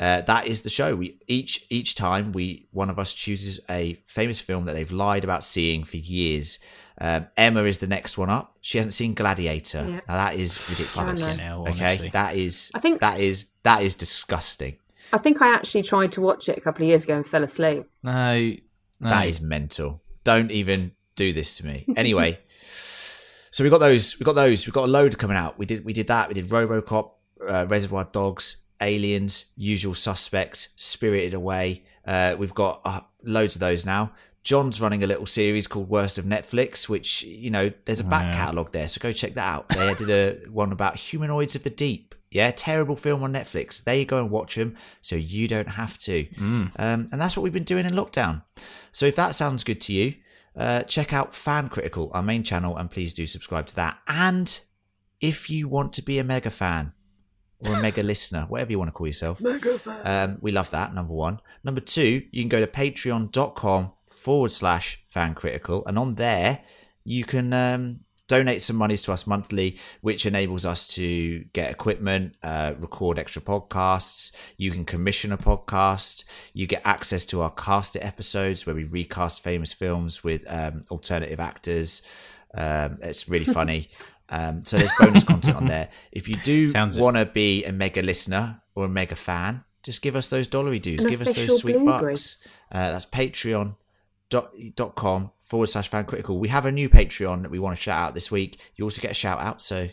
uh, 0.00 0.22
that 0.22 0.46
is 0.48 0.62
the 0.62 0.70
show. 0.70 0.94
We 0.96 1.18
each 1.28 1.64
each 1.70 1.94
time 1.94 2.32
we 2.32 2.66
one 2.72 2.90
of 2.90 2.98
us 2.98 3.12
chooses 3.14 3.60
a 3.70 3.94
famous 4.06 4.40
film 4.40 4.64
that 4.64 4.72
they've 4.74 4.90
lied 4.90 5.22
about 5.24 5.44
seeing 5.44 5.84
for 5.84 5.98
years. 5.98 6.58
Um, 7.00 7.26
Emma 7.36 7.64
is 7.64 7.78
the 7.78 7.86
next 7.86 8.18
one 8.18 8.28
up. 8.28 8.56
She 8.60 8.78
hasn't 8.78 8.94
seen 8.94 9.14
Gladiator. 9.14 9.86
Yeah. 9.88 10.00
Now 10.08 10.16
that 10.24 10.34
is 10.34 10.56
ridiculous. 10.68 11.22
Fucking 11.22 11.38
hell, 11.38 11.62
okay, 11.68 11.80
honestly. 11.80 12.08
that 12.10 12.36
is 12.36 12.70
I 12.74 12.80
think- 12.80 13.00
that 13.00 13.20
is 13.20 13.46
that 13.62 13.82
is 13.82 13.94
disgusting. 13.96 14.76
I 15.12 15.18
think 15.18 15.40
I 15.42 15.54
actually 15.54 15.82
tried 15.84 16.12
to 16.12 16.20
watch 16.20 16.48
it 16.48 16.56
a 16.58 16.60
couple 16.60 16.82
of 16.84 16.88
years 16.88 17.04
ago 17.04 17.14
and 17.16 17.26
fell 17.26 17.44
asleep. 17.44 17.84
No, 18.02 18.38
no. 19.00 19.08
That 19.10 19.26
is 19.28 19.40
mental. 19.40 20.00
Don't 20.24 20.50
even 20.50 20.92
do 21.16 21.32
this 21.32 21.56
to 21.58 21.66
me. 21.66 21.84
Anyway, 21.96 22.38
so 23.52 23.62
we 23.62 23.70
got 23.70 23.78
those. 23.78 24.18
We 24.18 24.24
got 24.24 24.34
those. 24.34 24.66
We 24.66 24.72
got 24.72 24.84
a 24.86 24.88
load 24.88 25.16
coming 25.18 25.36
out. 25.36 25.58
We 25.58 25.66
did. 25.66 25.84
We 25.84 25.92
did 25.92 26.08
that. 26.08 26.26
We 26.28 26.34
did 26.34 26.48
RoboCop, 26.48 27.10
uh, 27.48 27.66
Reservoir 27.68 28.08
Dogs, 28.10 28.56
Aliens, 28.80 29.44
Usual 29.56 29.94
Suspects, 29.94 30.68
Spirited 30.76 31.34
Away. 31.34 31.84
Uh, 32.04 32.34
we've 32.36 32.54
got 32.54 32.80
uh, 32.84 33.00
loads 33.22 33.54
of 33.54 33.60
those 33.60 33.86
now. 33.86 34.12
John's 34.42 34.80
running 34.80 35.04
a 35.04 35.06
little 35.06 35.26
series 35.26 35.68
called 35.68 35.88
Worst 35.88 36.18
of 36.18 36.24
Netflix, 36.24 36.88
which 36.88 37.22
you 37.22 37.48
know 37.50 37.70
there's 37.84 38.00
a 38.00 38.04
back 38.04 38.32
Yeah. 38.34 38.40
catalogue 38.40 38.72
there, 38.72 38.88
so 38.88 38.98
go 39.00 39.12
check 39.12 39.34
that 39.34 39.46
out. 39.46 39.68
They 39.68 39.94
did 39.94 40.10
a 40.10 40.48
one 40.50 40.72
about 40.72 40.96
humanoids 40.96 41.54
of 41.54 41.62
the 41.62 41.70
deep. 41.70 42.16
Yeah, 42.32 42.50
terrible 42.50 42.96
film 42.96 43.22
on 43.22 43.32
Netflix. 43.34 43.84
There 43.84 43.94
you 43.94 44.06
go 44.06 44.18
and 44.18 44.30
watch 44.30 44.54
them, 44.54 44.74
so 45.02 45.14
you 45.16 45.46
don't 45.46 45.68
have 45.68 45.96
to. 45.98 46.26
Um, 46.40 46.72
and 47.12 47.20
that's 47.20 47.36
what 47.36 47.42
we've 47.44 47.52
been 47.52 47.62
doing 47.62 47.84
in 47.84 47.92
lockdown. 47.92 48.42
So 48.90 49.04
if 49.04 49.14
that 49.16 49.34
sounds 49.34 49.62
good 49.64 49.82
to 49.82 49.92
you, 49.92 50.14
uh, 50.56 50.82
check 50.82 51.12
out 51.12 51.34
Fan 51.34 51.68
Critical, 51.68 52.10
our 52.12 52.22
main 52.22 52.42
channel, 52.42 52.76
and 52.76 52.90
please 52.90 53.14
do 53.14 53.26
subscribe 53.26 53.66
to 53.66 53.76
that. 53.76 53.98
And 54.06 54.58
if 55.20 55.48
you 55.48 55.68
want 55.68 55.92
to 55.94 56.02
be 56.02 56.18
a 56.18 56.24
mega 56.24 56.50
fan 56.50 56.92
or 57.60 57.74
a 57.74 57.82
mega 57.82 58.02
listener, 58.02 58.46
whatever 58.48 58.70
you 58.72 58.78
want 58.78 58.88
to 58.88 58.92
call 58.92 59.06
yourself, 59.06 59.42
um, 60.04 60.38
we 60.40 60.52
love 60.52 60.70
that. 60.70 60.94
Number 60.94 61.14
one. 61.14 61.40
Number 61.64 61.80
two, 61.80 62.22
you 62.30 62.42
can 62.42 62.48
go 62.48 62.60
to 62.60 62.66
patreon.com 62.66 63.92
forward 64.10 64.52
slash 64.52 65.02
fan 65.08 65.34
critical, 65.34 65.84
and 65.86 65.98
on 65.98 66.16
there 66.16 66.60
you 67.04 67.24
can 67.24 67.52
um, 67.52 68.00
donate 68.28 68.62
some 68.62 68.76
monies 68.76 69.02
to 69.02 69.12
us 69.12 69.26
monthly, 69.26 69.78
which 70.00 70.26
enables 70.26 70.64
us 70.64 70.88
to 70.88 71.40
get 71.52 71.70
equipment, 71.70 72.34
uh, 72.42 72.74
record 72.78 73.18
extra 73.18 73.42
podcasts. 73.42 74.32
You 74.56 74.70
can 74.70 74.84
commission 74.84 75.32
a 75.32 75.38
podcast. 75.38 76.24
You 76.52 76.66
get 76.66 76.82
access 76.84 77.26
to 77.26 77.42
our 77.42 77.50
cast 77.50 77.96
episodes 77.96 78.66
where 78.66 78.74
we 78.74 78.84
recast 78.84 79.42
famous 79.42 79.72
films 79.72 80.24
with 80.24 80.42
um, 80.46 80.82
alternative 80.90 81.40
actors. 81.40 82.02
Um, 82.54 82.98
it's 83.02 83.28
really 83.28 83.44
funny. 83.52 83.90
Um, 84.28 84.64
so 84.64 84.78
there's 84.78 84.90
bonus 84.98 85.24
content 85.24 85.56
on 85.56 85.66
there. 85.66 85.90
If 86.10 86.28
you 86.28 86.36
do 86.36 86.72
want 86.96 87.16
to 87.16 87.26
be 87.26 87.64
a 87.64 87.72
mega 87.72 88.02
listener 88.02 88.62
or 88.74 88.86
a 88.86 88.88
mega 88.88 89.16
fan, 89.16 89.64
just 89.82 90.00
give 90.00 90.16
us 90.16 90.28
those 90.28 90.48
dollary 90.48 90.78
dues. 90.78 91.04
An 91.04 91.10
give 91.10 91.20
us 91.20 91.34
those 91.34 91.60
sweet 91.60 91.76
blueberry. 91.76 92.14
bucks. 92.14 92.38
Uh, 92.70 92.92
that's 92.92 93.04
Patreon 93.04 93.76
dot, 94.32 94.94
com 94.96 95.30
forward 95.38 95.68
slash 95.68 95.88
fan 95.88 96.04
critical. 96.04 96.38
We 96.38 96.48
have 96.48 96.66
a 96.66 96.72
new 96.72 96.88
Patreon 96.88 97.42
that 97.42 97.50
we 97.50 97.58
want 97.58 97.76
to 97.76 97.82
shout 97.82 97.98
out 98.02 98.14
this 98.14 98.30
week. 98.30 98.58
You 98.76 98.84
also 98.84 99.02
get 99.02 99.10
a 99.10 99.14
shout 99.14 99.40
out, 99.40 99.62
so 99.62 99.88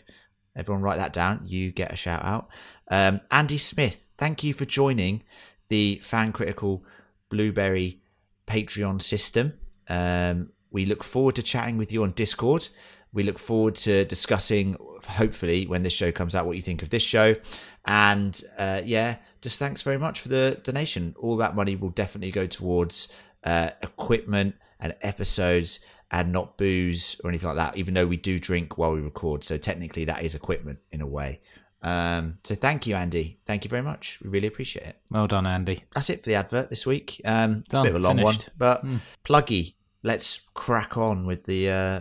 everyone 0.56 0.82
write 0.82 0.98
that 0.98 1.12
down. 1.12 1.42
You 1.44 1.70
get 1.70 1.92
a 1.92 1.96
shout 1.96 2.24
out. 2.24 2.48
Um, 2.90 3.20
Andy 3.30 3.58
Smith, 3.58 4.08
thank 4.18 4.42
you 4.42 4.52
for 4.52 4.64
joining 4.64 5.22
the 5.68 6.00
fan 6.02 6.32
critical 6.32 6.84
blueberry 7.28 8.00
Patreon 8.46 9.00
system. 9.00 9.52
Um, 9.88 10.50
we 10.70 10.86
look 10.86 11.04
forward 11.04 11.36
to 11.36 11.42
chatting 11.42 11.78
with 11.78 11.92
you 11.92 12.02
on 12.02 12.12
Discord. 12.12 12.68
We 13.12 13.22
look 13.22 13.38
forward 13.38 13.74
to 13.76 14.04
discussing, 14.04 14.76
hopefully, 15.06 15.66
when 15.66 15.82
this 15.82 15.92
show 15.92 16.12
comes 16.12 16.34
out, 16.34 16.46
what 16.46 16.56
you 16.56 16.62
think 16.62 16.82
of 16.82 16.90
this 16.90 17.02
show. 17.02 17.34
And 17.84 18.40
uh, 18.58 18.82
yeah, 18.84 19.16
just 19.40 19.58
thanks 19.58 19.82
very 19.82 19.98
much 19.98 20.20
for 20.20 20.28
the 20.28 20.60
donation. 20.62 21.14
All 21.18 21.36
that 21.36 21.56
money 21.56 21.76
will 21.76 21.90
definitely 21.90 22.30
go 22.30 22.46
towards 22.46 23.12
uh, 23.44 23.70
equipment 23.82 24.54
and 24.78 24.94
episodes 25.02 25.80
and 26.10 26.32
not 26.32 26.58
booze 26.58 27.20
or 27.22 27.30
anything 27.30 27.48
like 27.48 27.56
that, 27.56 27.76
even 27.76 27.94
though 27.94 28.06
we 28.06 28.16
do 28.16 28.38
drink 28.38 28.76
while 28.78 28.92
we 28.92 29.00
record. 29.00 29.44
So 29.44 29.56
technically, 29.58 30.04
that 30.06 30.22
is 30.22 30.34
equipment 30.34 30.78
in 30.90 31.00
a 31.00 31.06
way. 31.06 31.40
Um, 31.82 32.38
so 32.44 32.54
thank 32.54 32.86
you, 32.86 32.94
Andy. 32.96 33.38
Thank 33.46 33.64
you 33.64 33.70
very 33.70 33.82
much. 33.82 34.18
We 34.22 34.28
really 34.30 34.48
appreciate 34.48 34.86
it. 34.86 34.96
Well 35.10 35.26
done, 35.26 35.46
Andy. 35.46 35.84
That's 35.94 36.10
it 36.10 36.22
for 36.22 36.28
the 36.28 36.34
advert 36.34 36.68
this 36.68 36.84
week. 36.84 37.20
Um, 37.24 37.62
it's 37.64 37.72
a 37.74 37.82
bit 37.82 37.90
of 37.90 37.96
a 37.96 37.98
long 38.00 38.16
finished. 38.16 38.48
one, 38.48 38.54
but 38.58 38.80
Hmm. 38.82 38.96
pluggy. 39.24 39.74
Let's 40.02 40.48
crack 40.54 40.96
on 40.96 41.26
with 41.26 41.44
the, 41.44 41.70
uh, 41.70 42.00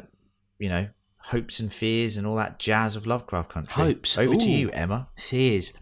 you 0.57 0.69
know, 0.69 0.87
hopes 1.17 1.59
and 1.59 1.71
fears 1.71 2.17
and 2.17 2.25
all 2.25 2.35
that 2.37 2.57
jazz 2.59 2.95
of 2.95 3.05
Lovecraft 3.05 3.49
Country. 3.51 3.83
Hopes. 3.83 4.17
Over 4.17 4.35
to 4.35 4.49
you, 4.49 4.69
Emma. 4.71 5.07
Fears. 5.17 5.73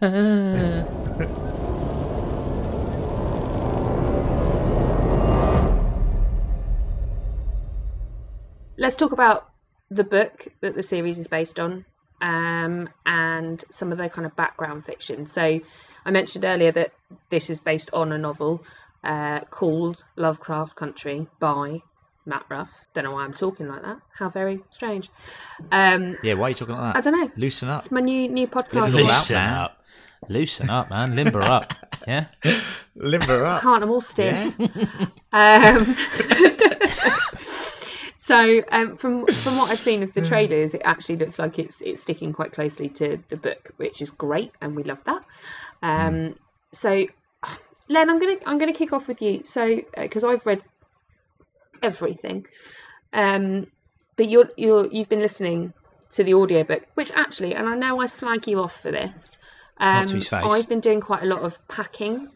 let's 8.88 8.96
talk 8.96 9.12
about 9.12 9.50
the 9.90 10.02
book 10.02 10.48
that 10.62 10.74
the 10.74 10.82
series 10.82 11.18
is 11.18 11.26
based 11.26 11.60
on 11.60 11.84
um, 12.22 12.88
and 13.04 13.62
some 13.68 13.92
of 13.92 13.98
the 13.98 14.08
kind 14.08 14.24
of 14.24 14.34
background 14.34 14.86
fiction. 14.86 15.26
So 15.26 15.60
I 16.06 16.10
mentioned 16.10 16.46
earlier 16.46 16.72
that 16.72 16.94
this 17.28 17.50
is 17.50 17.60
based 17.60 17.90
on 17.92 18.12
a 18.12 18.16
novel 18.16 18.64
uh, 19.04 19.40
called 19.40 20.02
Lovecraft 20.16 20.74
Country 20.74 21.26
by 21.38 21.82
Matt 22.24 22.46
Ruff. 22.48 22.70
Don't 22.94 23.04
know 23.04 23.12
why 23.12 23.24
I'm 23.24 23.34
talking 23.34 23.68
like 23.68 23.82
that. 23.82 23.98
How 24.16 24.30
very 24.30 24.62
strange. 24.70 25.10
Um, 25.70 26.16
Yeah, 26.22 26.32
why 26.32 26.46
are 26.46 26.48
you 26.48 26.54
talking 26.54 26.74
like 26.74 26.94
that? 26.94 26.96
I 26.96 27.02
don't 27.02 27.20
know. 27.20 27.30
Loosen 27.36 27.68
up. 27.68 27.82
It's 27.82 27.92
my 27.92 28.00
new 28.00 28.26
new 28.30 28.46
podcast. 28.46 28.90
Little 28.94 29.00
out, 29.00 29.06
Loosen 29.08 29.34
man. 29.34 29.52
up. 29.52 29.84
Loosen 30.30 30.70
up, 30.70 30.88
man. 30.88 31.14
Limber 31.14 31.42
up. 31.42 31.74
Yeah. 32.06 32.28
Limber 32.96 33.44
up. 33.44 33.60
Can't 33.60 33.82
I'm 33.82 33.90
all 33.90 34.00
stiff. 34.00 34.56
Yeah. 34.58 34.66
Um, 35.30 35.94
so 38.28 38.62
um, 38.70 38.98
from 38.98 39.26
from 39.26 39.56
what 39.56 39.70
I've 39.70 39.80
seen 39.80 40.02
of 40.02 40.12
the 40.12 40.20
trailers, 40.20 40.74
it 40.74 40.82
actually 40.84 41.16
looks 41.16 41.38
like 41.38 41.58
it's 41.58 41.80
it's 41.80 42.02
sticking 42.02 42.34
quite 42.34 42.52
closely 42.52 42.90
to 42.90 43.18
the 43.30 43.38
book, 43.38 43.72
which 43.78 44.02
is 44.02 44.10
great, 44.10 44.52
and 44.60 44.76
we 44.76 44.82
love 44.82 44.98
that. 45.06 45.24
Um, 45.82 46.34
So, 46.72 47.06
Len, 47.88 48.10
I'm 48.10 48.18
gonna 48.18 48.36
I'm 48.44 48.58
gonna 48.58 48.74
kick 48.74 48.92
off 48.92 49.08
with 49.08 49.22
you. 49.22 49.44
So 49.44 49.80
because 49.96 50.24
I've 50.24 50.44
read 50.44 50.60
everything, 51.82 52.46
um, 53.14 53.66
but 54.16 54.28
you're 54.28 54.50
you're 54.58 54.86
you've 54.92 55.08
been 55.08 55.22
listening 55.22 55.72
to 56.10 56.22
the 56.22 56.34
audiobook, 56.34 56.82
which 56.96 57.10
actually, 57.14 57.54
and 57.54 57.66
I 57.66 57.76
know 57.76 57.98
I 57.98 58.06
slag 58.06 58.46
you 58.46 58.60
off 58.60 58.78
for 58.82 58.90
this. 58.90 59.38
Um. 59.78 60.04
I've 60.52 60.68
been 60.68 60.80
doing 60.80 61.00
quite 61.00 61.22
a 61.22 61.26
lot 61.26 61.40
of 61.40 61.56
packing 61.66 62.28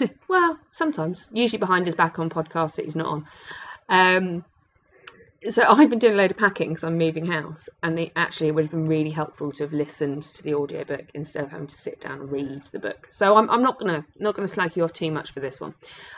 well, 0.28 0.58
sometimes, 0.70 1.26
usually 1.30 1.58
behind 1.58 1.84
his 1.84 1.94
back 1.94 2.18
on 2.18 2.30
podcasts 2.30 2.76
that 2.76 2.86
he's 2.86 2.96
not 2.96 3.06
on. 3.06 3.26
Um, 3.88 4.44
so 5.50 5.62
I've 5.68 5.90
been 5.90 5.98
doing 5.98 6.14
a 6.14 6.16
load 6.16 6.30
of 6.30 6.36
packing 6.36 6.70
because 6.70 6.84
I'm 6.84 6.98
moving 6.98 7.26
house, 7.26 7.68
and 7.82 7.98
it 7.98 8.12
actually 8.16 8.50
would 8.50 8.64
have 8.64 8.70
been 8.70 8.88
really 8.88 9.10
helpful 9.10 9.52
to 9.52 9.64
have 9.64 9.72
listened 9.72 10.22
to 10.24 10.42
the 10.42 10.54
audiobook 10.54 11.06
instead 11.14 11.44
of 11.44 11.50
having 11.50 11.66
to 11.66 11.74
sit 11.74 12.00
down 12.00 12.20
and 12.20 12.30
read 12.32 12.62
the 12.72 12.78
book. 12.78 13.08
So 13.10 13.36
I'm, 13.36 13.50
I'm 13.50 13.62
not 13.62 13.78
gonna 13.78 14.04
not 14.18 14.34
gonna 14.34 14.48
slag 14.48 14.76
you 14.76 14.84
off 14.84 14.92
too 14.92 15.10
much 15.10 15.32
for 15.32 15.40
this 15.40 15.60
one. 15.60 15.74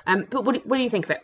Um, 0.06 0.26
but 0.30 0.44
what 0.44 0.54
do, 0.54 0.60
what 0.64 0.76
do 0.76 0.82
you 0.82 0.90
think 0.90 1.04
of 1.06 1.10
it? 1.12 1.20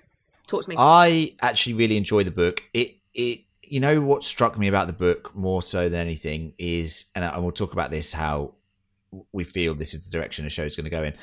Talk 0.46 0.64
to 0.64 0.70
me. 0.70 0.76
I 0.78 1.34
actually 1.40 1.74
really 1.74 1.96
enjoy 1.96 2.24
the 2.24 2.30
book. 2.30 2.62
It 2.74 2.96
it 3.14 3.40
you 3.62 3.80
know 3.80 4.00
what 4.00 4.22
struck 4.22 4.58
me 4.58 4.68
about 4.68 4.86
the 4.86 4.92
book 4.92 5.34
more 5.34 5.62
so 5.62 5.88
than 5.88 6.00
anything 6.00 6.54
is, 6.58 7.06
and 7.14 7.24
I- 7.24 7.34
and 7.34 7.42
we'll 7.42 7.52
talk 7.52 7.72
about 7.72 7.90
this 7.90 8.12
how 8.12 8.54
we 9.32 9.44
feel 9.44 9.74
this 9.74 9.94
is 9.94 10.06
the 10.06 10.10
direction 10.10 10.44
the 10.44 10.50
show 10.50 10.64
is 10.64 10.74
going 10.76 10.84
to 10.84 10.90
go 10.90 11.02
in. 11.02 11.14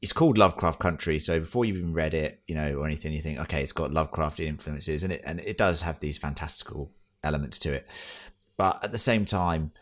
It's 0.00 0.12
called 0.12 0.38
Lovecraft 0.38 0.78
Country, 0.78 1.18
so 1.18 1.40
before 1.40 1.64
you've 1.64 1.78
even 1.78 1.92
read 1.92 2.14
it, 2.14 2.40
you 2.46 2.54
know, 2.54 2.74
or 2.76 2.86
anything, 2.86 3.12
you 3.12 3.20
think, 3.20 3.40
okay, 3.40 3.62
it's 3.62 3.72
got 3.72 3.90
Lovecraftian 3.90 4.46
influences, 4.46 5.02
and 5.02 5.12
it 5.12 5.22
and 5.24 5.40
it 5.40 5.58
does 5.58 5.82
have 5.82 5.98
these 6.00 6.18
fantastical 6.18 6.92
elements 7.24 7.58
to 7.60 7.72
it. 7.72 7.86
But 8.56 8.84
at 8.84 8.92
the 8.92 8.98
same 8.98 9.24
time, 9.24 9.72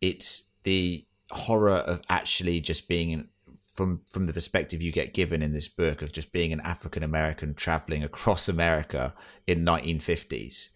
it's 0.00 0.50
the 0.62 1.04
horror 1.30 1.76
of 1.76 2.02
actually 2.08 2.60
just 2.60 2.88
being 2.88 3.10
in, 3.10 3.28
from 3.74 4.02
from 4.08 4.26
the 4.26 4.32
perspective 4.32 4.80
you 4.80 4.92
get 4.92 5.14
given 5.14 5.42
in 5.42 5.52
this 5.52 5.68
book 5.68 6.02
of 6.02 6.12
just 6.12 6.32
being 6.32 6.52
an 6.52 6.60
African 6.60 7.02
American 7.02 7.54
traveling 7.54 8.04
across 8.04 8.48
America 8.56 9.14
in 9.46 9.64
1950s. 9.64 10.68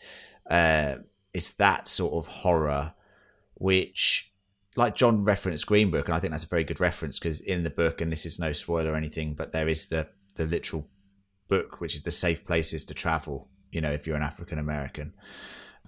Uh, 0.48 0.96
it's 1.34 1.52
that 1.52 1.86
sort 1.86 2.14
of 2.14 2.26
horror, 2.26 2.94
which, 3.54 4.32
like 4.78 4.94
John 4.94 5.24
referenced 5.24 5.66
Green 5.66 5.90
Book, 5.90 6.06
and 6.08 6.14
I 6.16 6.20
think 6.20 6.30
that's 6.30 6.44
a 6.44 6.48
very 6.48 6.64
good 6.64 6.80
reference 6.80 7.18
because 7.18 7.40
in 7.40 7.64
the 7.64 7.70
book, 7.70 8.00
and 8.00 8.10
this 8.10 8.24
is 8.24 8.38
no 8.38 8.52
spoiler 8.52 8.92
or 8.92 8.96
anything, 8.96 9.34
but 9.34 9.52
there 9.52 9.68
is 9.68 9.88
the 9.88 10.08
the 10.36 10.46
literal 10.46 10.88
book, 11.48 11.80
which 11.80 11.94
is 11.94 12.02
the 12.02 12.10
safe 12.10 12.46
places 12.46 12.84
to 12.86 12.94
travel. 12.94 13.48
You 13.72 13.80
know, 13.82 13.90
if 13.90 14.06
you're 14.06 14.16
an 14.16 14.22
African 14.22 14.58
American. 14.58 15.12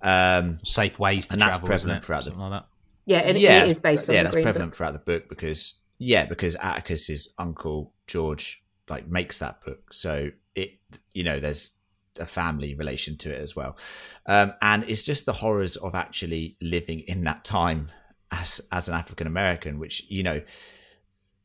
Um, 0.02 0.58
Safe 0.64 0.98
ways 0.98 1.26
to 1.28 1.34
And 1.34 1.42
that's 1.42 1.58
travel. 1.58 1.68
prevalent 1.68 1.80
isn't 1.90 2.02
it? 2.02 2.04
throughout 2.06 2.18
the- 2.24 2.30
Something 2.30 2.40
like 2.50 2.62
that. 2.62 2.68
yeah, 3.04 3.18
and 3.18 3.38
yeah, 3.38 3.64
it 3.64 3.70
is 3.70 3.78
based 3.78 4.08
on 4.08 4.14
yeah, 4.14 4.22
the 4.22 4.24
that's 4.24 4.34
Green 4.34 4.44
prevalent 4.44 4.70
Book. 4.70 4.76
throughout 4.76 4.92
the 4.92 4.98
book 4.98 5.28
because 5.28 5.74
yeah, 5.98 6.24
because 6.24 6.56
Atticus's 6.56 7.34
uncle 7.38 7.92
George 8.06 8.64
like 8.88 9.06
makes 9.08 9.38
that 9.38 9.62
book, 9.64 9.92
so 9.92 10.30
it 10.54 10.78
you 11.12 11.22
know 11.22 11.38
there's 11.38 11.72
a 12.18 12.24
family 12.26 12.74
relation 12.74 13.16
to 13.18 13.32
it 13.32 13.40
as 13.40 13.54
well, 13.54 13.76
um, 14.26 14.54
and 14.62 14.84
it's 14.88 15.02
just 15.02 15.26
the 15.26 15.34
horrors 15.34 15.76
of 15.76 15.94
actually 15.94 16.56
living 16.62 17.00
in 17.00 17.24
that 17.24 17.44
time 17.44 17.90
as 18.30 18.60
as 18.70 18.88
an 18.88 18.94
African 18.94 19.26
American, 19.26 19.78
which 19.78 20.04
you 20.08 20.22
know 20.22 20.40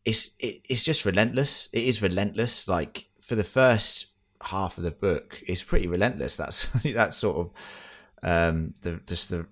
it's 0.05 0.35
it, 0.39 0.59
it's 0.69 0.83
just 0.83 1.05
relentless. 1.05 1.67
It 1.73 1.83
is 1.83 2.01
relentless. 2.01 2.67
Like 2.67 3.05
for 3.21 3.35
the 3.35 3.43
first 3.43 4.07
half 4.43 4.77
of 4.77 4.83
the 4.83 4.91
book, 4.91 5.41
it's 5.47 5.63
pretty 5.63 5.87
relentless. 5.87 6.37
That's 6.37 6.65
that's 6.83 7.17
sort 7.17 7.37
of 7.37 7.53
um, 8.23 8.73
the 8.81 8.99
just 9.07 9.29
the 9.29 9.47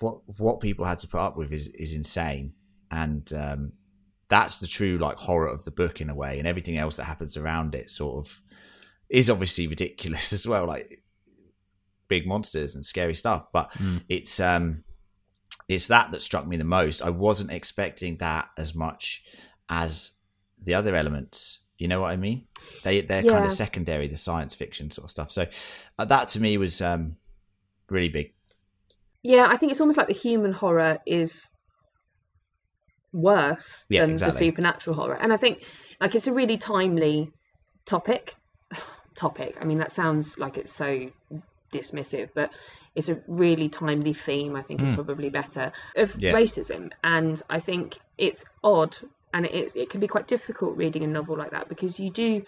what 0.00 0.20
what 0.38 0.60
people 0.60 0.84
had 0.84 0.98
to 1.00 1.08
put 1.08 1.20
up 1.20 1.36
with 1.36 1.52
is 1.52 1.68
is 1.68 1.92
insane, 1.92 2.54
and 2.90 3.30
um, 3.34 3.72
that's 4.28 4.58
the 4.58 4.66
true 4.66 4.98
like 4.98 5.16
horror 5.18 5.48
of 5.48 5.64
the 5.64 5.70
book 5.70 6.00
in 6.00 6.08
a 6.10 6.14
way, 6.14 6.38
and 6.38 6.48
everything 6.48 6.76
else 6.78 6.96
that 6.96 7.04
happens 7.04 7.36
around 7.36 7.74
it 7.74 7.90
sort 7.90 8.24
of 8.26 8.40
is 9.08 9.30
obviously 9.30 9.66
ridiculous 9.66 10.32
as 10.38 10.46
well, 10.46 10.66
like 10.66 11.02
big 12.08 12.26
monsters 12.26 12.74
and 12.74 12.84
scary 12.86 13.14
stuff. 13.14 13.48
But 13.52 13.70
Mm. 13.72 14.02
it's 14.08 14.40
um 14.40 14.84
it's 15.68 15.88
that 15.88 16.10
that 16.12 16.22
struck 16.22 16.46
me 16.46 16.56
the 16.56 16.64
most. 16.64 17.02
I 17.02 17.10
wasn't 17.10 17.52
expecting 17.52 18.16
that 18.18 18.48
as 18.56 18.74
much 18.74 19.24
as 19.68 20.12
the 20.62 20.74
other 20.74 20.96
elements. 20.96 21.60
You 21.76 21.86
know 21.86 22.00
what 22.00 22.10
I 22.10 22.16
mean? 22.16 22.46
They 22.82 23.02
they're 23.02 23.22
kind 23.22 23.44
of 23.44 23.52
secondary, 23.52 24.08
the 24.08 24.16
science 24.16 24.54
fiction 24.54 24.90
sort 24.90 25.04
of 25.04 25.10
stuff. 25.10 25.30
So 25.30 25.46
uh, 25.98 26.04
that 26.06 26.28
to 26.30 26.40
me 26.40 26.56
was 26.58 26.80
um 26.82 27.16
really 27.90 28.08
big. 28.08 28.32
Yeah, 29.22 29.46
I 29.48 29.56
think 29.56 29.70
it's 29.70 29.80
almost 29.80 29.98
like 29.98 30.08
the 30.08 30.14
human 30.14 30.52
horror 30.52 30.98
is 31.06 31.48
worse 33.12 33.84
Yeah, 33.88 34.02
than 34.02 34.12
exactly. 34.12 34.32
the 34.32 34.52
supernatural 34.52 34.96
horror. 34.96 35.18
And 35.20 35.32
I 35.32 35.36
think 35.36 35.62
like 36.00 36.14
it's 36.14 36.26
a 36.26 36.32
really 36.32 36.56
timely 36.58 37.30
topic. 37.86 38.34
topic. 39.14 39.56
I 39.60 39.64
mean 39.64 39.78
that 39.78 39.92
sounds 39.92 40.38
like 40.38 40.56
it's 40.56 40.72
so 40.72 41.10
dismissive, 41.72 42.30
but 42.34 42.50
it's 42.98 43.08
a 43.08 43.22
really 43.28 43.68
timely 43.68 44.12
theme, 44.12 44.56
I 44.56 44.62
think 44.62 44.82
is 44.82 44.88
Mm. 44.90 44.94
probably 44.96 45.30
better, 45.30 45.72
of 45.94 46.16
Yeah. 46.16 46.32
racism. 46.32 46.90
And 47.04 47.40
I 47.48 47.60
think 47.60 47.96
it's 48.18 48.44
odd 48.64 48.98
and 49.32 49.46
it, 49.46 49.76
it 49.76 49.90
can 49.90 50.00
be 50.00 50.08
quite 50.08 50.26
difficult 50.26 50.76
reading 50.76 51.04
a 51.04 51.06
novel 51.06 51.36
like 51.36 51.52
that 51.52 51.68
because 51.68 52.00
you 52.00 52.10
do 52.10 52.44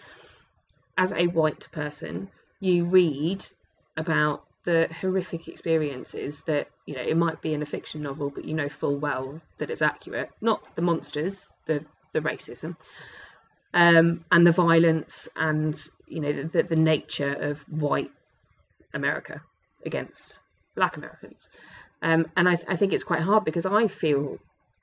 as 0.97 1.13
a 1.13 1.27
white 1.27 1.71
person, 1.71 2.29
you 2.59 2.83
read 2.83 3.45
about 3.95 4.43
the 4.65 4.89
horrific 4.99 5.47
experiences 5.47 6.41
that 6.41 6.67
you 6.85 6.95
know 6.95 7.01
it 7.01 7.15
might 7.17 7.41
be 7.41 7.53
in 7.53 7.61
a 7.61 7.65
fiction 7.65 8.01
novel, 8.01 8.29
but 8.29 8.43
you 8.43 8.53
know 8.53 8.67
full 8.69 8.97
well 8.97 9.39
that 9.57 9.69
it's 9.71 9.81
accurate. 9.81 10.29
Not 10.41 10.75
the 10.75 10.81
monsters, 10.81 11.49
the 11.65 11.85
the 12.13 12.19
racism, 12.19 12.75
um, 13.73 14.25
and 14.31 14.45
the 14.45 14.51
violence, 14.51 15.29
and 15.35 15.81
you 16.07 16.19
know 16.19 16.43
the, 16.43 16.63
the 16.63 16.75
nature 16.75 17.33
of 17.33 17.59
white 17.69 18.11
America 18.93 19.41
against 19.85 20.39
Black 20.75 20.97
Americans. 20.97 21.49
Um, 22.01 22.27
and 22.35 22.49
I, 22.49 22.57
I 22.67 22.75
think 22.75 22.93
it's 22.93 23.03
quite 23.03 23.21
hard 23.21 23.45
because 23.45 23.65
I 23.65 23.87
feel 23.87 24.37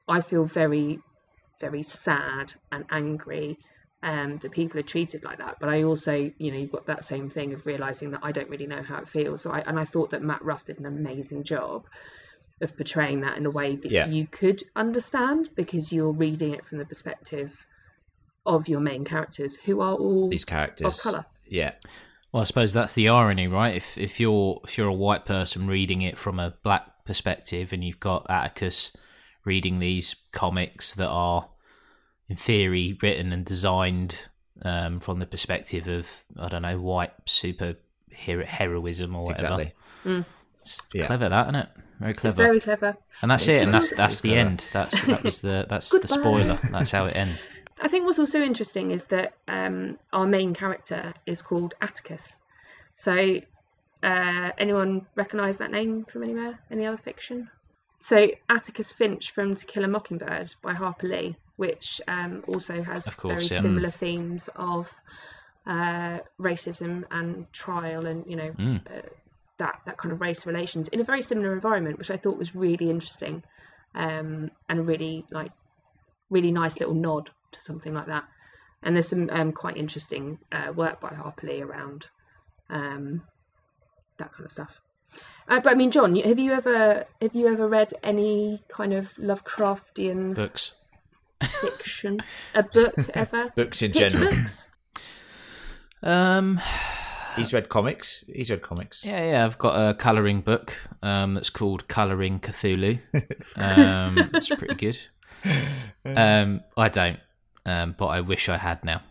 I 0.08 0.20
feel 0.20 0.44
very 0.44 1.00
very 1.60 1.82
sad 1.82 2.52
and 2.70 2.84
angry 2.90 3.58
um, 4.02 4.38
that 4.38 4.52
people 4.52 4.78
are 4.78 4.84
treated 4.84 5.24
like 5.24 5.38
that. 5.38 5.56
But 5.58 5.68
I 5.70 5.82
also, 5.82 6.12
you 6.38 6.52
know, 6.52 6.56
you've 6.58 6.70
got 6.70 6.86
that 6.86 7.04
same 7.04 7.30
thing 7.30 7.52
of 7.52 7.66
realizing 7.66 8.12
that 8.12 8.20
I 8.22 8.30
don't 8.30 8.48
really 8.48 8.68
know 8.68 8.82
how 8.82 8.98
it 8.98 9.08
feels. 9.08 9.42
So 9.42 9.50
I, 9.50 9.60
and 9.60 9.76
I 9.78 9.84
thought 9.84 10.10
that 10.10 10.22
Matt 10.22 10.44
Ruff 10.44 10.64
did 10.66 10.78
an 10.78 10.86
amazing 10.86 11.42
job 11.42 11.84
of 12.60 12.76
portraying 12.76 13.22
that 13.22 13.36
in 13.38 13.44
a 13.46 13.50
way 13.50 13.74
that 13.74 13.90
Yeah. 13.90 14.06
you 14.06 14.28
could 14.28 14.62
understand 14.76 15.50
because 15.56 15.92
you're 15.92 16.12
reading 16.12 16.54
it 16.54 16.64
from 16.64 16.78
the 16.78 16.84
perspective 16.84 17.56
of 18.46 18.68
your 18.68 18.80
main 18.80 19.04
characters 19.04 19.56
who 19.64 19.80
are 19.80 19.94
all 19.94 20.28
These 20.28 20.44
characters. 20.44 20.86
of 20.96 21.02
color. 21.02 21.26
Yeah. 21.48 21.72
Well, 22.32 22.42
I 22.42 22.44
suppose 22.44 22.72
that's 22.72 22.92
the 22.92 23.08
irony, 23.08 23.48
right? 23.48 23.74
If 23.74 23.96
if 23.96 24.20
you're 24.20 24.60
if 24.64 24.76
you're 24.76 24.88
a 24.88 24.92
white 24.92 25.24
person 25.24 25.66
reading 25.66 26.02
it 26.02 26.18
from 26.18 26.38
a 26.38 26.54
black 26.62 27.04
perspective, 27.04 27.72
and 27.72 27.82
you've 27.82 28.00
got 28.00 28.26
Atticus 28.30 28.94
reading 29.44 29.78
these 29.78 30.14
comics 30.32 30.94
that 30.94 31.08
are, 31.08 31.48
in 32.28 32.36
theory, 32.36 32.98
written 33.02 33.32
and 33.32 33.46
designed 33.46 34.28
um, 34.62 35.00
from 35.00 35.20
the 35.20 35.26
perspective 35.26 35.88
of 35.88 36.24
I 36.38 36.48
don't 36.48 36.62
know 36.62 36.78
white 36.78 37.12
super 37.26 37.76
hero- 38.10 38.44
heroism 38.44 39.16
or 39.16 39.24
whatever. 39.24 39.62
Exactly. 39.62 39.72
Mm. 40.04 40.24
It's 40.60 40.82
Yeah. 40.92 41.06
clever, 41.06 41.28
that 41.30 41.46
isn't 41.46 41.56
it? 41.60 41.68
Very 41.98 42.10
It's 42.12 42.20
clever. 42.20 42.36
very 42.36 42.60
clever. 42.60 42.96
And 43.22 43.30
that's 43.30 43.48
It's 43.48 43.56
it, 43.56 43.62
and 43.62 43.72
that's 43.72 43.92
that's 43.94 44.20
the 44.20 44.28
clever. 44.28 44.40
end. 44.50 44.64
That's 44.72 45.02
that 45.04 45.22
was 45.22 45.40
the 45.40 45.66
that's 45.68 45.88
the 45.98 46.06
spoiler. 46.06 46.58
That's 46.70 46.90
how 46.92 47.06
it 47.06 47.16
ends. 47.16 47.48
I 47.80 47.88
think 47.88 48.04
what's 48.06 48.18
also 48.18 48.40
interesting 48.40 48.90
is 48.90 49.06
that 49.06 49.34
um, 49.46 49.98
our 50.12 50.26
main 50.26 50.54
character 50.54 51.14
is 51.26 51.42
called 51.42 51.74
Atticus. 51.80 52.40
So, 52.94 53.40
uh, 54.02 54.50
anyone 54.58 55.06
recognise 55.14 55.58
that 55.58 55.70
name 55.70 56.04
from 56.04 56.22
anywhere? 56.24 56.58
Any 56.70 56.86
other 56.86 56.96
fiction? 56.98 57.50
So, 58.00 58.28
Atticus 58.48 58.92
Finch 58.92 59.30
from 59.32 59.54
To 59.56 59.66
Kill 59.66 59.84
a 59.84 59.88
Mockingbird 59.88 60.54
by 60.62 60.74
Harper 60.74 61.08
Lee, 61.08 61.36
which 61.56 62.00
um, 62.08 62.44
also 62.48 62.82
has 62.82 63.06
course, 63.14 63.34
very 63.34 63.46
yeah. 63.46 63.60
similar 63.60 63.90
themes 63.90 64.48
of 64.56 64.92
uh, 65.66 66.18
racism 66.40 67.04
and 67.10 67.52
trial, 67.52 68.06
and 68.06 68.24
you 68.26 68.36
know 68.36 68.50
Mm. 68.50 68.80
uh, 68.86 69.02
that 69.58 69.80
that 69.86 69.98
kind 69.98 70.12
of 70.12 70.20
race 70.20 70.46
relations 70.46 70.88
in 70.88 71.00
a 71.00 71.04
very 71.04 71.22
similar 71.22 71.52
environment, 71.52 71.98
which 71.98 72.10
I 72.10 72.16
thought 72.16 72.38
was 72.38 72.54
really 72.54 72.88
interesting 72.88 73.42
um, 73.94 74.50
and 74.68 74.78
a 74.78 74.82
really 74.82 75.24
like 75.30 75.52
really 76.30 76.52
nice 76.52 76.78
little 76.78 76.94
nod 76.94 77.30
to 77.52 77.60
something 77.60 77.94
like 77.94 78.06
that. 78.06 78.24
And 78.82 78.94
there's 78.94 79.08
some 79.08 79.28
um, 79.30 79.52
quite 79.52 79.76
interesting 79.76 80.38
uh, 80.52 80.72
work 80.72 81.00
by 81.00 81.08
Harper 81.14 81.46
Lee 81.48 81.62
around 81.62 82.06
um, 82.70 83.22
that 84.18 84.32
kind 84.32 84.44
of 84.44 84.50
stuff. 84.50 84.80
Uh, 85.48 85.60
but 85.60 85.70
I 85.72 85.74
mean, 85.74 85.90
John, 85.90 86.14
have 86.16 86.38
you 86.38 86.52
ever 86.52 87.04
have 87.20 87.34
you 87.34 87.48
ever 87.48 87.66
read 87.66 87.94
any 88.02 88.62
kind 88.68 88.92
of 88.92 89.08
Lovecraftian 89.14 90.34
Books. 90.34 90.74
fiction? 91.42 92.20
A 92.54 92.62
book 92.62 92.94
ever? 93.14 93.50
Books 93.56 93.82
in 93.82 93.92
Picture 93.92 94.10
general. 94.10 94.34
books? 94.36 94.68
Um, 96.02 96.60
He's 97.36 97.52
read 97.54 97.68
comics. 97.68 98.24
He's 98.32 98.50
read 98.50 98.62
comics. 98.62 99.04
Yeah, 99.04 99.24
yeah, 99.24 99.44
I've 99.44 99.58
got 99.58 99.74
a 99.90 99.94
colouring 99.94 100.40
book 100.40 100.74
um, 101.02 101.34
that's 101.34 101.50
called 101.50 101.88
Colouring 101.88 102.40
Cthulhu. 102.40 102.98
Um, 103.56 104.30
it's 104.34 104.48
pretty 104.48 104.74
good. 104.74 104.98
Um, 106.04 106.62
I 106.76 106.88
don't, 106.88 107.18
um, 107.66 107.94
but 107.98 108.06
I 108.06 108.20
wish 108.20 108.48
I 108.48 108.56
had 108.56 108.84
now. 108.84 109.02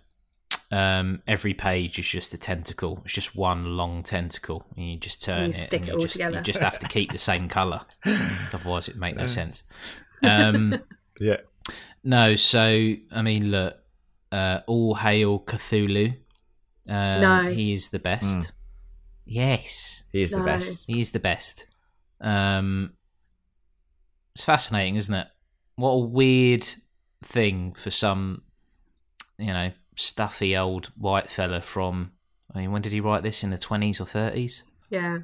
Um, 0.70 1.22
every 1.28 1.54
page 1.54 1.98
is 1.98 2.08
just 2.08 2.34
a 2.34 2.38
tentacle. 2.38 3.02
It's 3.06 3.14
just 3.14 3.36
one 3.36 3.78
long 3.78 4.04
tentacle, 4.04 4.66
and 4.76 4.86
you 4.92 4.98
just 4.98 5.22
turn 5.22 5.44
you 5.44 5.50
it, 5.50 5.54
stick 5.56 5.82
and 5.82 5.90
it 5.90 5.92
you 5.94 5.98
all 5.98 6.02
just 6.02 6.14
together. 6.14 6.38
you 6.38 6.44
just 6.44 6.62
have 6.62 6.80
to 6.80 6.88
keep 6.88 7.12
the 7.12 7.18
same 7.18 7.48
colour. 7.48 7.82
Otherwise, 8.54 8.90
it 8.90 8.98
make 8.98 9.16
no 9.16 9.28
sense. 9.28 9.64
Um, 10.24 10.82
Yeah. 11.20 11.38
no, 12.04 12.36
so 12.36 12.60
I 13.12 13.22
mean, 13.24 13.50
look, 13.50 13.76
uh, 14.32 14.60
all 14.68 14.94
hail 14.96 15.40
Cthulhu. 15.40 16.16
Um, 16.90 17.22
No. 17.22 17.44
he 17.50 17.74
is 17.74 17.90
the 17.90 18.00
best. 18.00 18.52
Yes, 19.26 20.04
He 20.12 20.22
is 20.22 20.32
the 20.32 20.42
best. 20.42 20.86
he 20.88 21.00
is 21.00 21.12
the 21.12 21.20
best. 21.20 21.66
Um, 22.22 22.94
it's 24.36 24.44
fascinating, 24.44 24.96
isn't 24.96 25.14
it? 25.14 25.28
What 25.76 25.90
a 25.92 25.98
weird 26.00 26.66
thing 27.24 27.74
for 27.74 27.92
some, 27.92 28.42
you 29.38 29.48
know, 29.54 29.72
stuffy 29.96 30.56
old 30.58 30.88
white 30.98 31.30
fella 31.30 31.62
from. 31.62 32.12
I 32.54 32.60
mean, 32.60 32.72
when 32.72 32.82
did 32.82 32.94
he 32.94 33.02
write 33.02 33.24
this? 33.24 33.44
In 33.44 33.50
the 33.50 33.58
twenties 33.58 34.00
or 34.02 34.06
thirties? 34.06 34.64
Yeah. 34.90 35.20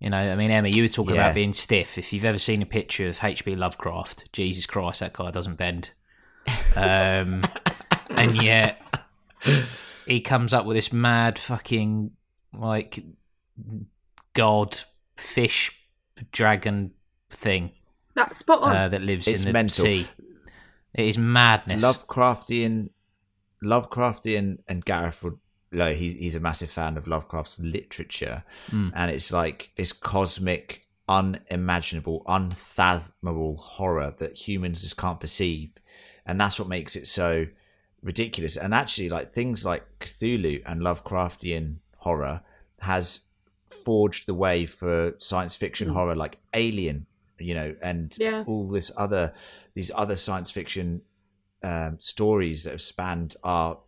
You 0.00 0.10
know, 0.10 0.16
I 0.18 0.36
mean, 0.36 0.50
Emma, 0.52 0.68
you 0.68 0.82
were 0.82 0.88
talking 0.88 1.16
Yeah. 1.16 1.22
about 1.26 1.34
being 1.34 1.52
stiff. 1.52 1.98
If 1.98 2.12
you've 2.12 2.24
ever 2.24 2.38
seen 2.38 2.62
a 2.62 2.66
picture 2.66 3.08
of 3.08 3.18
H.P. 3.22 3.56
Lovecraft, 3.56 4.32
Jesus 4.32 4.64
Christ, 4.64 5.00
that 5.00 5.12
guy 5.12 5.32
doesn't 5.32 5.56
bend. 5.56 5.90
Um, 6.76 7.42
and 8.10 8.40
yet 8.40 8.80
he 10.06 10.20
comes 10.20 10.54
up 10.54 10.66
with 10.66 10.76
this 10.76 10.92
mad 10.92 11.36
fucking 11.38 12.12
like 12.54 13.04
god 14.34 14.78
fish 15.16 15.72
dragon 16.32 16.92
thing 17.30 17.72
That's 18.14 18.38
spot 18.38 18.62
on. 18.62 18.76
uh, 18.76 18.88
that 18.88 19.02
lives 19.02 19.26
It's 19.28 19.40
in 19.42 19.46
the 19.48 19.52
mental. 19.52 19.84
sea. 19.84 20.06
It 20.94 21.06
is 21.06 21.18
madness. 21.18 21.82
Lovecraftian, 21.84 22.90
Lovecraftian, 23.64 24.58
and 24.68 24.84
Gareth 24.84 25.22
would. 25.22 25.38
Like, 25.70 25.98
he, 25.98 26.14
he's 26.14 26.34
a 26.34 26.40
massive 26.40 26.70
fan 26.70 26.96
of 26.96 27.06
Lovecraft's 27.06 27.58
literature, 27.60 28.42
Mm. 28.70 28.90
and 28.94 29.10
it's 29.10 29.30
like 29.30 29.70
this 29.76 29.92
cosmic, 29.92 30.86
unimaginable, 31.06 32.22
unfathomable 32.26 33.56
horror 33.56 34.14
that 34.18 34.48
humans 34.48 34.80
just 34.80 34.96
can't 34.96 35.20
perceive, 35.20 35.72
and 36.24 36.40
that's 36.40 36.58
what 36.58 36.68
makes 36.68 36.96
it 36.96 37.06
so 37.06 37.46
ridiculous. 38.02 38.56
And 38.56 38.72
actually, 38.72 39.10
like 39.10 39.32
things 39.34 39.66
like 39.66 39.84
Cthulhu 40.00 40.62
and 40.64 40.80
Lovecraftian 40.80 41.76
horror 41.98 42.40
has 42.80 43.26
forged 43.68 44.26
the 44.26 44.34
way 44.34 44.64
for 44.64 45.16
science 45.18 45.54
fiction 45.54 45.88
Mm. 45.88 45.92
horror 45.92 46.16
like 46.16 46.38
Alien, 46.54 47.04
you 47.40 47.54
know, 47.54 47.74
and 47.82 48.16
Yeah. 48.18 48.44
all 48.46 48.68
this 48.68 48.90
other 48.96 49.32
these 49.74 49.90
other 49.94 50.16
science 50.16 50.50
fiction 50.50 51.02
um, 51.62 51.96
stories 52.00 52.64
that 52.64 52.70
have 52.70 52.80
spanned 52.80 53.34
our 53.42 53.80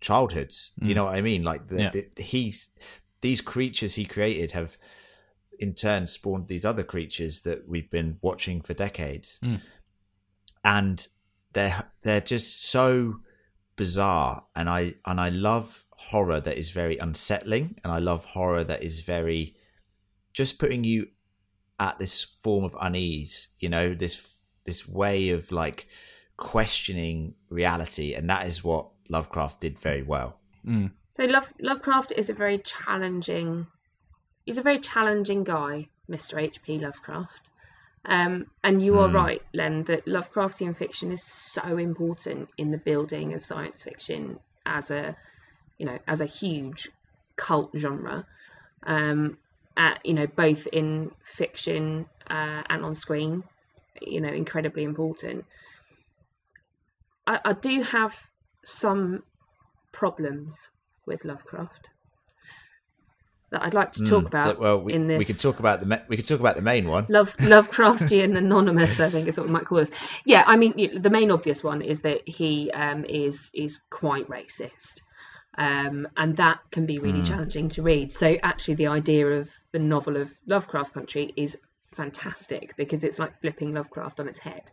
childhoods. 0.00 0.72
You 0.80 0.88
Mm. 0.88 0.94
know 0.94 1.04
what 1.06 1.14
I 1.16 1.20
mean? 1.22 1.42
Like 1.42 1.66
the, 1.68 1.82
Yeah. 1.82 1.90
the, 1.90 2.22
he's 2.22 2.70
these 3.20 3.40
creatures 3.40 3.94
he 3.94 4.04
created 4.04 4.52
have 4.52 4.76
in 5.58 5.74
turn 5.74 6.06
spawned 6.06 6.46
these 6.48 6.64
other 6.64 6.84
creatures 6.84 7.40
that 7.42 7.66
we've 7.66 7.90
been 7.90 8.18
watching 8.22 8.60
for 8.60 8.74
decades, 8.74 9.40
Mm. 9.42 9.60
and 10.64 11.08
they're 11.52 11.92
they're 12.02 12.20
just 12.20 12.64
so 12.64 13.16
bizarre. 13.76 14.46
And 14.54 14.68
I 14.68 14.94
and 15.04 15.20
I 15.20 15.30
love 15.30 15.84
horror 15.90 16.40
that 16.40 16.58
is 16.58 16.70
very 16.70 16.98
unsettling, 16.98 17.78
and 17.82 17.92
I 17.92 17.98
love 17.98 18.24
horror 18.24 18.64
that 18.64 18.82
is 18.82 19.00
very 19.00 19.56
just 20.32 20.58
putting 20.58 20.84
you 20.84 21.08
at 21.78 21.98
this 21.98 22.22
form 22.22 22.64
of 22.64 22.76
unease. 22.80 23.48
You 23.58 23.68
know 23.68 23.94
this 23.94 24.28
this 24.64 24.88
way 24.88 25.30
of 25.30 25.52
like 25.52 25.86
questioning 26.36 27.34
reality, 27.48 28.14
and 28.14 28.28
that 28.30 28.46
is 28.46 28.62
what 28.62 28.88
Lovecraft 29.08 29.60
did 29.60 29.78
very 29.78 30.02
well. 30.02 30.38
Mm. 30.66 30.90
So 31.10 31.24
Love, 31.24 31.46
Lovecraft 31.60 32.12
is 32.12 32.28
a 32.28 32.34
very 32.34 32.58
challenging. 32.58 33.66
He's 34.44 34.58
a 34.58 34.62
very 34.62 34.80
challenging 34.80 35.44
guy, 35.44 35.88
Mr. 36.10 36.40
H.P. 36.40 36.78
Lovecraft. 36.78 37.40
Um, 38.04 38.46
and 38.62 38.80
you 38.80 38.98
are 39.00 39.08
Hmm. 39.08 39.16
right, 39.16 39.42
Len, 39.52 39.82
that 39.84 40.06
Lovecraftian 40.06 40.76
fiction 40.76 41.10
is 41.10 41.22
so 41.24 41.76
important 41.76 42.50
in 42.56 42.70
the 42.70 42.78
building 42.78 43.34
of 43.34 43.44
science 43.44 43.82
fiction 43.82 44.38
as 44.64 44.90
a, 44.90 45.16
you 45.78 45.86
know, 45.86 45.98
as 46.06 46.20
a 46.20 46.26
huge 46.26 46.88
cult 47.34 47.72
genre. 47.76 48.24
Um, 48.84 49.38
at, 49.76 50.04
you 50.04 50.14
know, 50.14 50.26
both 50.26 50.66
in 50.68 51.10
fiction 51.24 52.06
uh, 52.28 52.62
and 52.68 52.84
on 52.84 52.94
screen, 52.94 53.42
you 54.02 54.20
know, 54.20 54.28
incredibly 54.32 54.84
important. 54.84 55.44
I, 57.26 57.40
I 57.44 57.52
do 57.54 57.82
have 57.82 58.14
some 58.64 59.22
problems 59.92 60.68
with 61.06 61.24
Lovecraft 61.24 61.88
that 63.50 63.62
I'd 63.62 63.74
like 63.74 63.92
to 63.92 64.02
talk 64.04 64.24
Mm, 64.24 64.26
about 64.26 64.58
well, 64.58 64.80
we, 64.80 64.94
in 64.94 65.08
this. 65.08 65.18
we 65.18 65.24
could 65.24 65.40
talk 65.40 65.58
about 65.60 65.80
the 65.80 66.02
we 66.08 66.16
could 66.16 66.28
talk 66.28 66.40
about 66.40 66.56
the 66.56 66.62
main 66.62 66.88
one. 66.88 67.08
Love 67.08 67.36
Lovecraftian 67.38 68.36
Anonymous, 68.36 69.00
I 69.00 69.10
think 69.10 69.28
is 69.28 69.36
what 69.38 69.46
we 69.46 69.52
might 69.52 69.66
call 69.66 69.78
this. 69.78 69.92
Yeah, 70.24 70.42
I 70.46 70.56
mean 70.56 71.00
the 71.00 71.10
main 71.10 71.30
obvious 71.30 71.62
one 71.62 71.82
is 71.82 72.00
that 72.02 72.28
he 72.28 72.70
um, 72.72 73.04
is 73.04 73.50
is 73.54 73.80
quite 73.90 74.28
racist, 74.28 75.02
um, 75.56 76.08
and 76.16 76.36
that 76.36 76.58
can 76.72 76.86
be 76.86 76.98
really 76.98 77.22
Mm. 77.22 77.22
challenging 77.22 77.68
to 77.70 77.82
read. 77.82 78.12
So 78.12 78.36
actually, 78.42 78.74
the 78.74 78.88
idea 78.88 79.26
of 79.28 79.50
the 79.76 79.82
novel 79.94 80.16
of 80.16 80.32
Lovecraft 80.46 80.94
Country 80.94 81.34
is 81.36 81.58
fantastic 81.94 82.74
because 82.78 83.04
it's 83.04 83.18
like 83.18 83.38
flipping 83.42 83.74
Lovecraft 83.74 84.20
on 84.20 84.26
its 84.26 84.38
head. 84.38 84.70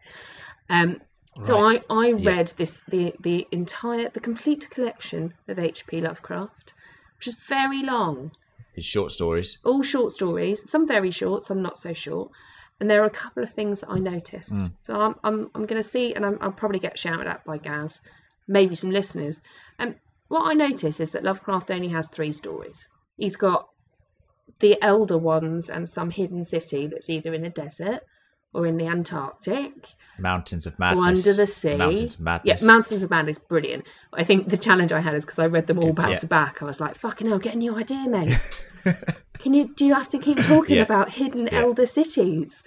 Um, 0.70 1.02
so 1.42 1.58
I, 1.60 1.82
I 1.90 2.12
read 2.12 2.54
this 2.58 2.82
the 2.88 3.14
the 3.20 3.46
entire 3.52 4.08
the 4.10 4.22
complete 4.22 4.70
collection 4.70 5.34
of 5.50 5.60
H.P. 5.60 6.00
Lovecraft, 6.00 6.74
which 7.18 7.28
is 7.28 7.36
very 7.50 7.82
long, 7.84 8.32
His 8.76 8.86
short 8.86 9.12
stories. 9.12 9.58
all 9.66 9.84
short 9.84 10.14
stories, 10.14 10.70
some 10.70 10.88
very 10.88 11.12
short, 11.12 11.44
some 11.44 11.62
not 11.62 11.78
so 11.78 11.94
short. 11.94 12.32
And 12.80 12.90
there 12.90 13.02
are 13.02 13.08
a 13.08 13.20
couple 13.24 13.44
of 13.44 13.52
things 13.52 13.82
that 13.82 13.90
I 13.90 14.00
noticed. 14.00 14.54
So 14.82 14.96
I'm 15.02 15.16
I'm 15.24 15.50
I'm 15.56 15.66
going 15.66 15.82
to 15.82 15.90
see, 15.96 16.14
and 16.14 16.26
I'm, 16.26 16.38
I'll 16.40 16.52
probably 16.62 16.80
get 16.80 16.98
shouted 17.00 17.28
at 17.28 17.44
by 17.44 17.58
Gaz, 17.58 18.00
maybe 18.48 18.76
some 18.76 18.92
listeners. 18.92 19.42
And 19.80 19.96
what 20.30 20.44
I 20.50 20.54
notice 20.54 21.00
is 21.02 21.12
that 21.12 21.24
Lovecraft 21.24 21.72
only 21.72 21.90
has 21.90 22.08
three 22.08 22.32
stories. 22.32 22.88
He's 23.18 23.36
got 23.38 23.70
the 24.60 24.82
elder 24.82 25.18
ones 25.18 25.70
and 25.70 25.88
some 25.88 26.10
hidden 26.10 26.44
city 26.46 26.88
that's 26.88 27.10
either 27.10 27.34
in 27.34 27.42
the 27.42 27.50
desert 27.50 28.02
or 28.54 28.68
in 28.68 28.78
the 28.78 28.86
Antarctic 28.88 29.74
Mountains 30.20 30.68
of 30.68 30.74
or 30.74 30.78
Madness. 30.80 31.26
under 31.28 31.34
the 31.38 31.48
sea. 31.48 31.76
Mountains 31.76 32.14
of 32.14 32.20
Madness. 32.20 32.62
Yeah, 32.62 32.68
Mountains 32.68 33.04
of 33.04 33.10
Madness, 33.10 33.40
brilliant. 33.40 33.86
I 34.14 34.24
think 34.24 34.48
the 34.50 34.58
challenge 34.58 34.92
I 34.92 35.00
had 35.00 35.16
is 35.16 35.26
because 35.26 35.40
I 35.40 35.48
read 35.48 35.66
them 35.68 35.80
all 35.80 35.92
back 35.94 36.12
yeah. 36.12 36.20
to 36.20 36.28
back. 36.28 36.62
I 36.62 36.66
was 36.66 36.80
like, 36.80 36.96
"Fucking 36.98 37.28
hell, 37.28 37.40
get 37.40 37.56
a 37.56 37.58
new 37.58 37.76
idea, 37.76 38.08
mate." 38.08 38.38
Can 39.40 39.54
you? 39.56 39.74
Do 39.74 39.86
you 39.86 39.96
have 39.96 40.10
to 40.10 40.20
keep 40.20 40.38
talking 40.38 40.76
Yeah. 40.78 40.84
about 40.84 41.10
hidden 41.10 41.48
Yeah. 41.52 41.62
elder 41.62 41.86
cities? 41.88 42.64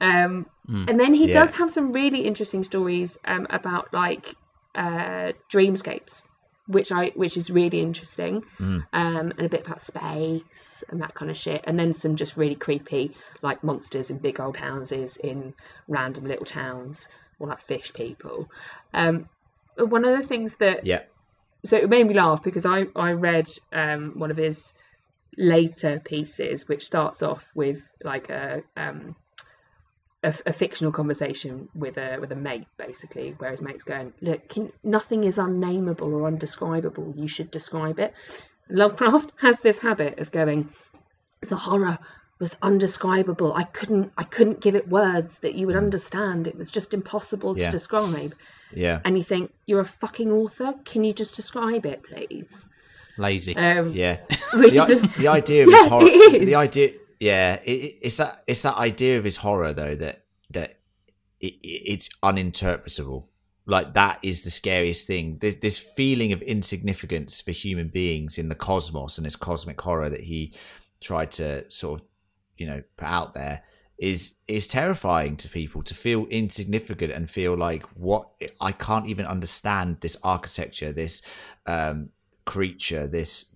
Um, 0.00 0.46
And 0.68 0.98
then 1.00 1.14
he 1.14 1.28
does 1.28 1.52
have 1.54 1.70
some 1.72 1.92
really 1.92 2.20
interesting 2.26 2.62
stories 2.64 3.16
um, 3.24 3.46
about 3.50 3.92
like 3.94 4.34
uh, 4.74 5.32
dreamscapes, 5.50 6.22
which 6.66 6.92
I 6.92 7.08
which 7.14 7.36
is 7.36 7.50
really 7.50 7.80
interesting, 7.80 8.44
Mm. 8.58 8.86
um, 8.92 9.32
and 9.36 9.46
a 9.46 9.48
bit 9.48 9.66
about 9.66 9.82
space 9.82 10.84
and 10.88 11.02
that 11.02 11.14
kind 11.14 11.30
of 11.30 11.36
shit. 11.36 11.64
And 11.66 11.78
then 11.78 11.94
some 11.94 12.16
just 12.16 12.36
really 12.36 12.54
creepy 12.54 13.16
like 13.42 13.64
monsters 13.64 14.10
in 14.10 14.18
big 14.18 14.40
old 14.40 14.56
houses 14.56 15.16
in 15.16 15.54
random 15.88 16.24
little 16.24 16.46
towns 16.46 17.08
or 17.38 17.48
like 17.48 17.60
fish 17.62 17.92
people. 17.92 18.48
Um, 18.94 19.28
one 19.76 20.04
of 20.04 20.18
the 20.20 20.26
things 20.26 20.56
that 20.56 20.86
Yeah. 20.86 21.02
so 21.64 21.76
it 21.76 21.88
made 21.88 22.06
me 22.06 22.14
laugh 22.14 22.42
because 22.42 22.66
I 22.66 22.86
I 22.94 23.12
read 23.12 23.48
um, 23.72 24.12
one 24.18 24.30
of 24.30 24.36
his 24.36 24.72
later 25.36 26.00
pieces 26.04 26.68
which 26.68 26.84
starts 26.84 27.22
off 27.22 27.50
with 27.54 27.80
like 28.04 28.28
a 28.30 28.62
um 28.76 29.16
a, 30.24 30.34
a 30.46 30.52
fictional 30.52 30.92
conversation 30.92 31.68
with 31.74 31.96
a 31.98 32.18
with 32.20 32.30
a 32.32 32.36
mate 32.36 32.66
basically 32.76 33.34
where 33.38 33.50
his 33.50 33.60
mate's 33.60 33.84
going 33.84 34.12
look 34.20 34.48
can, 34.48 34.72
nothing 34.84 35.24
is 35.24 35.38
unnameable 35.38 36.14
or 36.14 36.26
undescribable 36.26 37.12
you 37.16 37.28
should 37.28 37.50
describe 37.50 37.98
it 37.98 38.14
Lovecraft 38.70 39.32
has 39.40 39.60
this 39.60 39.78
habit 39.78 40.18
of 40.20 40.30
going 40.30 40.68
the 41.48 41.56
horror 41.56 41.98
was 42.38 42.56
undescribable 42.62 43.52
I 43.54 43.64
couldn't 43.64 44.12
I 44.16 44.24
couldn't 44.24 44.60
give 44.60 44.74
it 44.74 44.88
words 44.88 45.40
that 45.40 45.54
you 45.54 45.66
would 45.66 45.76
understand 45.76 46.46
it 46.46 46.56
was 46.56 46.70
just 46.70 46.94
impossible 46.94 47.56
Yeah. 47.58 47.66
to 47.66 47.72
describe 47.72 48.34
Yeah. 48.74 49.00
and 49.04 49.16
you 49.18 49.24
think 49.24 49.52
you're 49.66 49.80
a 49.80 49.84
fucking 49.84 50.30
author 50.32 50.74
can 50.84 51.04
you 51.04 51.12
just 51.12 51.34
describe 51.36 51.84
it 51.86 52.02
please 52.04 52.68
Lazy. 53.18 53.54
um 53.56 53.92
Yeah. 53.92 54.18
the, 54.52 54.62
is 54.66 55.16
the 55.18 55.28
idea 55.28 55.64
of 55.64 55.70
Yeah, 55.70 55.76
his 55.82 55.88
horror. 55.88 56.06
it 56.06 56.34
is. 56.42 56.46
The 56.46 56.54
idea, 56.54 56.92
yeah, 57.22 57.60
it, 57.64 57.70
it- 57.70 57.98
it's 58.02 58.16
that 58.16 58.42
it's 58.48 58.62
that 58.62 58.76
idea 58.76 59.16
of 59.18 59.24
his 59.24 59.36
horror 59.38 59.72
though 59.72 59.94
that 59.94 60.24
that 60.50 60.70
it, 61.40 61.54
it- 61.62 61.82
it's 61.92 62.08
uninterpretable. 62.22 63.26
Like 63.64 63.94
that 63.94 64.18
is 64.24 64.42
the 64.42 64.50
scariest 64.50 65.06
thing. 65.06 65.38
This 65.38 65.78
feeling 65.78 66.32
of 66.32 66.42
insignificance 66.42 67.40
for 67.40 67.52
human 67.52 67.88
beings 67.88 68.36
in 68.36 68.48
the 68.48 68.56
cosmos 68.56 69.18
and 69.18 69.24
this 69.24 69.36
cosmic 69.36 69.80
horror 69.80 70.08
that 70.10 70.22
he 70.22 70.52
tried 71.00 71.30
to 71.32 71.70
sort 71.70 72.00
of, 72.00 72.06
you 72.56 72.66
know, 72.66 72.82
put 72.96 73.06
out 73.06 73.34
there 73.34 73.62
is 73.98 74.38
is 74.48 74.66
terrifying 74.66 75.36
to 75.36 75.48
people 75.48 75.80
to 75.84 75.94
feel 75.94 76.26
insignificant 76.26 77.12
and 77.12 77.30
feel 77.30 77.54
like 77.56 77.84
what 77.94 78.30
I 78.60 78.72
can't 78.72 79.06
even 79.06 79.26
understand 79.26 79.98
this 80.00 80.16
architecture, 80.24 80.92
this 80.92 81.22
um, 81.66 82.10
creature, 82.44 83.06
this 83.06 83.51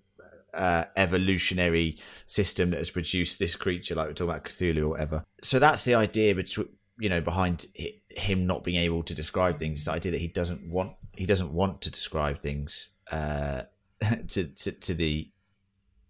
uh, 0.57 0.85
evolutionary 0.95 1.97
system 2.25 2.71
that 2.71 2.77
has 2.77 2.91
produced 2.91 3.39
this 3.39 3.55
creature, 3.55 3.95
like 3.95 4.07
we're 4.07 4.13
talking 4.13 4.31
about 4.31 4.43
Cthulhu 4.43 4.83
or 4.83 4.89
whatever. 4.89 5.23
So 5.43 5.59
that's 5.59 5.83
the 5.85 5.95
idea, 5.95 6.35
between 6.35 6.67
you 6.99 7.09
know, 7.09 7.21
behind 7.21 7.67
him 8.09 8.47
not 8.47 8.63
being 8.63 8.77
able 8.77 9.03
to 9.03 9.13
describe 9.13 9.59
things. 9.59 9.85
The 9.85 9.91
idea 9.91 10.11
that 10.13 10.21
he 10.21 10.27
doesn't 10.27 10.69
want 10.69 10.95
he 11.13 11.25
doesn't 11.25 11.53
want 11.53 11.81
to 11.81 11.91
describe 11.91 12.41
things 12.41 12.89
uh, 13.11 13.63
to, 14.29 14.45
to 14.45 14.71
to 14.71 14.93
the 14.93 15.29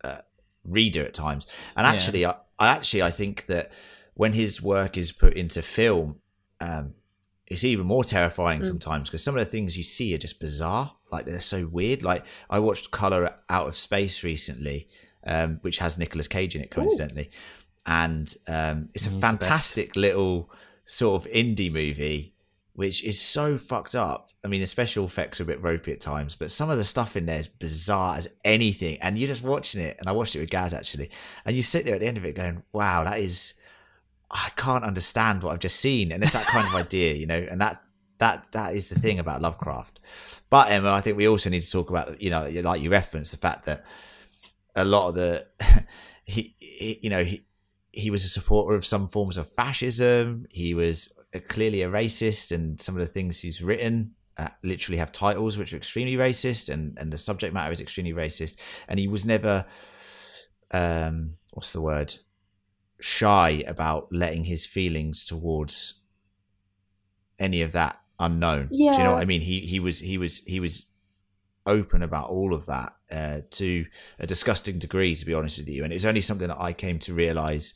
uh, 0.04 0.20
reader 0.64 1.06
at 1.06 1.14
times. 1.14 1.48
And 1.76 1.86
Yeah. 1.86 1.92
actually, 1.92 2.26
I, 2.26 2.36
I 2.60 2.68
actually 2.70 3.04
I 3.04 3.12
think 3.12 3.48
that 3.48 3.72
when 4.14 4.34
his 4.34 4.62
work 4.62 4.98
is 4.98 5.12
put 5.12 5.34
into 5.34 5.62
film, 5.62 6.20
um, 6.60 6.96
it's 7.46 7.64
even 7.64 7.86
more 7.86 8.04
terrifying 8.04 8.64
sometimes 8.64 9.10
because 9.10 9.24
some 9.24 9.38
of 9.38 9.44
the 9.44 9.52
things 9.52 9.78
you 9.78 9.84
see 9.84 10.14
are 10.14 10.18
just 10.18 10.40
bizarre. 10.40 10.97
Like 11.12 11.26
they're 11.26 11.40
so 11.42 11.68
weird. 11.68 12.04
Like 12.04 12.26
I 12.50 12.60
watched 12.60 12.92
Color 12.92 13.36
Out 13.50 13.68
of 13.68 13.76
Space 13.76 14.24
recently, 14.24 14.88
um, 15.24 15.60
which 15.62 15.80
has 15.80 15.98
Nicolas 15.98 16.28
Cage 16.28 16.56
in 16.56 16.62
it, 16.62 16.72
coincidentally, 16.72 17.32
and 17.86 18.34
um, 18.48 18.90
it's 18.94 19.08
a 19.08 19.10
He's 19.10 19.22
fantastic 19.22 19.96
little 19.96 20.52
sort 20.86 21.26
of 21.26 21.32
indie 21.32 21.72
movie, 21.72 22.34
which 22.74 23.04
is 23.04 23.20
so 23.20 23.58
fucked 23.58 23.96
up. 23.96 24.32
I 24.44 24.48
mean, 24.50 24.62
the 24.62 24.68
special 24.68 25.06
effects 25.06 25.40
are 25.40 25.44
a 25.44 25.48
bit 25.48 25.62
ropey 25.62 25.92
at 25.92 26.00
times, 26.00 26.36
but 26.36 26.52
some 26.52 26.70
of 26.70 26.78
the 26.78 26.84
stuff 26.84 27.16
in 27.16 27.26
there 27.26 27.40
is 27.40 27.48
bizarre 27.48 28.18
as 28.18 28.30
anything. 28.46 28.98
And 29.02 29.18
you're 29.18 29.28
just 29.28 29.44
watching 29.44 29.82
it, 29.82 29.98
and 30.00 30.08
I 30.08 30.12
watched 30.12 30.36
it 30.36 30.40
with 30.40 30.50
Gaz 30.50 30.74
actually, 30.74 31.10
and 31.46 31.56
you 31.56 31.64
sit 31.64 31.86
there 31.86 31.96
at 31.96 32.02
the 32.02 32.08
end 32.08 32.18
of 32.18 32.26
it 32.26 32.36
going, 32.36 32.64
"Wow, 32.72 33.04
that 33.04 33.20
is." 33.20 33.54
I 34.30 34.50
can't 34.58 34.84
understand 34.84 35.42
what 35.42 35.54
I've 35.54 35.60
just 35.60 35.80
seen, 35.80 36.12
and 36.12 36.22
it's 36.22 36.34
that 36.34 36.48
kind 36.48 36.68
of 36.68 36.76
idea, 36.86 37.14
you 37.14 37.26
know, 37.26 37.48
and 37.50 37.62
that 37.62 37.82
that 38.20 38.52
that 38.52 38.76
is 38.76 38.90
the 38.90 39.00
thing 39.00 39.20
about 39.20 39.42
Lovecraft. 39.42 40.00
But 40.50 40.72
Emma, 40.72 40.92
I 40.92 41.02
think 41.02 41.18
we 41.18 41.28
also 41.28 41.50
need 41.50 41.64
to 41.64 41.72
talk 41.72 41.90
about, 41.90 42.22
you 42.22 42.30
know, 42.30 42.48
like 42.64 42.82
you 42.82 42.90
referenced 42.90 43.32
the 43.32 43.38
fact 43.38 43.66
that 43.66 43.86
a 44.76 44.86
lot 44.86 45.10
of 45.10 45.16
the 45.16 45.46
he, 46.26 46.56
he 46.58 47.00
you 47.02 47.10
know, 47.10 47.24
he 47.24 47.46
he 47.92 48.12
was 48.12 48.24
a 48.24 48.30
supporter 48.30 48.76
of 48.76 48.86
some 48.86 49.08
forms 49.08 49.38
of 49.38 49.52
fascism. 49.52 50.46
He 50.50 50.74
was 50.74 51.12
clearly 51.48 51.82
a 51.82 51.90
racist, 51.90 52.52
and 52.52 52.80
some 52.80 52.96
of 52.96 53.00
the 53.00 53.12
things 53.12 53.40
he's 53.40 53.62
written 53.62 54.14
uh, 54.38 54.50
literally 54.64 54.98
have 54.98 55.12
titles 55.12 55.58
which 55.58 55.74
are 55.74 55.78
extremely 55.78 56.16
racist, 56.16 56.70
and 56.72 56.98
and 56.98 57.12
the 57.12 57.18
subject 57.18 57.54
matter 57.54 57.72
is 57.72 57.82
extremely 57.82 58.14
racist. 58.14 58.58
And 58.88 59.00
he 59.00 59.08
was 59.08 59.26
never, 59.26 59.66
um, 60.72 61.38
what's 61.54 61.74
the 61.74 61.82
word, 61.82 62.16
shy 63.00 63.64
about 63.68 64.08
letting 64.12 64.46
his 64.46 64.66
feelings 64.66 65.26
towards 65.26 66.02
any 67.40 67.62
of 67.62 67.72
that 67.72 68.00
unknown. 68.20 68.70
Do 68.94 68.98
you 69.00 69.04
know 69.04 69.14
what 69.14 69.22
I 69.22 69.26
mean? 69.26 69.42
He 69.42 69.62
he 69.62 69.80
was 69.80 70.00
he 70.00 70.18
was 70.18 70.40
he 70.46 70.60
was 70.60 70.88
open 71.66 72.02
about 72.02 72.30
all 72.30 72.54
of 72.54 72.66
that 72.68 72.96
uh, 73.12 73.42
to 73.52 73.86
a 74.20 74.26
disgusting 74.26 74.80
degree, 74.80 75.16
to 75.16 75.26
be 75.26 75.34
honest 75.34 75.58
with 75.60 75.70
you. 75.70 75.84
And 75.84 75.92
it's 75.92 76.06
only 76.06 76.22
something 76.22 76.48
that 76.48 76.60
I 76.60 76.74
came 76.74 76.98
to 77.00 77.14
realize 77.14 77.74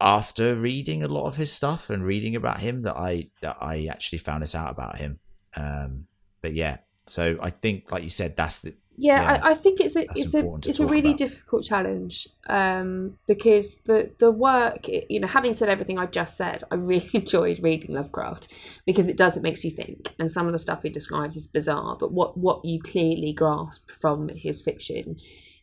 after 0.00 0.54
reading 0.54 1.02
a 1.02 1.08
lot 1.08 1.26
of 1.26 1.36
his 1.36 1.50
stuff 1.50 1.88
and 1.88 2.04
reading 2.04 2.36
about 2.36 2.60
him 2.60 2.82
that 2.82 2.96
I 2.96 3.30
that 3.40 3.56
I 3.60 3.86
actually 3.86 4.18
found 4.18 4.42
this 4.42 4.54
out 4.54 4.70
about 4.70 4.98
him. 4.98 5.18
Um, 5.56 6.06
but 6.42 6.52
yeah, 6.52 6.78
so 7.06 7.38
I 7.40 7.50
think, 7.50 7.90
like 7.90 8.02
you 8.02 8.10
said, 8.10 8.36
that's 8.36 8.60
the 8.60 8.74
yeah, 8.96 9.20
Yeah, 9.20 9.40
I, 9.42 9.52
I 9.52 9.54
think 9.54 9.80
it's 9.80 9.96
a 9.96 10.06
it's 10.18 10.34
a 10.34 10.48
it's 10.64 10.80
a 10.80 10.86
really 10.86 11.12
about. 11.12 11.16
difficult 11.16 11.64
challenge 11.64 12.28
um, 12.48 13.18
because 13.26 13.78
the 13.86 14.12
the 14.18 14.30
work 14.30 14.88
you 14.88 15.20
know 15.20 15.28
having 15.28 15.54
said 15.54 15.68
everything 15.68 15.98
I've 15.98 16.12
just 16.12 16.36
said 16.36 16.64
I 16.70 16.76
really 16.76 17.10
enjoyed 17.14 17.60
reading 17.62 17.94
Lovecraft 17.94 18.48
because 18.86 19.08
it 19.08 19.16
does 19.18 19.36
it 19.36 19.42
makes 19.42 19.64
you 19.64 19.70
think 19.70 20.14
and 20.18 20.30
some 20.30 20.46
of 20.46 20.52
the 20.52 20.58
stuff 20.58 20.82
he 20.82 20.90
describes 20.90 21.36
is 21.36 21.46
bizarre 21.46 21.96
but 22.00 22.12
what 22.12 22.38
what 22.38 22.64
you 22.64 22.80
clearly 22.82 23.34
grasp 23.34 23.90
from 24.00 24.28
his 24.30 24.62
fiction 24.62 25.16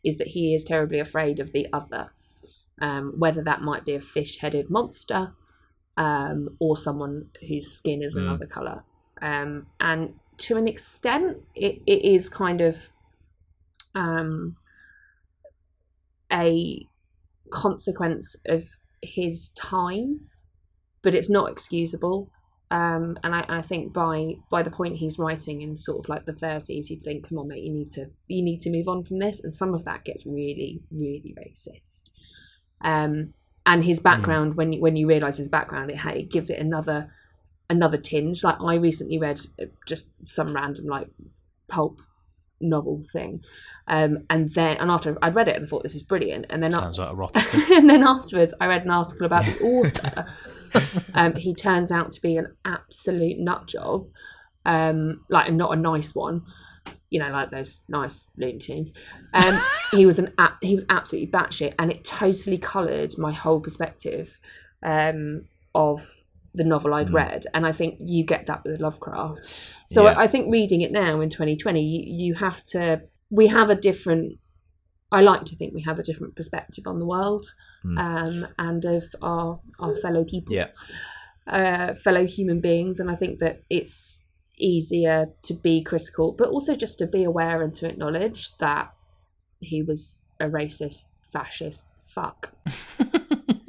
is 0.04 0.18
that 0.20 0.28
he 0.28 0.56
is 0.56 0.64
terribly 0.64 1.00
afraid 1.00 1.40
of 1.40 1.52
the 1.54 1.68
other 1.74 2.12
um, 2.82 3.14
whether 3.18 3.44
that 3.44 3.62
might 3.62 3.86
be 3.86 3.96
a 3.96 4.02
fish 4.02 4.38
headed 4.40 4.70
monster 4.70 5.34
um, 5.98 6.50
or 6.60 6.78
someone 6.78 7.28
whose 7.48 7.72
skin 7.74 8.04
is 8.04 8.16
Mm. 8.16 8.24
another 8.26 8.48
color 8.48 8.84
um, 9.22 9.68
and 9.80 10.16
to 10.38 10.58
an 10.58 10.68
extent 10.68 11.38
it, 11.56 11.82
it 11.88 12.06
is 12.06 12.30
kind 12.30 12.62
of 12.62 12.78
um, 13.96 14.56
a 16.32 16.88
consequence 17.52 18.36
of 18.46 18.68
his 19.02 19.50
time, 19.50 20.22
but 21.02 21.16
it's 21.16 21.30
not 21.30 21.52
excusable. 21.52 22.32
Um, 22.72 23.18
and 23.24 23.36
I, 23.36 23.46
I 23.50 23.62
think 23.62 23.94
by 23.94 24.36
by 24.50 24.64
the 24.64 24.72
point 24.72 24.96
he's 24.96 25.20
writing 25.20 25.62
in 25.62 25.78
sort 25.78 26.00
of 26.00 26.10
like 26.10 26.26
the 26.26 26.34
30s, 26.34 26.90
you'd 26.90 27.04
think, 27.04 27.30
come 27.30 27.38
on, 27.38 27.48
mate, 27.48 27.64
you 27.64 27.72
need 27.72 27.92
to 27.92 28.10
you 28.28 28.42
need 28.42 28.62
to 28.62 28.72
move 28.72 28.88
on 28.88 29.04
from 29.04 29.20
this. 29.20 29.42
And 29.44 29.54
some 29.54 29.76
of 29.76 29.86
that 29.86 30.04
gets 30.04 30.26
really, 30.26 30.82
really 30.90 31.36
racist. 31.38 32.10
Um, 32.82 33.34
and 33.66 33.84
his 33.84 34.00
background, 34.00 34.56
when 34.56 34.74
you, 34.74 34.82
when 34.82 34.96
you 34.96 35.08
realise 35.08 35.38
his 35.38 35.50
background, 35.50 35.92
it, 35.92 36.04
it 36.04 36.32
gives 36.32 36.50
it 36.50 36.60
another 36.60 37.12
another 37.70 37.98
tinge. 37.98 38.44
Like 38.44 38.60
I 38.60 38.76
recently 38.76 39.20
read 39.20 39.40
uh, 39.62 39.66
just 39.88 40.10
some 40.26 40.54
random 40.54 40.86
like 40.86 41.08
pulp 41.68 42.00
novel 42.64 43.04
thing. 43.12 43.44
Um, 43.88 44.26
and 44.30 44.50
then, 44.54 44.78
and 44.78 44.90
after 44.90 45.18
I'd 45.22 45.36
read 45.36 45.48
it 45.48 45.58
and 45.58 45.68
thought 45.68 45.84
this 45.84 45.96
is 45.96 46.04
brilliant, 46.04 46.48
and 46.50 46.64
then 46.64 46.72
Sounds 46.72 47.00
like 47.00 47.10
erotica. 47.16 47.78
and 47.78 47.90
then 47.90 48.04
afterwards, 48.04 48.54
I 48.60 48.68
read 48.68 48.84
an 48.84 48.92
article 48.92 49.26
about 49.26 49.46
the 49.46 49.60
author. 49.62 50.26
um, 51.14 51.36
he 51.36 51.54
turns 51.54 51.92
out 51.92 52.14
to 52.14 52.22
be 52.22 52.38
an 52.38 52.56
absolute 52.66 53.38
nut 53.38 53.68
job, 53.68 54.08
um, 54.66 55.24
like 55.30 55.52
not 55.52 55.74
a 55.74 55.80
nice 55.80 56.16
one. 56.16 56.44
You 57.10 57.20
know, 57.20 57.30
like 57.30 57.52
those 57.52 57.80
nice 57.88 58.28
Looney 58.38 58.58
Tunes. 58.58 58.92
Um, 59.34 59.62
he 59.92 60.06
was 60.08 60.18
an 60.18 60.34
a- 60.40 60.58
he 60.62 60.74
was 60.74 60.86
absolutely 60.90 61.32
batshit, 61.32 61.76
and 61.78 61.92
it 61.92 62.04
totally 62.04 62.58
coloured 62.58 63.18
my 63.18 63.32
whole 63.32 63.60
perspective 63.60 64.36
um, 64.82 65.46
of 65.76 66.02
the 66.56 66.64
novel 66.64 66.94
I'd 66.94 67.10
read. 67.12 67.46
And 67.54 67.66
I 67.66 67.72
think 67.72 67.98
you 68.00 68.24
get 68.26 68.46
that 68.48 68.64
with 68.64 68.80
Lovecraft. 68.80 69.48
So 69.90 70.04
Yeah. 70.04 70.12
I, 70.12 70.24
I 70.24 70.28
think 70.28 70.52
reading 70.52 70.82
it 70.82 70.92
now 70.92 71.22
in 71.22 71.30
2020, 71.30 71.82
you, 71.82 72.26
you 72.28 72.34
have 72.36 72.64
to. 72.66 73.02
We 73.30 73.48
have 73.48 73.70
a 73.70 73.76
different 73.76 74.40
I 75.12 75.22
like 75.22 75.46
to 75.46 75.56
think 75.56 75.76
we 75.76 75.82
have 75.84 76.00
a 76.00 76.04
different 76.04 76.36
perspective 76.36 76.86
on 76.88 76.98
the 76.98 77.06
world 77.06 77.46
um, 77.86 78.48
and 78.58 78.84
of 78.86 79.04
our 79.22 79.60
our 79.80 79.96
fellow 79.98 80.24
people, 80.24 80.56
Yeah. 80.56 80.70
uh, 81.46 81.94
fellow 81.96 82.26
human 82.26 82.62
beings, 82.62 83.00
and 83.00 83.12
I 83.12 83.16
think 83.16 83.40
that 83.40 83.62
it's 83.70 84.20
easier 84.58 85.28
to 85.44 85.54
be 85.54 85.84
critical, 85.84 86.32
but 86.32 86.50
also 86.50 86.76
just 86.76 87.00
to 87.00 87.08
be 87.08 87.24
aware 87.26 87.62
and 87.62 87.76
to 87.76 87.88
acknowledge 87.88 88.56
that 88.60 88.94
he 89.60 89.84
was 89.84 90.20
a 90.40 90.46
racist, 90.46 91.06
fascist 91.32 91.86
fuck, 92.08 92.52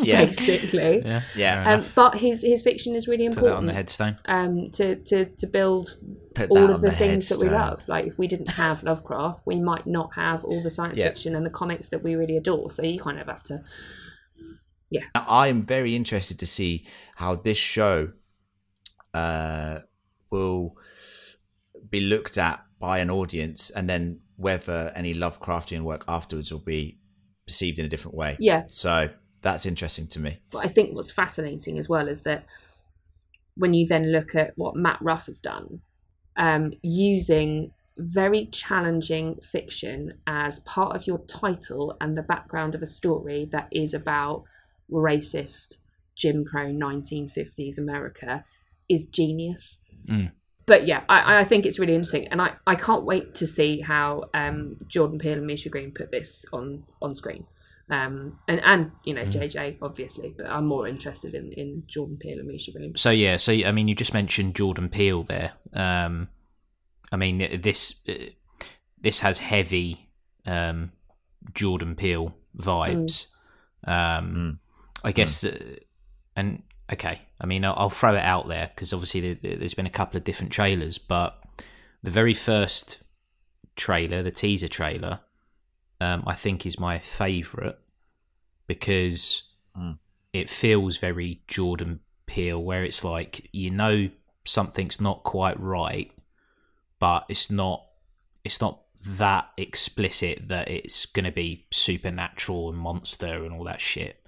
Yeah. 0.13 0.25
basically. 0.27 1.03
Yeah. 1.05 1.23
Yeah. 1.37 1.75
Um, 1.75 1.85
but 1.95 2.15
his 2.15 2.43
his 2.43 2.63
fiction 2.63 2.95
is 2.95 3.09
really 3.09 3.25
important. 3.25 3.45
Put 3.47 3.51
that 3.51 3.57
on 3.59 3.67
the 3.67 3.73
headstone. 3.73 4.17
um, 4.27 4.71
to, 4.73 4.97
to, 4.97 5.25
to 5.27 5.47
build 5.47 5.97
Put 6.35 6.51
all 6.51 6.71
of 6.71 6.81
the, 6.81 6.89
the 6.91 6.95
things 6.97 7.29
that 7.29 7.39
we 7.39 7.49
love. 7.49 7.83
Like 7.89 8.07
if 8.07 8.19
we 8.19 8.27
didn't 8.27 8.51
have 8.51 8.83
Lovecraft, 8.83 9.41
we 9.45 9.61
might 9.61 9.87
not 9.87 10.11
have 10.15 10.45
all 10.45 10.63
the 10.63 10.71
science 10.71 10.99
Yeah. 10.99 11.09
fiction 11.09 11.35
and 11.37 11.45
the 11.45 11.51
comics 11.51 11.89
that 11.89 12.03
we 12.03 12.15
really 12.17 12.37
adore. 12.37 12.71
So 12.71 12.83
you 12.83 13.01
kind 13.01 13.19
of 13.21 13.27
have 13.29 13.43
to. 13.45 13.63
Now, 14.93 15.25
I'm 15.29 15.63
very 15.65 15.97
interested 15.97 16.39
to 16.39 16.47
see 16.47 16.87
how 17.17 17.35
this 17.35 17.59
show 17.59 18.13
uh, 19.13 19.81
will 20.31 20.77
be 21.91 22.01
looked 22.01 22.39
at 22.39 22.65
by 22.79 22.99
an 22.99 23.11
audience, 23.11 23.71
and 23.71 23.89
then 23.89 24.21
whether 24.37 24.93
any 24.95 25.13
Lovecraftian 25.15 25.83
work 25.83 26.05
afterwards 26.07 26.53
will 26.53 26.61
be 26.61 26.99
perceived 27.47 27.79
in 27.79 27.85
a 27.85 27.89
different 27.89 28.17
way. 28.17 28.37
Yeah. 28.39 28.65
So 28.69 29.09
that's 29.45 29.67
interesting 29.67 30.09
to 30.09 30.21
me. 30.21 30.39
But 30.51 30.65
I 30.65 30.69
think 30.69 30.95
what's 30.95 31.11
fascinating 31.11 31.79
as 31.79 31.89
well 31.89 32.09
is 32.09 32.23
that 32.23 32.47
when 33.57 33.75
you 33.75 33.87
then 33.87 34.11
look 34.11 34.35
at 34.35 34.57
what 34.57 34.75
Matt 34.75 34.99
Ruff 35.01 35.27
has 35.27 35.39
done, 35.39 35.81
um, 36.37 36.73
using 36.83 37.73
very 37.97 38.47
challenging 38.47 39.37
fiction 39.37 40.15
as 40.27 40.59
part 40.61 40.97
of 40.97 41.07
your 41.07 41.19
title 41.19 41.97
and 42.01 42.17
the 42.17 42.23
background 42.23 42.75
of 42.75 42.83
a 42.83 42.87
story 42.87 43.49
that 43.53 43.69
is 43.71 43.95
about 43.95 44.45
racist 44.91 45.79
Jim 46.17 46.45
Crow 46.45 46.67
1950s 46.67 47.79
America 47.79 48.45
is 48.89 49.05
genius. 49.05 49.79
Mm. 50.09 50.33
But 50.67 50.87
yeah, 50.87 51.03
I, 51.09 51.41
I 51.41 51.45
think 51.45 51.67
it's 51.67 51.79
really 51.79 51.95
interesting, 51.95 52.29
and 52.29 52.41
I, 52.41 52.55
I 52.67 52.77
can't 52.77 53.05
wait 53.05 53.35
to 53.37 53.47
see 53.47 53.81
how 53.81 54.31
um, 54.33 54.77
Jordan 54.89 55.19
Peele 55.19 55.35
and 55.35 55.47
Misha 55.47 55.69
Green 55.69 55.93
put 55.93 56.11
this 56.11 56.47
on 56.53 56.85
on 57.03 57.15
screen. 57.15 57.45
Um, 57.91 58.39
and 58.49 58.61
and 58.65 58.93
you 59.05 59.13
know 59.15 59.25
JJ 59.27 59.77
obviously, 59.83 60.35
but 60.37 60.47
I'm 60.47 60.67
more 60.67 60.89
interested 60.89 61.35
in, 61.35 61.53
in 61.53 61.83
Jordan 61.87 62.17
Peele 62.19 62.39
and 62.39 62.49
Misha 62.49 62.73
Green. 62.73 62.97
So 62.97 63.11
yeah, 63.11 63.37
so 63.37 63.53
I 63.53 63.73
mean, 63.73 63.89
you 63.89 63.95
just 63.95 64.15
mentioned 64.15 64.55
Jordan 64.57 64.89
Peele 64.89 65.23
there. 65.23 65.53
Um, 65.75 66.29
I 67.13 67.17
mean, 67.17 67.61
this 67.61 68.01
uh, 68.09 68.15
this 69.01 69.21
has 69.21 69.39
heavy 69.39 70.09
um, 70.47 70.93
Jordan 71.53 71.95
Peele 71.95 72.35
vibes. 72.57 73.27
Um, 73.87 74.61
I 75.05 75.13
guess, 75.13 75.45
uh, 75.45 75.77
and 76.35 76.63
okay, 76.91 77.21
I 77.39 77.45
mean, 77.47 77.67
I'll, 77.67 77.75
I'll 77.77 77.91
throw 77.91 78.15
it 78.15 78.25
out 78.25 78.49
there 78.49 78.71
because 78.75 78.95
obviously 78.95 79.21
there, 79.21 79.35
there- 79.35 79.57
there's 79.57 79.75
been 79.75 79.85
a 79.87 79.91
couple 79.91 80.17
of 80.17 80.25
different 80.25 80.53
trailers, 80.53 80.97
but 80.97 81.39
the 82.03 82.11
very 82.11 82.33
first 82.33 82.99
trailer, 83.77 84.23
the 84.23 84.31
teaser 84.31 84.69
trailer, 84.69 85.21
um, 86.01 86.25
I 86.27 86.35
think 86.35 86.67
is 86.67 86.79
my 86.79 86.99
favourite 86.99 87.77
because 88.67 89.43
Mm. 89.77 89.99
it 90.33 90.49
feels 90.49 90.99
very 90.99 91.43
Jordan 91.49 91.99
Peele, 92.27 92.63
where 92.63 92.85
it's 92.85 93.03
like 93.03 93.49
you 93.53 93.71
know 93.71 94.09
something's 94.45 95.01
not 95.01 95.25
quite 95.25 95.59
right, 95.59 96.13
but 97.01 97.25
it's 97.29 97.51
not 97.51 97.85
it's 98.45 98.61
not 98.61 98.83
that 99.01 99.53
explicit 99.57 100.49
that 100.49 100.71
it's 100.71 101.07
going 101.07 101.25
to 101.25 101.33
be 101.33 101.67
supernatural 101.71 102.69
and 102.71 102.79
monster 102.79 103.45
and 103.45 103.53
all 103.53 103.65
that 103.65 103.81
shit. 103.81 104.25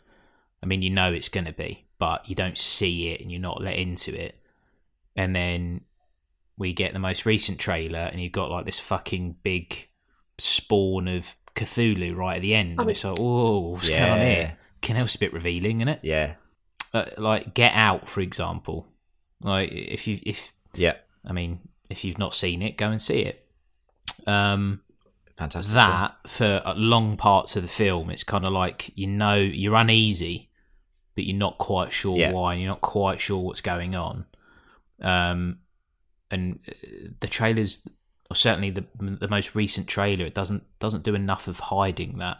I 0.63 0.67
mean, 0.67 0.83
you 0.83 0.91
know 0.91 1.13
it's 1.13 1.29
going 1.29 1.47
to 1.47 1.53
be, 1.53 1.87
but 1.99 2.29
you 2.29 2.35
don't 2.35 2.59
see 2.59 3.09
it 3.09 3.21
and 3.21 3.31
you're 3.31 3.41
not 3.41 3.63
let 3.63 3.77
into 3.77 4.13
it. 4.13 4.41
And 5.15 5.35
then 5.35 5.83
we 6.59 6.73
get 6.73 6.93
the 6.93 6.99
most 6.99 7.25
recent 7.25 7.59
trailer, 7.59 8.01
and 8.11 8.21
you've 8.21 8.33
got 8.33 8.51
like 8.51 8.67
this 8.67 8.81
fucking 8.81 9.37
big 9.43 9.89
spawn 10.39 11.07
of 11.09 11.37
Cthulhu 11.57 12.15
right 12.17 12.37
at 12.37 12.43
the 12.43 12.55
end, 12.55 12.71
and 12.71 12.79
mean- 12.79 12.91
it's 12.91 13.03
like, 13.05 13.19
oh, 13.19 13.71
what's 13.71 13.89
going 13.89 14.03
on 14.03 14.19
Yeah. 14.19 14.25
here? 14.35 14.59
Kinel's 14.83 15.15
a 15.17 15.19
bit 15.19 15.33
revealing, 15.33 15.81
isn't 15.81 15.89
it? 15.89 16.01
Yeah. 16.03 16.35
uh, 16.95 17.07
like 17.19 17.53
Get 17.55 17.73
Out, 17.75 18.07
for 18.09 18.21
example. 18.21 18.87
Like 19.43 19.71
if 19.73 20.07
you 20.07 20.19
if 20.25 20.53
Yeah. 20.75 20.95
I 21.25 21.33
mean 21.33 21.61
if 21.91 22.05
you've 22.05 22.19
not 22.19 22.35
seen 22.35 22.63
it, 22.63 22.77
go 22.77 22.89
and 22.91 23.01
see 23.03 23.19
it. 23.21 23.47
Um, 24.27 24.81
Fantastic. 25.37 25.75
that 25.75 26.15
for 26.27 26.63
uh, 26.65 26.75
long 26.75 27.17
parts 27.17 27.57
of 27.57 27.63
the 27.63 27.69
film, 27.69 28.09
it's 28.11 28.25
kind 28.25 28.47
of 28.47 28.53
like 28.53 28.91
you 28.97 29.07
know 29.07 29.35
you're 29.35 29.75
uneasy, 29.75 30.49
but 31.15 31.25
you're 31.25 31.37
not 31.37 31.59
quite 31.59 31.93
sure 31.93 32.17
Yeah. 32.17 32.33
why, 32.33 32.53
and 32.55 32.63
you're 32.63 32.71
not 32.71 32.81
quite 32.81 33.21
sure 33.21 33.39
what's 33.43 33.61
going 33.61 33.95
on. 33.95 34.25
Um, 35.03 35.59
and 36.31 36.59
uh, 36.69 37.09
the 37.21 37.29
trailers, 37.29 37.87
or 38.31 38.35
certainly 38.37 38.71
the 38.71 38.85
the 38.99 39.29
most 39.29 39.55
recent 39.55 39.87
trailer, 39.87 40.25
it 40.25 40.35
doesn't 40.35 40.65
doesn't 40.79 41.05
do 41.05 41.15
enough 41.15 41.49
of 41.49 41.59
hiding 41.61 42.19
that. 42.19 42.39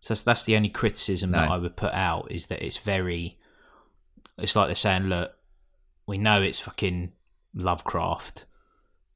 So 0.00 0.14
that's, 0.14 0.22
that's 0.22 0.44
the 0.44 0.56
only 0.56 0.68
criticism 0.68 1.32
that 1.32 1.50
I 1.50 1.56
would 1.58 1.76
put 1.76 1.92
out 1.92 2.30
is 2.30 2.46
that 2.46 2.62
it's 2.64 2.76
very. 2.78 3.38
It's 4.36 4.54
like 4.54 4.68
they're 4.68 4.74
saying, 4.76 5.04
look, 5.04 5.32
we 6.06 6.18
know 6.18 6.40
it's 6.40 6.60
fucking 6.60 7.10
Lovecraft. 7.54 8.44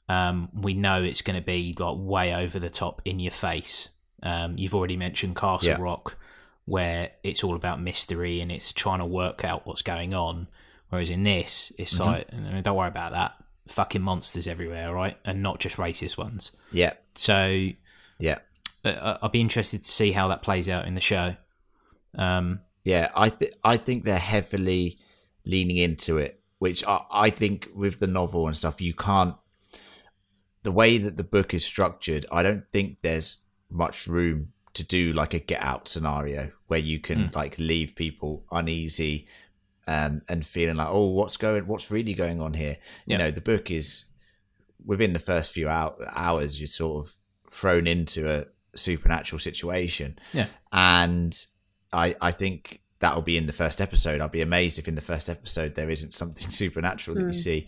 Um, 0.09 0.49
we 0.53 0.75
know 0.75 1.03
it's 1.03 1.23
going 1.23 1.39
to 1.39 1.45
be 1.47 1.75
like 1.79 1.95
way 1.99 2.35
over 2.35 2.59
the 2.59 2.69
top, 2.71 3.01
in 3.05 3.21
your 3.21 3.31
face. 3.31 3.89
Um, 4.23 4.59
you've 4.59 4.75
already 4.75 4.97
mentioned 4.97 5.37
Castle 5.37 5.69
Yeah. 5.69 5.77
Rock, 5.81 6.17
where 6.65 7.13
it's 7.23 7.45
all 7.45 7.55
about 7.55 7.81
mystery 7.81 8.41
and 8.41 8.51
it's 8.51 8.73
trying 8.73 8.99
to 8.99 9.07
work 9.07 9.45
out 9.45 9.67
what's 9.67 9.83
going 9.83 10.13
on. 10.15 10.49
Whereas 10.91 11.11
in 11.11 11.23
this, 11.23 11.73
it's 11.79 11.99
Mm-hmm. 11.99 12.11
like, 12.11 12.29
"Uh, 12.57 12.61
don't 12.61 12.77
worry 12.77 12.89
about 12.89 13.13
that. 13.13 13.35
Fucking 13.69 14.03
monsters 14.03 14.49
everywhere, 14.49 14.93
right? 14.93 15.17
And 15.25 15.43
not 15.43 15.61
just 15.61 15.77
racist 15.77 16.19
ones. 16.19 16.51
Yeah. 16.73 16.95
So 17.15 17.69
Yeah. 18.19 18.39
uh, 18.85 19.19
I'll 19.23 19.29
be 19.29 19.41
interested 19.41 19.85
to 19.85 19.91
see 19.91 20.13
how 20.13 20.29
that 20.29 20.43
plays 20.43 20.69
out 20.69 20.87
in 20.87 20.95
the 20.95 21.01
show. 21.01 21.37
Um, 22.17 22.61
Yeah, 22.85 23.11
I 23.15 23.29
th- 23.29 23.53
I 23.63 23.77
think 23.77 24.05
they're 24.05 24.19
heavily 24.19 24.99
leaning 25.45 25.77
into 25.77 26.19
it, 26.19 26.41
which 26.59 26.85
I, 26.87 27.01
I 27.13 27.31
think 27.31 27.69
with 27.75 28.01
the 28.01 28.07
novel 28.09 28.47
and 28.49 28.57
stuff, 28.57 28.81
you 28.81 28.93
can't. 28.95 29.37
The 30.65 30.73
way 30.73 30.99
that 30.99 31.17
the 31.17 31.25
book 31.25 31.55
is 31.55 31.65
structured, 31.65 32.27
I 32.33 32.43
don't 32.43 32.65
think 32.73 32.99
there's 33.03 33.39
much 33.71 34.07
room 34.07 34.53
to 34.75 34.85
do 34.85 35.13
like 35.13 35.35
a 35.35 35.39
get 35.39 35.63
out 35.63 35.87
scenario 35.87 36.51
where 36.67 36.79
you 36.79 36.99
can 36.99 37.31
like 37.35 37.59
leave 37.59 37.95
people 37.95 38.45
uneasy 38.51 39.27
um, 39.87 40.23
and 40.29 40.47
feeling 40.47 40.77
like, 40.77 40.89
oh, 40.91 41.07
what's 41.09 41.37
going, 41.37 41.67
what's 41.67 41.91
really 41.91 42.15
going 42.15 42.41
on 42.41 42.55
here? 42.55 42.77
Yeah. 43.07 43.15
You 43.15 43.19
know, 43.19 43.31
the 43.31 43.41
book 43.41 43.71
is 43.71 44.05
within 44.85 45.13
the 45.13 45.19
first 45.19 45.53
few 45.53 45.69
hou- 45.69 45.95
hours, 46.15 46.61
you're 46.61 46.67
sort 46.67 47.07
of 47.07 47.15
thrown 47.51 47.87
into 47.87 48.31
a 48.31 48.47
supernatural 48.75 49.39
situation 49.39 50.19
yeah. 50.33 50.47
and 50.73 51.45
I 51.93 52.17
I 52.23 52.31
think 52.31 52.81
that'll 53.01 53.21
be 53.21 53.37
in 53.37 53.47
the 53.47 53.53
first 53.53 53.81
episode. 53.81 54.21
I'll 54.21 54.29
be 54.29 54.41
amazed 54.41 54.79
if 54.79 54.89
in 54.89 54.95
the 54.95 55.03
first 55.03 55.29
episode 55.29 55.75
there 55.75 55.91
isn't 55.91 56.15
something 56.15 56.51
supernatural 56.63 57.17
that 57.17 57.27
you 57.27 57.33
see. 57.35 57.67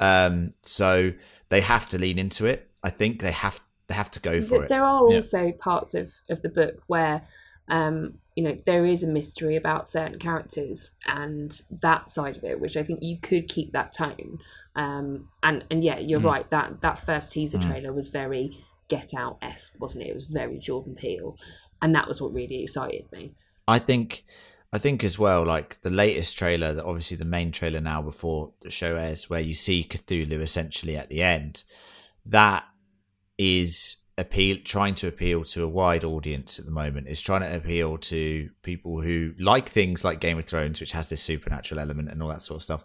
Um, 0.00 0.50
so 0.62 1.12
they 1.50 1.60
have 1.60 1.88
to 1.90 1.98
lean 1.98 2.18
into 2.18 2.46
it. 2.46 2.70
I 2.82 2.90
think 2.90 3.20
they 3.20 3.30
have 3.30 3.60
they 3.86 3.94
have 3.94 4.10
to 4.12 4.20
go 4.20 4.40
for 4.42 4.48
Th- 4.50 4.62
it. 4.62 4.68
There 4.68 4.82
are 4.84 5.08
Yeah. 5.08 5.16
also 5.16 5.52
parts 5.52 5.94
of, 5.94 6.10
of 6.28 6.40
the 6.42 6.48
book 6.48 6.82
where, 6.86 7.22
um, 7.68 8.14
you 8.34 8.42
know, 8.44 8.56
there 8.66 8.86
is 8.86 9.02
a 9.02 9.06
mystery 9.06 9.56
about 9.56 9.86
certain 9.88 10.18
characters 10.18 10.90
and 11.06 11.60
that 11.82 12.10
side 12.10 12.36
of 12.36 12.44
it, 12.44 12.60
which 12.60 12.76
I 12.76 12.82
think 12.82 13.00
you 13.02 13.18
could 13.20 13.48
keep 13.48 13.72
that 13.72 13.92
tone. 13.92 14.38
Um, 14.74 15.28
and 15.42 15.64
and 15.70 15.84
yeah, 15.84 15.98
you're 15.98 16.20
Mm. 16.20 16.24
right. 16.24 16.50
That 16.50 16.80
that 16.80 17.04
first 17.04 17.32
teaser 17.32 17.58
trailer 17.58 17.92
was 17.92 18.08
very 18.08 18.64
Get 18.88 19.14
Out 19.14 19.38
esque, 19.42 19.78
wasn't 19.80 20.04
it? 20.04 20.10
It 20.10 20.14
was 20.14 20.24
very 20.24 20.58
Jordan 20.58 20.94
Peele, 20.94 21.36
and 21.82 21.94
that 21.94 22.08
was 22.08 22.20
what 22.20 22.32
really 22.32 22.62
excited 22.62 23.10
me. 23.12 23.34
I 23.68 23.78
think 23.78 24.24
I 24.72 24.78
think 24.78 25.04
as 25.04 25.18
well, 25.18 25.44
like 25.44 25.78
the 25.82 25.90
latest 25.90 26.38
trailer, 26.38 26.72
that 26.72 26.84
obviously 26.86 27.18
the 27.18 27.26
main 27.26 27.52
trailer 27.52 27.80
now 27.80 28.00
before 28.00 28.54
the 28.62 28.70
show 28.70 28.96
airs, 28.96 29.28
where 29.28 29.40
you 29.40 29.52
see 29.52 29.84
Cthulhu 29.84 30.40
essentially 30.40 30.96
at 30.96 31.10
the 31.10 31.22
end, 31.22 31.64
that 32.24 32.64
is 33.36 33.96
appeal 34.18 34.58
trying 34.62 34.94
to 34.94 35.08
appeal 35.08 35.42
to 35.42 35.64
a 35.64 35.68
wide 35.68 36.04
audience 36.04 36.58
at 36.58 36.66
the 36.66 36.70
moment 36.70 37.08
is 37.08 37.20
trying 37.22 37.40
to 37.40 37.56
appeal 37.56 37.96
to 37.96 38.50
people 38.62 39.00
who 39.00 39.32
like 39.38 39.70
things 39.70 40.04
like 40.04 40.20
game 40.20 40.38
of 40.38 40.44
thrones 40.44 40.80
which 40.80 40.92
has 40.92 41.08
this 41.08 41.22
supernatural 41.22 41.80
element 41.80 42.10
and 42.10 42.22
all 42.22 42.28
that 42.28 42.42
sort 42.42 42.58
of 42.58 42.62
stuff 42.62 42.84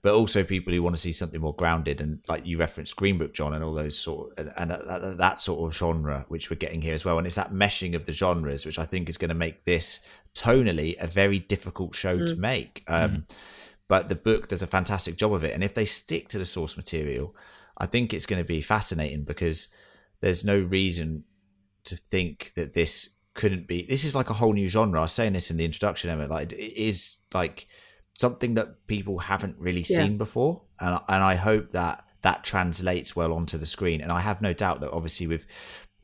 but 0.00 0.14
also 0.14 0.44
people 0.44 0.72
who 0.72 0.80
want 0.80 0.94
to 0.94 1.02
see 1.02 1.12
something 1.12 1.40
more 1.40 1.54
grounded 1.56 2.00
and 2.00 2.20
like 2.28 2.46
you 2.46 2.56
referenced 2.56 2.94
green 2.94 3.18
book 3.18 3.34
john 3.34 3.52
and 3.52 3.64
all 3.64 3.74
those 3.74 3.98
sort 3.98 4.32
and, 4.38 4.52
and 4.56 4.70
that, 4.70 5.16
that 5.18 5.40
sort 5.40 5.68
of 5.68 5.76
genre 5.76 6.24
which 6.28 6.50
we're 6.50 6.56
getting 6.56 6.82
here 6.82 6.94
as 6.94 7.04
well 7.04 7.18
and 7.18 7.26
it's 7.26 7.34
that 7.34 7.52
meshing 7.52 7.96
of 7.96 8.04
the 8.04 8.12
genres 8.12 8.64
which 8.64 8.78
i 8.78 8.84
think 8.84 9.08
is 9.08 9.18
going 9.18 9.28
to 9.28 9.34
make 9.34 9.64
this 9.64 9.98
tonally 10.36 10.94
a 11.02 11.08
very 11.08 11.40
difficult 11.40 11.96
show 11.96 12.16
mm. 12.16 12.28
to 12.28 12.36
make 12.36 12.84
um, 12.86 13.10
mm. 13.10 13.30
but 13.88 14.08
the 14.08 14.14
book 14.14 14.46
does 14.46 14.62
a 14.62 14.68
fantastic 14.68 15.16
job 15.16 15.32
of 15.32 15.42
it 15.42 15.52
and 15.52 15.64
if 15.64 15.74
they 15.74 15.84
stick 15.84 16.28
to 16.28 16.38
the 16.38 16.46
source 16.46 16.76
material 16.76 17.34
i 17.76 17.86
think 17.86 18.14
it's 18.14 18.26
going 18.26 18.40
to 18.40 18.46
be 18.46 18.60
fascinating 18.60 19.24
because 19.24 19.66
there's 20.20 20.44
no 20.44 20.58
reason 20.58 21.24
to 21.84 21.96
think 21.96 22.52
that 22.54 22.74
this 22.74 23.16
couldn't 23.34 23.66
be. 23.66 23.86
This 23.88 24.04
is 24.04 24.14
like 24.14 24.30
a 24.30 24.34
whole 24.34 24.52
new 24.52 24.68
genre. 24.68 25.00
I 25.00 25.02
was 25.02 25.12
saying 25.12 25.32
this 25.32 25.50
in 25.50 25.56
the 25.56 25.64
introduction, 25.64 26.10
Emma. 26.10 26.26
Like 26.26 26.52
it 26.52 26.80
is 26.80 27.16
like 27.32 27.66
something 28.14 28.54
that 28.54 28.86
people 28.86 29.18
haven't 29.18 29.58
really 29.58 29.84
yeah. 29.88 29.98
seen 29.98 30.18
before, 30.18 30.62
and 30.78 31.00
and 31.08 31.22
I 31.22 31.34
hope 31.34 31.72
that 31.72 32.04
that 32.22 32.44
translates 32.44 33.16
well 33.16 33.32
onto 33.32 33.58
the 33.58 33.66
screen. 33.66 34.00
And 34.00 34.12
I 34.12 34.20
have 34.20 34.42
no 34.42 34.52
doubt 34.52 34.80
that 34.80 34.92
obviously 34.92 35.26
with 35.26 35.46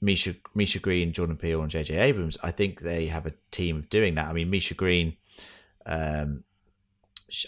Misha 0.00 0.34
Misha 0.54 0.78
Green, 0.78 1.12
Jordan 1.12 1.36
Peele, 1.36 1.60
and 1.60 1.70
J.J. 1.70 1.96
Abrams, 1.96 2.38
I 2.42 2.50
think 2.50 2.80
they 2.80 3.06
have 3.06 3.26
a 3.26 3.34
team 3.50 3.76
of 3.78 3.90
doing 3.90 4.14
that. 4.14 4.28
I 4.28 4.32
mean, 4.32 4.50
Misha 4.50 4.74
Green. 4.74 5.16
Um, 5.84 6.44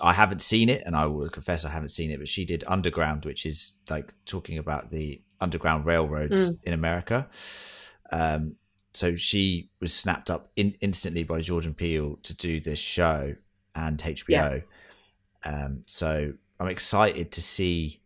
I 0.03 0.13
haven't 0.13 0.43
seen 0.43 0.69
it, 0.69 0.83
and 0.85 0.97
I 0.97 1.07
will 1.07 1.29
confess 1.29 1.65
I 1.65 1.71
haven't 1.71 1.91
seen 1.91 2.11
it. 2.11 2.19
But 2.19 2.29
she 2.29 2.45
did 2.45 2.65
Underground, 2.67 3.25
which 3.25 3.47
is 3.47 3.75
like 3.89 4.13
talking 4.25 4.59
about 4.59 4.91
the 4.91 5.23
underground 5.41 5.85
railroads 5.85 6.51
mm. 6.51 6.65
in 6.65 6.73
America. 6.73 7.29
Um, 8.11 8.57
so 8.93 9.17
she 9.17 9.71
was 9.81 9.93
snapped 9.93 10.31
up 10.31 10.51
in, 10.57 10.75
instantly 10.81 11.23
by 11.23 11.41
Jordan 11.41 11.75
Peele 11.75 12.19
to 12.23 12.35
do 12.35 12.61
this 12.61 12.79
show 12.79 13.37
and 13.75 13.99
HBO. 13.99 14.29
Yeah. 14.29 14.61
Um, 15.45 15.83
so 15.87 16.33
I'm 16.59 16.69
excited 16.69 17.31
to 17.33 17.43
see 17.43 18.01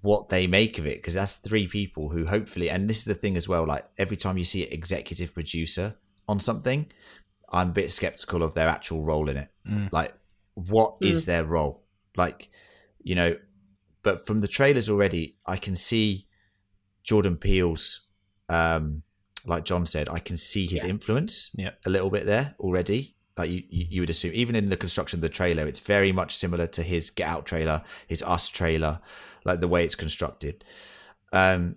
what 0.00 0.28
they 0.28 0.46
make 0.46 0.78
of 0.78 0.86
it 0.86 0.98
because 0.98 1.14
that's 1.14 1.36
three 1.36 1.66
people 1.66 2.08
who 2.08 2.26
hopefully, 2.26 2.70
and 2.70 2.88
this 2.88 2.98
is 2.98 3.04
the 3.04 3.14
thing 3.14 3.36
as 3.36 3.48
well. 3.48 3.66
Like 3.66 3.84
every 3.98 4.16
time 4.16 4.38
you 4.38 4.44
see 4.44 4.66
an 4.66 4.72
executive 4.72 5.34
producer 5.34 5.96
on 6.28 6.40
something, 6.40 6.86
I'm 7.50 7.70
a 7.70 7.72
bit 7.72 7.90
skeptical 7.90 8.42
of 8.42 8.54
their 8.54 8.68
actual 8.68 9.02
role 9.02 9.28
in 9.28 9.36
it. 9.36 9.48
Mm. 9.66 9.92
Like, 9.92 10.14
what 10.54 11.00
mm. 11.00 11.10
is 11.10 11.24
their 11.24 11.44
role? 11.44 11.82
Like, 12.16 12.48
you 13.02 13.14
know, 13.14 13.36
but 14.02 14.24
from 14.24 14.38
the 14.38 14.48
trailers 14.48 14.88
already, 14.88 15.36
I 15.46 15.56
can 15.56 15.74
see 15.74 16.26
Jordan 17.02 17.36
Peele's, 17.36 18.06
um, 18.48 19.02
like 19.46 19.64
John 19.64 19.86
said, 19.86 20.08
I 20.08 20.18
can 20.18 20.36
see 20.36 20.66
his 20.66 20.84
yeah. 20.84 20.90
influence 20.90 21.50
a 21.86 21.90
little 21.90 22.10
bit 22.10 22.26
there 22.26 22.54
already. 22.60 23.16
Like 23.36 23.50
you, 23.50 23.62
you, 23.70 24.02
would 24.02 24.10
assume, 24.10 24.32
even 24.34 24.56
in 24.56 24.68
the 24.68 24.76
construction 24.76 25.18
of 25.18 25.22
the 25.22 25.28
trailer, 25.28 25.66
it's 25.66 25.78
very 25.78 26.10
much 26.10 26.36
similar 26.36 26.66
to 26.68 26.82
his 26.82 27.08
Get 27.08 27.28
Out 27.28 27.46
trailer, 27.46 27.82
his 28.06 28.22
Us 28.22 28.48
trailer, 28.48 29.00
like 29.44 29.60
the 29.60 29.68
way 29.68 29.84
it's 29.84 29.94
constructed. 29.94 30.64
Um, 31.32 31.76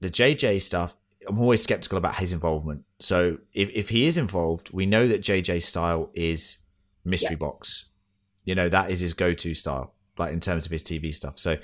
the 0.00 0.08
JJ 0.08 0.62
stuff, 0.62 0.96
I'm 1.26 1.40
always 1.40 1.62
skeptical 1.62 1.98
about 1.98 2.16
his 2.16 2.32
involvement. 2.32 2.84
So 3.00 3.38
if, 3.52 3.70
if 3.70 3.88
he 3.88 4.06
is 4.06 4.16
involved, 4.16 4.72
we 4.72 4.86
know 4.86 5.08
that 5.08 5.20
JJ 5.20 5.64
style 5.64 6.10
is 6.14 6.58
mystery 7.04 7.32
yeah. 7.32 7.38
box. 7.38 7.86
You 8.44 8.54
know, 8.54 8.68
that 8.68 8.90
is 8.90 9.00
his 9.00 9.14
go 9.14 9.34
to 9.34 9.54
style 9.54 9.94
like 10.18 10.32
in 10.32 10.40
terms 10.40 10.66
of 10.66 10.72
his 10.72 10.82
TV 10.82 11.14
stuff. 11.14 11.38
So, 11.38 11.56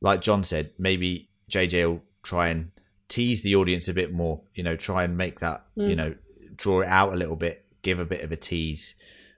like 0.00 0.20
John 0.20 0.44
said, 0.44 0.72
maybe 0.78 1.30
JJ 1.50 1.88
will 1.88 2.02
try 2.22 2.48
and 2.48 2.70
tease 3.08 3.42
the 3.42 3.56
audience 3.56 3.88
a 3.88 3.94
bit 3.94 4.12
more. 4.12 4.42
You 4.54 4.62
know, 4.62 4.76
try 4.76 5.04
and 5.04 5.16
make 5.16 5.40
that 5.40 5.64
mm. 5.76 5.88
you 5.88 5.96
know 5.96 6.14
draw 6.56 6.82
it 6.82 6.88
out 6.88 7.12
a 7.12 7.16
little 7.16 7.36
bit, 7.36 7.64
give 7.82 7.98
a 7.98 8.04
bit 8.04 8.22
of 8.22 8.32
a 8.32 8.36
tease. 8.36 8.94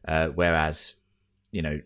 Uh, 0.06 0.28
whereas, 0.28 0.94
you 1.50 1.62
know, 1.62 1.80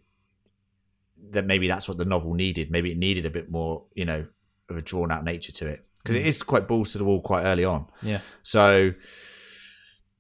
that 1.31 1.47
maybe 1.47 1.69
that's 1.69 1.89
what 1.89 1.99
the 1.99 2.05
novel 2.05 2.35
needed. 2.35 2.71
Maybe 2.71 2.93
it 2.93 2.99
needed 2.99 3.25
a 3.25 3.31
bit 3.31 3.51
more, 3.51 3.85
you 3.95 4.05
know, 4.05 4.27
of 4.69 4.77
a 4.77 4.83
drawn 4.83 5.11
out 5.11 5.25
nature 5.25 5.53
to 5.53 5.69
it 5.69 5.87
because 6.03 6.17
mm. 6.17 6.21
it 6.21 6.27
is 6.27 6.43
quite 6.43 6.69
balls 6.69 6.93
to 6.93 6.99
the 6.99 7.05
wall 7.05 7.21
quite 7.21 7.45
early 7.45 7.65
on. 7.65 7.87
Yeah. 8.03 8.21
So 8.43 8.93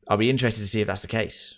I'll 0.08 0.16
be 0.16 0.30
interested 0.30 0.62
to 0.62 0.68
see 0.68 0.80
if 0.80 0.86
that's 0.86 1.02
the 1.02 1.08
case. 1.08 1.56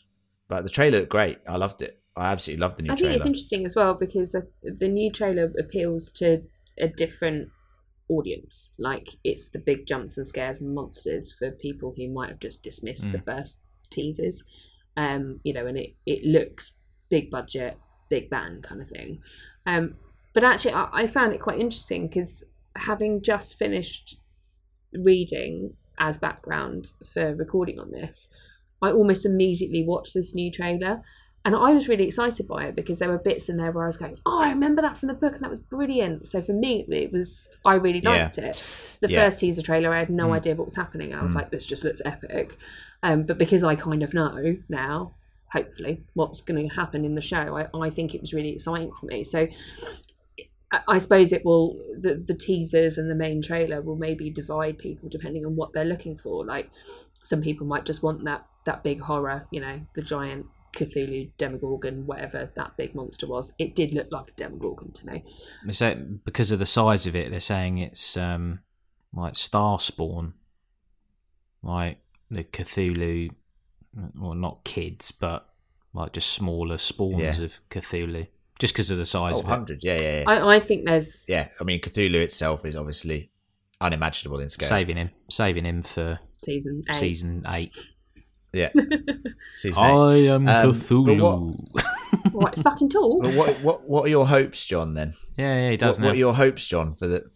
But 0.49 0.65
the 0.65 0.71
trailer 0.71 0.99
looked 0.99 1.11
great. 1.11 1.39
I 1.49 1.57
loved 1.57 1.81
it. 1.81 2.02
I 2.17 2.33
absolutely 2.33 2.61
love 2.61 2.77
the 2.77 2.83
new. 2.83 2.89
Trailer. 2.89 2.97
I 2.97 3.03
think 3.03 3.17
it's 3.17 3.27
interesting 3.27 3.67
as 3.67 3.75
well 3.75 3.95
because 3.95 4.37
the 4.63 4.89
new 4.89 5.11
trailer 5.11 5.53
appeals 5.59 6.13
to 6.13 6.43
a 6.79 6.89
different 6.89 7.51
audience. 8.09 8.71
Like 8.79 9.09
it's 9.25 9.49
the 9.49 9.59
big 9.59 9.87
jumps 9.87 10.19
and 10.19 10.27
scares 10.27 10.61
and 10.61 10.75
monsters 10.75 11.33
for 11.33 11.51
people 11.51 11.95
who 11.97 12.09
might 12.09 12.29
have 12.29 12.41
just 12.41 12.63
dismissed 12.63 13.07
mm. 13.07 13.13
the 13.13 13.21
first 13.21 13.59
teasers. 13.91 14.45
Um, 14.97 15.41
you 15.43 15.55
know, 15.55 15.67
and 15.67 15.79
it 15.79 15.95
it 16.05 16.25
looks 16.25 16.73
big 17.09 17.31
budget, 17.31 17.79
big 18.11 18.29
bang 18.29 18.63
kind 18.63 18.83
of 18.83 18.89
thing. 18.89 19.23
Um, 19.65 19.97
but 20.35 20.45
actually, 20.45 20.75
I, 20.75 20.89
I 20.93 21.07
found 21.07 21.33
it 21.33 21.41
quite 21.41 21.61
interesting 21.61 22.09
because 22.09 22.45
having 22.77 23.23
just 23.23 23.59
finished 23.59 24.17
reading 24.93 25.75
as 25.99 26.19
background 26.19 26.91
for 27.13 27.35
recording 27.35 27.79
on 27.79 27.91
this, 27.91 28.29
I 28.83 28.93
almost 28.93 29.25
immediately 29.25 29.85
watched 29.85 30.15
this 30.15 30.35
new 30.35 30.51
trailer 30.51 31.03
and 31.45 31.57
I 31.57 31.73
was 31.73 31.89
really 31.89 32.07
excited 32.07 32.47
by 32.47 32.67
it 32.67 32.77
because 32.77 32.99
there 32.99 33.09
were 33.09 33.19
bits 33.19 33.49
in 33.49 33.57
there 33.57 33.73
where 33.73 33.85
I 33.85 33.89
was 33.89 33.97
going, 33.97 34.19
"Oh, 34.25 34.41
I 34.41 34.51
remember 34.51 34.83
that 34.83 34.99
from 34.99 35.09
the 35.09 35.15
book, 35.15 35.35
and 35.35 35.43
that 35.43 35.51
was 35.51 35.61
brilliant." 35.61 36.29
So 36.29 36.41
for 36.41 36.53
me, 36.53 36.85
it 36.89 37.13
was 37.13 37.49
I 37.65 37.75
really 37.75 38.01
liked 38.01 38.39
yeah. 38.39 38.47
it. 38.47 38.65
The 39.01 39.11
yeah. 39.11 39.25
first 39.25 39.41
teaser 39.41 39.63
trailer, 39.63 39.93
I 39.93 39.99
had 39.99 40.11
no 40.11 40.29
mm. 40.29 40.35
idea 40.35 40.55
what 40.55 40.67
was 40.67 40.77
happening. 40.77 41.15
I 41.15 41.23
was 41.23 41.33
mm. 41.33 41.37
like, 41.37 41.51
"This 41.51 41.67
just 41.67 41.85
looks 41.85 42.01
epic," 42.05 42.57
um, 43.03 43.25
but 43.25 43.39
because 43.39 43.65
I 43.65 43.75
kind 43.75 44.03
of 44.03 44.15
know 44.15 44.57
now, 44.69 45.15
hopefully, 45.53 46.05
what's 46.15 46.43
going 46.43 46.69
to 46.69 46.75
happen 46.75 47.05
in 47.05 47.15
the 47.15 47.23
show, 47.23 47.57
I, 47.57 47.69
I 47.77 47.91
think 47.91 48.15
it 48.15 48.21
was 48.21 48.33
really 48.33 48.51
exciting 48.51 48.93
for 48.93 49.07
me. 49.07 49.25
So 49.25 49.49
I 50.89 50.99
suppose 50.99 51.33
it 51.33 51.45
will 51.45 51.79
the 52.01 52.23
the 52.25 52.35
teasers 52.35 52.99
and 52.99 53.11
the 53.11 53.15
main 53.15 53.43
trailer 53.43 53.83
will 53.83 53.97
maybe 53.97 54.31
divide 54.31 54.79
people 54.79 55.09
depending 55.09 55.45
on 55.45 55.57
what 55.57 55.73
they're 55.73 55.85
looking 55.85 56.17
for. 56.17 56.47
Like 56.47 56.71
some 57.25 57.43
people 57.43 57.67
might 57.67 57.85
just 57.85 58.03
want 58.03 58.25
that 58.25 58.47
that 58.65 58.83
big 58.83 59.01
horror, 59.01 59.47
you 59.51 59.61
know, 59.61 59.81
the 59.95 60.03
giant 60.03 60.47
Cthulhu 60.77 61.31
Demogorgon, 61.39 62.07
whatever 62.07 62.51
that 62.57 62.77
big 62.77 62.95
monster 62.95 63.27
was. 63.27 63.53
It 63.59 63.75
did 63.75 63.93
look 63.93 64.09
like 64.11 64.29
a 64.29 64.33
Demogorgon 64.33 64.93
to 64.93 65.07
me. 65.07 65.25
So 65.73 65.95
because 66.25 66.51
of 66.51 66.59
the 66.59 66.67
size 66.67 67.07
of 67.07 67.15
it, 67.15 67.31
they're 67.31 67.41
saying 67.41 67.79
it's 67.79 68.17
um, 68.17 68.61
like 69.13 69.37
Star 69.37 69.79
Spawn, 69.79 70.35
like 71.63 71.99
the 72.31 72.45
Cthulhu, 72.45 73.31
well, 74.19 74.33
not 74.33 74.65
kids, 74.65 75.13
but 75.13 75.49
like 75.93 76.13
just 76.13 76.31
smaller 76.31 76.79
spawns 76.79 77.39
yeah. 77.39 77.45
of 77.45 77.61
Cthulhu. 77.71 78.27
Just 78.59 78.75
because 78.75 78.91
of 78.91 78.99
the 78.99 79.05
size 79.05 79.37
oh, 79.37 79.41
of 79.41 79.47
100, 79.47 79.79
it. 79.79 79.85
yeah, 79.85 80.01
yeah, 80.01 80.19
yeah. 80.21 80.25
I, 80.27 80.57
I 80.57 80.61
think 80.61 80.87
there's. 80.87 81.25
Yeah, 81.29 81.49
I 81.61 81.65
mean, 81.65 81.81
Cthulhu 81.81 82.15
itself 82.15 82.65
is 82.65 82.77
obviously 82.77 83.31
unimaginable 83.81 84.41
in 84.41 84.49
scale. 84.49 84.69
Saving 84.69 84.97
him, 84.97 85.11
saving 85.29 85.65
him 85.65 85.83
for 85.83 86.19
season 86.39 86.85
eight. 86.89 86.95
Season 86.95 87.45
eight. 87.49 87.77
Yeah. 88.53 88.71
I 89.77 90.15
am 90.29 90.47
um, 90.47 90.73
Cthulhu. 90.73 91.57
What, 91.73 92.33
what 92.33 92.59
fucking 92.63 92.91
tall? 92.91 93.23
What, 93.23 93.61
what 93.61 93.89
what 93.89 94.05
are 94.05 94.09
your 94.09 94.27
hopes, 94.27 94.65
John? 94.67 94.95
Then. 94.95 95.15
Yeah, 95.37 95.61
yeah, 95.61 95.71
he 95.71 95.77
does. 95.77 95.99
What, 95.99 96.07
what, 96.07 96.15
are 96.15 96.19
your 96.19 96.35
hopes, 96.35 96.67
John, 96.67 96.95
for 96.95 97.07
the 97.07 97.31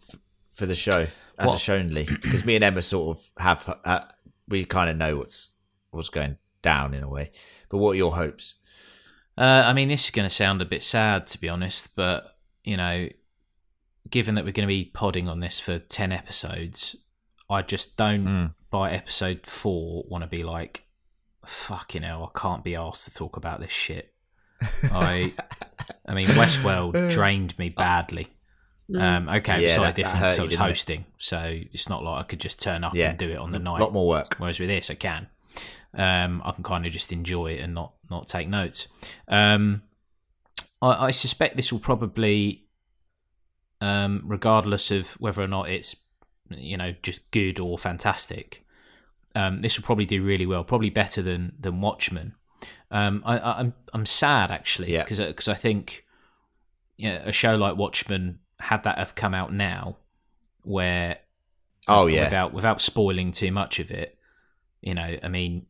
for 0.51 0.65
the 0.65 0.75
show 0.75 1.07
as 1.39 1.47
what? 1.47 1.55
a 1.55 1.57
shownly? 1.57 2.05
Because 2.05 2.45
me 2.45 2.55
and 2.55 2.63
Emma 2.63 2.81
sort 2.81 3.17
of 3.17 3.31
have 3.37 3.79
uh, 3.83 4.01
we 4.47 4.65
kind 4.65 4.89
of 4.89 4.97
know 4.97 5.17
what's 5.17 5.51
what's 5.91 6.09
going 6.09 6.37
down 6.61 6.93
in 6.93 7.03
a 7.03 7.09
way. 7.09 7.31
But 7.69 7.77
what 7.79 7.91
are 7.91 7.95
your 7.95 8.15
hopes? 8.15 8.55
Uh, 9.37 9.63
I 9.65 9.73
mean, 9.73 9.87
this 9.87 10.05
is 10.05 10.11
going 10.11 10.27
to 10.27 10.33
sound 10.33 10.61
a 10.61 10.65
bit 10.65 10.83
sad, 10.83 11.27
to 11.27 11.39
be 11.39 11.49
honest, 11.49 11.95
but 11.95 12.37
you 12.63 12.77
know, 12.77 13.07
given 14.09 14.35
that 14.35 14.45
we're 14.45 14.51
going 14.51 14.67
to 14.67 14.73
be 14.73 14.85
podding 14.85 15.27
on 15.27 15.39
this 15.39 15.59
for 15.59 15.79
ten 15.79 16.11
episodes, 16.11 16.95
I 17.49 17.61
just 17.61 17.97
don't 17.97 18.25
mm. 18.25 18.53
by 18.69 18.91
episode 18.91 19.45
four 19.45 20.03
want 20.07 20.23
to 20.23 20.29
be 20.29 20.43
like, 20.43 20.86
fucking 21.47 22.03
hell, 22.03 22.31
I 22.33 22.39
can't 22.39 22.63
be 22.63 22.75
asked 22.75 23.05
to 23.05 23.13
talk 23.13 23.37
about 23.37 23.59
this 23.59 23.71
shit. 23.71 24.13
I, 24.83 25.33
I 26.05 26.13
mean, 26.13 26.27
Westworld 26.27 27.09
drained 27.11 27.57
me 27.57 27.69
badly. 27.69 28.27
Mm. 28.89 29.01
Um, 29.01 29.29
okay, 29.29 29.63
yeah, 29.63 29.75
slightly 29.75 30.03
different 30.03 30.21
because 30.21 30.39
I 30.39 30.43
was 30.43 30.55
hosting, 30.55 31.01
it? 31.01 31.05
so 31.17 31.59
it's 31.73 31.89
not 31.89 32.03
like 32.03 32.19
I 32.21 32.23
could 32.23 32.39
just 32.39 32.61
turn 32.61 32.83
up 32.83 32.95
yeah. 32.95 33.09
and 33.09 33.17
do 33.17 33.29
it 33.29 33.37
on 33.37 33.51
the 33.51 33.59
night. 33.59 33.81
A 33.81 33.83
lot 33.83 33.93
more 33.93 34.07
work. 34.07 34.35
Whereas 34.37 34.59
with 34.59 34.69
this, 34.69 34.89
I 34.89 34.95
can. 34.95 35.27
Um, 35.93 36.41
I 36.45 36.51
can 36.51 36.63
kind 36.63 36.85
of 36.85 36.91
just 36.91 37.11
enjoy 37.11 37.53
it 37.53 37.61
and 37.61 37.73
not 37.73 37.93
not 38.09 38.27
take 38.27 38.47
notes. 38.47 38.87
Um, 39.27 39.81
I, 40.81 41.07
I, 41.07 41.11
suspect 41.11 41.57
this 41.57 41.71
will 41.71 41.79
probably, 41.79 42.65
um, 43.81 44.21
regardless 44.25 44.91
of 44.91 45.11
whether 45.13 45.41
or 45.41 45.47
not 45.47 45.69
it's 45.69 45.95
you 46.49 46.77
know 46.77 46.93
just 47.01 47.29
good 47.31 47.59
or 47.59 47.77
fantastic, 47.77 48.65
um, 49.37 49.61
this 49.61 49.77
will 49.77 49.85
probably 49.85 50.05
do 50.05 50.23
really 50.23 50.45
well, 50.45 50.63
probably 50.63 50.89
better 50.89 51.21
than 51.21 51.53
than 51.59 51.81
Watchmen. 51.81 52.33
Um, 52.89 53.21
I, 53.25 53.35
am 53.37 53.41
I'm, 53.43 53.73
I'm 53.93 54.05
sad 54.05 54.51
actually 54.51 54.97
because 54.97 55.19
yeah. 55.19 55.27
because 55.27 55.47
I 55.47 55.53
think 55.53 56.05
a 57.03 57.31
show 57.31 57.55
like 57.55 57.77
Watchmen 57.77 58.39
had 58.59 58.83
that 58.83 58.97
have 58.97 59.13
come 59.15 59.33
out 59.33 59.53
now, 59.53 59.97
where 60.63 61.19
Oh, 61.87 62.07
yeah. 62.07 62.23
without 62.25 62.53
without 62.53 62.81
spoiling 62.81 63.31
too 63.31 63.51
much 63.51 63.79
of 63.79 63.91
it. 63.91 64.17
You 64.81 64.93
know, 64.95 65.17
I 65.23 65.27
mean, 65.29 65.65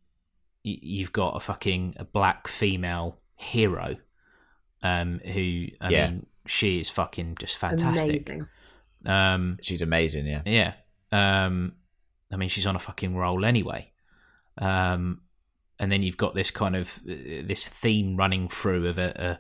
y- 0.66 0.80
you've 0.82 1.12
got 1.14 1.36
a 1.36 1.40
fucking 1.40 1.96
a 1.98 2.04
black 2.06 2.48
female 2.48 3.20
hero, 3.36 3.96
um, 4.82 5.20
who 5.20 5.68
I 5.82 5.90
Yeah. 5.90 6.10
mean, 6.10 6.26
she 6.46 6.80
is 6.80 6.90
fucking 6.90 7.36
just 7.40 7.58
fantastic. 7.58 8.28
Amazing. 8.30 8.48
Um, 9.06 9.58
She's 9.62 9.82
amazing. 9.82 10.26
Yeah. 10.26 10.42
yeah. 10.46 10.74
Um, 11.12 11.74
I 12.32 12.36
mean, 12.36 12.50
she's 12.50 12.68
on 12.68 12.76
a 12.76 12.80
fucking 12.80 13.16
roll 13.16 13.46
anyway. 13.46 13.92
Um, 14.58 15.22
and 15.80 15.92
then 15.92 16.02
you've 16.04 16.18
got 16.18 16.34
this 16.36 16.52
kind 16.52 16.76
of 16.76 17.00
uh, 17.08 17.46
this 17.46 17.68
theme 17.68 18.18
running 18.18 18.50
through 18.50 18.88
of 18.88 18.98
a 18.98 19.40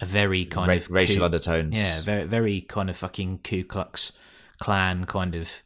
a, 0.00 0.04
a 0.04 0.06
very 0.06 0.44
kind 0.44 0.68
Ra- 0.68 0.74
of 0.74 0.90
racial 0.90 1.18
Ku- 1.18 1.24
undertones. 1.24 1.76
Yeah, 1.76 2.00
very 2.00 2.24
very 2.24 2.60
kind 2.60 2.90
of 2.90 2.96
fucking 2.96 3.40
Ku 3.44 3.64
Klux 3.64 4.12
Klan 4.58 5.04
kind 5.04 5.34
of 5.34 5.62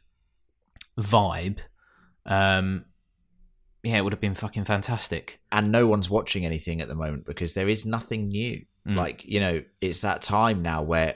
vibe. 0.99 1.59
Um, 2.25 2.85
yeah, 3.81 3.97
it 3.97 4.03
would 4.03 4.13
have 4.13 4.21
been 4.21 4.35
fucking 4.35 4.63
fantastic. 4.63 5.41
and 5.51 5.71
no 5.71 5.87
one's 5.87 6.09
watching 6.09 6.45
anything 6.45 6.79
at 6.79 6.87
the 6.87 6.95
moment 6.95 7.25
because 7.25 7.53
there 7.53 7.67
is 7.67 7.85
nothing 7.85 8.29
new. 8.29 8.63
Mm. 8.87 8.95
Like 8.95 9.25
you 9.25 9.39
know, 9.39 9.63
it's 9.81 10.01
that 10.01 10.21
time 10.21 10.61
now 10.61 10.81
where 10.83 11.15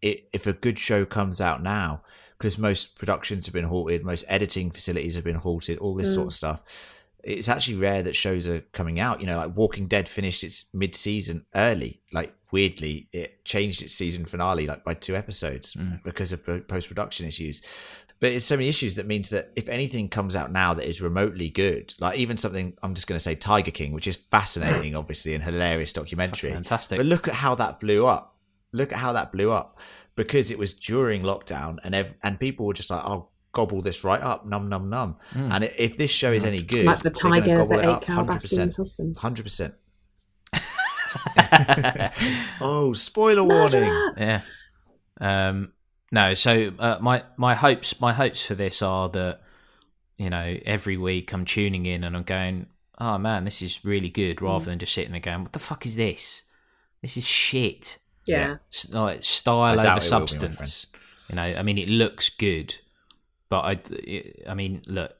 it, 0.00 0.28
if 0.32 0.46
a 0.46 0.52
good 0.52 0.78
show 0.78 1.04
comes 1.04 1.40
out 1.40 1.62
now, 1.62 2.02
because 2.38 2.56
most 2.58 2.98
productions 2.98 3.46
have 3.46 3.52
been 3.54 3.64
halted, 3.64 4.04
most 4.04 4.24
editing 4.28 4.70
facilities 4.70 5.14
have 5.16 5.24
been 5.24 5.34
halted, 5.36 5.78
all 5.78 5.94
this 5.94 6.08
Mm. 6.08 6.14
sort 6.14 6.26
of 6.28 6.32
stuff. 6.32 6.62
It's 7.24 7.48
actually 7.48 7.74
rare 7.76 8.02
that 8.04 8.14
shows 8.14 8.46
are 8.46 8.60
coming 8.72 9.00
out. 9.00 9.20
You 9.20 9.26
know, 9.26 9.36
like 9.38 9.56
Walking 9.56 9.88
Dead 9.88 10.08
finished 10.08 10.44
its 10.44 10.66
mid-season 10.72 11.46
early. 11.54 12.00
Like 12.12 12.32
weirdly, 12.52 13.08
it 13.12 13.44
changed 13.44 13.82
its 13.82 13.92
season 13.92 14.24
finale 14.24 14.66
like 14.66 14.84
by 14.84 14.94
two 14.94 15.16
episodes 15.16 15.74
Mm. 15.74 16.02
because 16.04 16.32
of 16.32 16.44
post-production 16.68 17.26
issues. 17.26 17.60
But 18.20 18.32
it's 18.32 18.44
so 18.44 18.56
many 18.56 18.68
issues 18.68 18.94
that 18.96 19.06
means 19.06 19.30
that 19.30 19.50
if 19.54 19.68
anything 19.68 20.08
comes 20.08 20.34
out 20.34 20.50
now 20.50 20.74
that 20.74 20.88
is 20.88 21.00
remotely 21.00 21.50
good, 21.50 21.94
like 22.00 22.18
even 22.18 22.36
something 22.36 22.76
I'm 22.82 22.94
just 22.94 23.06
going 23.06 23.16
to 23.18 23.22
say 23.22 23.34
Tiger 23.34 23.70
King, 23.72 23.92
which 23.92 24.06
is 24.06 24.16
fascinating, 24.16 24.94
obviously, 25.02 25.34
and 25.34 25.42
hilarious 25.44 25.92
documentary. 25.92 26.50
Fucking 26.50 26.54
fantastic. 26.64 26.98
But 26.98 27.06
look 27.06 27.28
at 27.28 27.34
how 27.34 27.54
that 27.56 27.78
blew 27.80 28.06
up. 28.06 28.36
Look 28.72 28.92
at 28.92 28.98
how 28.98 29.12
that 29.12 29.32
blew 29.32 29.50
up 29.50 29.78
because 30.18 30.50
it 30.50 30.58
was 30.58 30.74
during 30.74 31.22
lockdown, 31.22 31.78
and 31.84 31.94
ev- 31.94 32.14
and 32.22 32.38
people 32.38 32.66
were 32.66 32.74
just 32.74 32.90
like, 32.90 33.02
"I'll 33.04 33.30
gobble 33.52 33.80
this 33.80 34.04
right 34.04 34.20
up, 34.20 34.44
num 34.44 34.68
num 34.68 34.90
num." 34.90 35.16
Mm. 35.32 35.50
And 35.54 35.64
if 35.78 35.96
this 35.96 36.10
show 36.10 36.32
is 36.32 36.44
any 36.44 36.60
good, 36.60 36.84
Like 36.86 36.98
the 36.98 37.10
gonna 37.10 37.40
tiger 37.40 37.56
gobble 37.56 37.76
that 37.78 37.84
it 37.84 38.02
ate 38.02 38.10
up 38.10 38.26
100%. 38.26 38.76
Husband. 38.76 39.16
Hundred 39.16 39.44
percent. 39.44 39.74
Oh, 42.60 42.92
spoiler 42.92 43.44
warning! 43.44 43.84
yeah. 44.16 44.40
Um, 45.20 45.72
no, 46.12 46.34
so 46.34 46.72
uh, 46.78 46.98
my 47.00 47.22
my 47.36 47.54
hopes 47.54 48.00
my 48.00 48.12
hopes 48.12 48.44
for 48.44 48.54
this 48.54 48.82
are 48.82 49.08
that 49.10 49.40
you 50.16 50.30
know 50.30 50.58
every 50.66 50.96
week 50.96 51.32
I'm 51.32 51.44
tuning 51.44 51.86
in 51.86 52.04
and 52.04 52.16
I'm 52.16 52.24
going, 52.24 52.66
oh 52.98 53.18
man, 53.18 53.44
this 53.44 53.62
is 53.62 53.84
really 53.84 54.10
good, 54.10 54.42
rather 54.42 54.64
than 54.66 54.78
just 54.78 54.92
sitting 54.92 55.12
there 55.12 55.20
going, 55.20 55.42
what 55.42 55.52
the 55.52 55.58
fuck 55.58 55.86
is 55.86 55.96
this? 55.96 56.42
This 57.02 57.16
is 57.16 57.26
shit. 57.26 57.98
Yeah. 58.28 58.56
S- 58.72 58.90
like 58.90 59.22
style 59.24 59.78
over 59.78 59.88
it 59.88 59.94
be, 59.96 60.00
substance. 60.00 60.86
You 61.30 61.36
know, 61.36 61.42
I 61.42 61.62
mean, 61.62 61.78
it 61.78 61.88
looks 61.88 62.28
good, 62.30 62.74
but 63.48 63.60
I, 63.60 63.80
it- 63.90 64.44
I 64.48 64.54
mean, 64.54 64.82
look, 64.88 65.12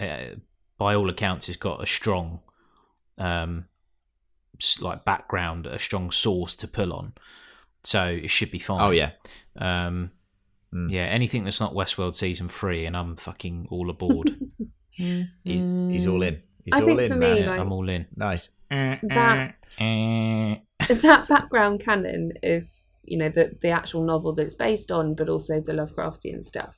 uh, 0.00 0.36
by 0.78 0.94
all 0.94 1.08
accounts, 1.10 1.48
it's 1.48 1.56
got 1.58 1.82
a 1.82 1.86
strong, 1.86 2.40
um, 3.18 3.66
like 4.80 5.04
background, 5.04 5.66
a 5.66 5.78
strong 5.78 6.10
source 6.10 6.56
to 6.56 6.68
pull 6.68 6.92
on, 6.92 7.12
so 7.82 8.06
it 8.06 8.28
should 8.30 8.50
be 8.50 8.58
fine. 8.58 8.80
Oh 8.80 8.90
yeah, 8.90 9.10
Um, 9.56 10.10
Mm. 10.72 10.90
yeah, 10.90 11.02
anything 11.04 11.44
that's 11.44 11.60
not 11.60 11.72
Westworld 11.72 12.16
season 12.16 12.48
three, 12.48 12.84
and 12.84 12.96
I'm 12.96 13.14
fucking 13.14 13.68
all 13.70 13.90
aboard. 13.90 14.36
he's, 14.90 15.26
he's 15.44 16.06
all 16.08 16.20
in. 16.22 16.42
He's 16.64 16.74
I 16.74 16.80
all 16.80 16.86
think 16.86 17.00
in, 17.02 17.08
for 17.12 17.16
man. 17.16 17.34
me, 17.36 17.46
like- 17.46 17.60
I'm 17.60 17.70
all 17.72 17.88
in. 17.88 18.06
nice. 18.16 18.50
That 18.70 19.54
That 20.88 21.26
background 21.28 21.80
canon 21.80 22.32
of 22.42 22.64
you 23.04 23.18
know 23.18 23.28
the 23.28 23.56
the 23.60 23.70
actual 23.70 24.02
novel 24.02 24.32
that 24.34 24.46
it's 24.46 24.54
based 24.54 24.90
on, 24.90 25.14
but 25.14 25.28
also 25.28 25.60
the 25.60 25.72
Lovecraftian 25.72 26.44
stuff, 26.44 26.74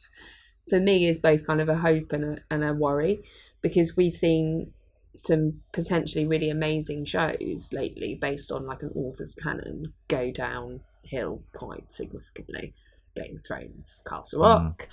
for 0.69 0.79
me 0.81 1.09
is 1.09 1.19
both 1.19 1.47
kind 1.47 1.61
of 1.61 1.69
a 1.69 1.77
hope 1.77 2.13
and 2.13 2.25
a 2.25 2.39
and 2.51 2.65
a 2.65 2.73
worry 2.73 3.23
because 3.63 3.97
we've 3.97 4.17
seen 4.17 4.73
some 5.15 5.63
potentially 5.73 6.27
really 6.27 6.51
amazing 6.51 7.05
shows 7.07 7.71
lately 7.73 8.15
based 8.15 8.53
on 8.53 8.67
like 8.67 8.83
an 8.83 8.93
author's 8.95 9.35
canon 9.35 9.93
go 10.09 10.31
downhill 10.31 11.43
quite 11.53 11.93
significantly. 11.93 12.75
Game 13.15 13.37
of 13.37 13.45
Thrones, 13.47 14.03
Castle 14.07 14.43
Rock. 14.43 14.89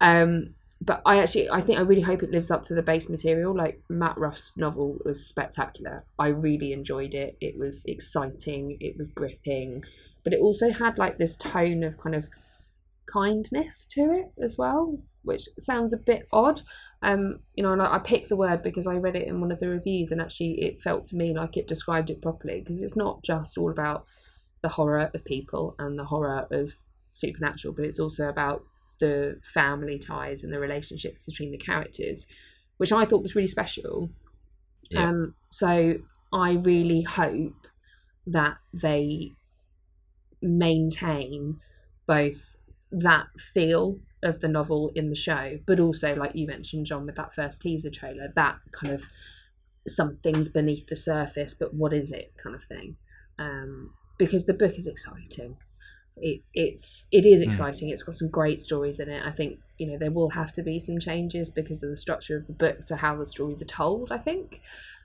Um, 0.00 0.54
but 0.80 1.02
I 1.04 1.18
actually, 1.18 1.50
I 1.50 1.60
think 1.60 1.78
I 1.78 1.82
really 1.82 2.02
hope 2.02 2.22
it 2.22 2.30
lives 2.30 2.50
up 2.50 2.64
to 2.64 2.74
the 2.74 2.82
base 2.82 3.08
material. 3.08 3.56
Like 3.56 3.82
Matt 3.88 4.16
Ruff's 4.16 4.52
novel 4.56 4.98
was 5.04 5.26
spectacular. 5.26 6.04
I 6.18 6.28
really 6.28 6.72
enjoyed 6.72 7.14
it. 7.14 7.36
It 7.40 7.58
was 7.58 7.84
exciting. 7.84 8.78
It 8.80 8.96
was 8.96 9.08
gripping, 9.08 9.84
but 10.22 10.32
it 10.32 10.40
also 10.40 10.70
had 10.70 10.98
like 10.98 11.18
this 11.18 11.36
tone 11.36 11.82
of 11.82 11.98
kind 11.98 12.14
of 12.14 12.26
kindness 13.06 13.86
to 13.86 14.12
it 14.12 14.32
as 14.42 14.56
well, 14.56 14.98
which 15.22 15.48
sounds 15.58 15.92
a 15.94 15.98
bit 15.98 16.28
odd. 16.32 16.62
Um, 17.02 17.40
you 17.54 17.64
know, 17.64 17.72
and 17.72 17.82
I, 17.82 17.96
I 17.96 17.98
picked 17.98 18.28
the 18.28 18.36
word 18.36 18.62
because 18.62 18.86
I 18.86 18.94
read 18.94 19.16
it 19.16 19.26
in 19.26 19.40
one 19.40 19.50
of 19.50 19.58
the 19.58 19.68
reviews, 19.68 20.12
and 20.12 20.20
actually, 20.20 20.62
it 20.62 20.80
felt 20.80 21.06
to 21.06 21.16
me 21.16 21.34
like 21.34 21.56
it 21.56 21.66
described 21.66 22.10
it 22.10 22.22
properly 22.22 22.60
because 22.60 22.82
it's 22.82 22.96
not 22.96 23.22
just 23.24 23.58
all 23.58 23.70
about 23.70 24.06
the 24.62 24.68
horror 24.68 25.10
of 25.12 25.24
people 25.24 25.74
and 25.78 25.98
the 25.98 26.04
horror 26.04 26.46
of 26.50 26.72
supernatural, 27.12 27.74
but 27.74 27.84
it's 27.84 28.00
also 28.00 28.28
about 28.28 28.64
the 28.98 29.40
family 29.54 29.98
ties 29.98 30.44
and 30.44 30.52
the 30.52 30.58
relationships 30.58 31.26
between 31.26 31.50
the 31.50 31.58
characters, 31.58 32.26
which 32.76 32.92
I 32.92 33.04
thought 33.04 33.22
was 33.22 33.34
really 33.34 33.48
special. 33.48 34.10
Yeah. 34.90 35.08
Um, 35.08 35.34
so 35.50 35.94
I 36.32 36.52
really 36.52 37.02
hope 37.02 37.66
that 38.28 38.58
they 38.72 39.32
maintain 40.40 41.60
both 42.06 42.50
that 42.92 43.26
feel 43.54 43.98
of 44.22 44.40
the 44.40 44.48
novel 44.48 44.90
in 44.94 45.10
the 45.10 45.16
show, 45.16 45.58
but 45.66 45.80
also, 45.80 46.14
like 46.14 46.34
you 46.34 46.46
mentioned, 46.46 46.86
John, 46.86 47.06
with 47.06 47.16
that 47.16 47.34
first 47.34 47.62
teaser 47.62 47.90
trailer, 47.90 48.32
that 48.34 48.56
kind 48.72 48.94
of 48.94 49.04
something's 49.86 50.48
beneath 50.48 50.86
the 50.86 50.96
surface, 50.96 51.54
but 51.54 51.74
what 51.74 51.92
is 51.92 52.10
it 52.10 52.32
kind 52.42 52.54
of 52.54 52.62
thing. 52.64 52.96
Um, 53.38 53.94
because 54.18 54.46
the 54.46 54.54
book 54.54 54.74
is 54.76 54.86
exciting. 54.86 55.56
It 56.20 56.42
it's 56.54 57.06
it 57.10 57.24
is 57.24 57.40
exciting. 57.40 57.90
It's 57.90 58.02
got 58.02 58.14
some 58.14 58.28
great 58.28 58.60
stories 58.60 58.98
in 59.00 59.08
it. 59.08 59.22
I 59.24 59.30
think 59.30 59.60
you 59.78 59.86
know 59.86 59.98
there 59.98 60.10
will 60.10 60.30
have 60.30 60.52
to 60.54 60.62
be 60.62 60.78
some 60.78 60.98
changes 60.98 61.50
because 61.50 61.82
of 61.82 61.90
the 61.90 61.96
structure 61.96 62.36
of 62.36 62.46
the 62.46 62.52
book 62.52 62.84
to 62.86 62.96
how 62.96 63.16
the 63.16 63.26
stories 63.26 63.62
are 63.62 63.66
told. 63.66 64.12
I 64.12 64.18
think, 64.18 64.60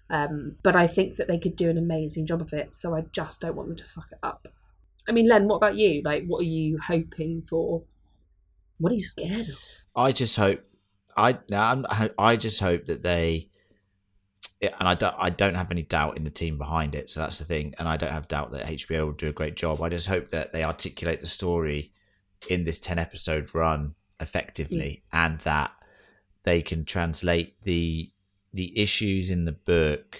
um, 0.09 0.57
but 0.63 0.75
I 0.75 0.87
think 0.87 1.17
that 1.17 1.27
they 1.27 1.37
could 1.37 1.55
do 1.55 1.69
an 1.69 1.77
amazing 1.77 2.25
job 2.25 2.41
of 2.41 2.53
it. 2.53 2.75
So 2.75 2.95
I 2.95 3.01
just 3.11 3.41
don't 3.41 3.55
want 3.55 3.69
them 3.69 3.77
to 3.77 3.85
fuck 3.85 4.11
it 4.11 4.19
up. 4.23 4.47
I 5.07 5.11
mean, 5.11 5.27
Len, 5.27 5.47
what 5.47 5.57
about 5.57 5.75
you? 5.75 6.01
Like, 6.03 6.25
what 6.25 6.41
are 6.41 6.45
you 6.45 6.77
hoping 6.79 7.43
for? 7.49 7.83
What 8.79 8.91
are 8.91 8.95
you 8.95 9.05
scared 9.05 9.49
of? 9.49 9.59
I 9.95 10.11
just 10.11 10.35
hope 10.35 10.63
I 11.15 11.37
now 11.49 11.71
I'm, 11.71 12.09
I 12.17 12.35
just 12.35 12.59
hope 12.59 12.85
that 12.85 13.03
they 13.03 13.49
and 14.63 14.87
I 14.87 14.95
don't 14.95 15.15
I 15.17 15.29
don't 15.29 15.55
have 15.55 15.71
any 15.71 15.81
doubt 15.83 16.17
in 16.17 16.23
the 16.23 16.29
team 16.29 16.57
behind 16.57 16.95
it. 16.95 17.09
So 17.09 17.19
that's 17.19 17.39
the 17.39 17.45
thing, 17.45 17.73
and 17.77 17.87
I 17.87 17.97
don't 17.97 18.11
have 18.11 18.27
doubt 18.27 18.51
that 18.51 18.65
HBO 18.65 19.05
will 19.05 19.11
do 19.13 19.29
a 19.29 19.33
great 19.33 19.55
job. 19.55 19.81
I 19.81 19.89
just 19.89 20.07
hope 20.07 20.29
that 20.29 20.53
they 20.53 20.63
articulate 20.63 21.21
the 21.21 21.27
story 21.27 21.91
in 22.49 22.63
this 22.63 22.79
ten 22.79 22.99
episode 22.99 23.53
run 23.53 23.95
effectively, 24.19 25.03
mm. 25.13 25.25
and 25.25 25.39
that 25.41 25.71
they 26.43 26.61
can 26.61 26.85
translate 26.85 27.61
the 27.63 28.11
the 28.53 28.77
issues 28.79 29.31
in 29.31 29.45
the 29.45 29.51
book 29.51 30.19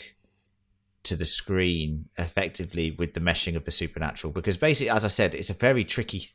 to 1.04 1.16
the 1.16 1.26
screen 1.26 2.06
effectively 2.18 2.92
with 2.92 3.14
the 3.14 3.20
meshing 3.20 3.56
of 3.56 3.66
the 3.66 3.72
supernatural 3.72 4.32
because 4.32 4.56
basically 4.56 4.90
as 4.90 5.04
i 5.04 5.10
said 5.10 5.36
it's 5.36 5.50
a 5.50 5.54
very 5.54 5.84
tricky 5.84 6.26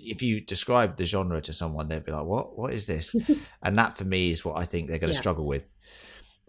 if 0.00 0.20
you 0.22 0.40
describe 0.40 0.96
the 0.96 1.04
genre 1.04 1.40
to 1.40 1.52
someone 1.52 1.86
they'd 1.86 2.04
be 2.04 2.10
like 2.10 2.24
what 2.24 2.58
what 2.58 2.74
is 2.74 2.86
this 2.86 3.14
and 3.62 3.78
that 3.78 3.96
for 3.96 4.04
me 4.04 4.30
is 4.30 4.44
what 4.44 4.56
i 4.58 4.64
think 4.64 4.88
they're 4.88 4.98
going 4.98 5.12
to 5.12 5.14
Yeah. 5.14 5.20
struggle 5.20 5.46
with 5.46 5.72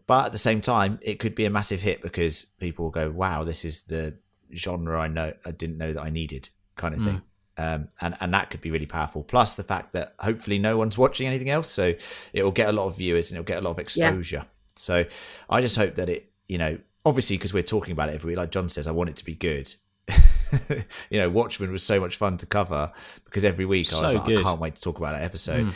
but 0.10 0.26
at 0.26 0.32
the 0.34 0.38
same 0.38 0.60
time 0.60 0.99
it 1.01 1.20
could 1.20 1.36
be 1.36 1.45
a 1.45 1.49
massive 1.49 1.80
hit 1.80 2.01
because 2.01 2.43
people 2.60 2.86
will 2.86 2.91
go 2.91 3.10
wow 3.10 3.45
this 3.45 3.64
is 3.64 3.84
the 3.84 4.14
genre 4.53 4.99
i 4.99 5.07
know 5.07 5.32
i 5.45 5.51
didn't 5.51 5.78
know 5.78 5.93
that 5.93 6.01
i 6.01 6.10
needed 6.10 6.49
kind 6.76 6.93
of 6.93 7.01
thing 7.01 7.22
um, 7.60 7.89
and 7.99 8.16
and 8.22 8.34
that 8.34 8.49
could 8.49 8.62
be 8.62 8.72
really 8.72 8.86
powerful. 8.86 9.22
Plus 9.22 9.55
the 9.55 9.66
fact 9.66 9.91
that 9.91 10.16
hopefully 10.20 10.57
no 10.57 10.78
one's 10.78 10.97
watching 10.97 11.28
anything 11.28 11.49
else, 11.49 11.70
so 11.70 11.93
it 12.32 12.41
will 12.41 12.51
get 12.51 12.70
a 12.70 12.72
lot 12.72 12.86
of 12.86 12.95
viewers 12.95 13.30
and 13.30 13.38
it'll 13.38 13.45
get 13.45 13.57
a 13.57 13.62
lot 13.62 13.72
of 13.72 13.80
exposure. 13.80 14.45
So 14.78 15.03
I 15.49 15.62
just 15.62 15.76
hope 15.76 15.95
that 15.95 16.07
it, 16.07 16.32
you 16.47 16.57
know, 16.57 16.80
obviously 17.05 17.38
because 17.38 17.53
we're 17.53 17.64
talking 17.64 17.91
about 17.91 18.07
it 18.07 18.16
every 18.16 18.30
week, 18.30 18.38
like 18.38 18.51
John 18.51 18.70
says, 18.70 18.88
I 18.88 18.91
want 18.91 19.10
it 19.10 19.18
to 19.18 19.26
be 19.26 19.36
good. 19.36 19.74
you 21.10 21.20
know, 21.20 21.30
Watchmen 21.30 21.70
was 21.70 21.84
so 21.84 21.99
much 21.99 22.16
fun 22.16 22.38
to 22.38 22.45
cover 22.45 22.93
because 23.26 23.43
every 23.43 23.66
week 23.66 23.91
I 23.91 24.01
was 24.01 24.16
like, 24.16 24.26
good. 24.26 24.39
I 24.39 24.43
can't 24.43 24.62
wait 24.62 24.76
to 24.76 24.82
talk 24.82 24.97
about 24.97 25.18
that 25.18 25.24
episode. 25.24 25.68
Mm. 25.68 25.74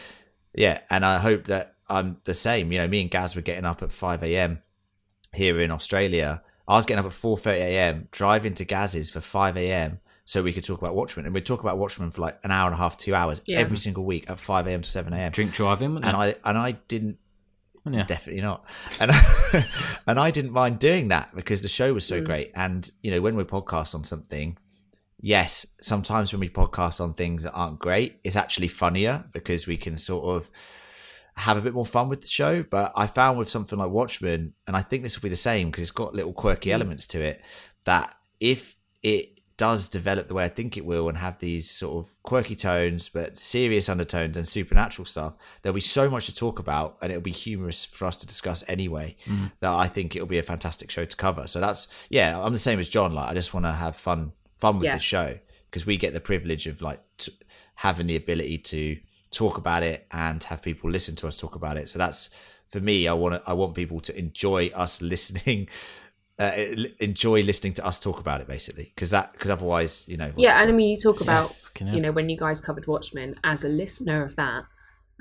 Yeah, 0.56 0.80
and 0.90 1.04
I 1.04 1.20
hope 1.20 1.46
that 1.46 1.73
I'm 1.90 2.18
the 2.24 2.34
same. 2.34 2.72
You 2.72 2.80
know, 2.80 2.88
me 2.88 3.02
and 3.02 3.12
Gaz 3.12 3.36
were 3.36 3.42
getting 3.42 3.66
up 3.66 3.82
at 3.84 3.92
five 3.92 4.24
a.m. 4.24 4.62
here 5.34 5.60
in 5.62 5.72
Australia. 5.72 6.42
I 6.68 6.76
was 6.78 6.86
getting 6.86 7.00
up 7.00 7.06
at 7.06 7.14
four 7.14 7.38
thirty 7.38 7.62
a.m. 7.62 8.08
driving 8.12 8.56
to 8.56 8.66
Gaz's 8.66 9.10
for 9.10 9.20
five 9.22 9.58
a.m. 9.58 10.00
so 10.26 10.42
we 10.42 10.54
could 10.54 10.64
talk 10.64 10.82
about 10.82 10.96
Watchmen, 10.96 11.26
and 11.26 11.34
we'd 11.36 11.46
talk 11.46 11.60
about 11.62 11.78
Watchmen 11.78 12.12
for 12.12 12.22
like 12.22 12.40
an 12.44 12.52
hour 12.52 12.68
and 12.68 12.74
a 12.74 12.78
half, 12.78 12.96
two 12.98 13.14
hours 13.14 13.42
Yeah. 13.46 13.60
every 13.60 13.78
single 13.78 14.06
week 14.06 14.30
at 14.30 14.40
five 14.40 14.66
a.m. 14.68 14.82
to 14.82 14.90
seven 14.90 15.12
a.m. 15.14 15.32
Drink 15.32 15.52
driving, 15.54 15.98
and 15.98 16.06
I 16.06 16.36
and 16.46 16.58
I 16.58 16.72
didn't 16.88 17.18
yeah. 17.90 18.06
definitely 18.06 18.42
not. 18.42 18.66
And 19.02 19.12
and 20.08 20.20
I 20.20 20.32
didn't 20.32 20.52
mind 20.54 20.80
doing 20.80 21.10
that 21.10 21.36
because 21.36 21.62
the 21.62 21.68
show 21.68 21.94
was 21.94 22.06
so 22.06 22.22
Mm. 22.22 22.26
great. 22.26 22.52
And 22.56 22.90
you 23.02 23.12
know, 23.12 23.20
when 23.22 23.36
we 23.36 23.44
podcast 23.44 23.94
on 23.94 24.06
something, 24.06 24.58
yes, 25.20 25.66
sometimes 25.82 26.32
when 26.32 26.40
we 26.40 26.48
podcast 26.50 27.02
on 27.02 27.14
things 27.14 27.44
that 27.44 27.52
aren't 27.52 27.80
great, 27.80 28.20
it's 28.24 28.38
actually 28.38 28.70
funnier 28.70 29.26
because 29.34 29.68
we 29.68 29.76
can 29.76 29.98
sort 29.98 30.24
of 30.26 30.50
have 31.36 31.58
a 31.58 31.62
bit 31.62 31.74
more 31.74 31.86
fun 31.86 32.10
with 32.10 32.22
the 32.22 32.28
show. 32.28 32.64
But 32.64 32.92
I 32.96 33.08
found 33.08 33.40
with 33.40 33.50
something 33.50 33.78
like 33.80 33.90
Watchmen, 33.90 34.54
and 34.68 34.76
I 34.76 34.82
think 34.82 35.04
this 35.04 35.18
will 35.18 35.24
be 35.24 35.30
the 35.30 35.36
same 35.36 35.70
because 35.72 35.82
it's 35.84 35.92
got 35.92 36.14
little 36.16 36.34
quirky 36.34 36.70
Mm. 36.70 36.74
elements 36.74 37.08
to 37.08 37.22
it, 37.22 37.42
that 37.86 38.16
if 38.40 38.76
it 39.02 39.30
does 39.56 39.88
develop 39.88 40.28
the 40.28 40.34
way 40.34 40.44
I 40.44 40.50
think 40.50 40.78
it 40.78 40.86
will 40.86 41.08
and 41.08 41.18
have 41.20 41.38
these 41.40 41.70
sort 41.70 42.04
of 42.06 42.12
quirky 42.24 42.56
tones 42.56 43.08
but 43.08 43.38
serious 43.38 43.88
undertones 43.88 44.36
and 44.36 44.48
supernatural 44.48 45.06
stuff, 45.06 45.36
there'll 45.62 45.76
be 45.76 45.80
so 45.82 46.10
much 46.10 46.26
to 46.26 46.36
talk 46.36 46.58
about 46.58 46.98
and 47.02 47.12
it'll 47.12 47.22
be 47.22 47.32
humorous 47.32 47.86
for 47.86 48.06
us 48.06 48.18
to 48.18 48.28
discuss 48.28 48.64
anyway 48.68 49.16
that 49.60 49.72
I 49.72 49.86
think 49.88 50.16
it'll 50.16 50.28
be 50.28 50.40
a 50.40 50.44
fantastic 50.44 50.90
show 50.90 51.06
to 51.06 51.16
cover. 51.16 51.46
So 51.48 51.60
that's 51.60 51.88
yeah, 52.10 52.40
I'm 52.42 52.52
the 52.52 52.60
same 52.60 52.80
as 52.80 52.90
John. 52.90 53.14
Like 53.14 53.30
I 53.30 53.34
just 53.36 53.54
want 53.54 53.66
to 53.68 53.72
have 53.74 53.96
fun 53.96 54.34
fun 54.58 54.78
with 54.80 54.86
Yeah. 54.86 54.96
the 54.96 55.02
show 55.04 55.38
because 55.70 55.86
we 55.86 55.98
get 55.98 56.14
the 56.14 56.20
privilege 56.20 56.66
of 56.66 56.82
like 56.82 57.02
t- 57.18 57.32
having 57.76 58.08
the 58.08 58.16
ability 58.16 58.58
to 58.58 58.98
talk 59.34 59.58
about 59.58 59.84
it 59.84 60.08
and 60.12 60.42
have 60.44 60.62
people 60.62 60.90
listen 60.90 61.16
to 61.18 61.28
us 61.28 61.38
talk 61.38 61.56
about 61.56 61.78
it. 61.78 61.90
So 61.90 62.00
that's 62.00 62.30
for 62.68 62.80
me. 62.80 63.08
I 63.08 63.14
want 63.14 63.42
to, 63.42 63.50
I 63.50 63.54
want 63.54 63.76
people 63.76 64.00
to 64.02 64.18
enjoy 64.18 64.68
us 64.74 65.02
listening. 65.14 65.68
Uh, 66.40 66.52
enjoy 67.00 67.42
listening 67.44 67.74
to 67.74 67.86
us 67.86 68.00
talk 68.00 68.20
about 68.20 68.42
it 68.42 68.48
basically 68.48 68.92
because 68.96 69.12
that 69.12 69.32
because 69.34 69.52
otherwise 69.52 70.04
you 70.08 70.18
know 70.18 70.34
yeah, 70.36 70.60
and 70.60 70.68
I 70.68 70.74
mean, 70.74 70.90
you 70.90 70.98
talk 70.98 71.22
about 71.22 71.54
Fucking 71.54 71.86
hell. 71.86 71.96
you 71.96 72.02
know 72.02 72.12
when 72.12 72.28
you 72.28 72.36
guys 72.36 72.60
covered 72.60 72.88
Watchmen 72.88 73.36
as 73.44 73.64
a 73.64 73.70
listener 73.70 74.24
of 74.24 74.36
that 74.38 74.64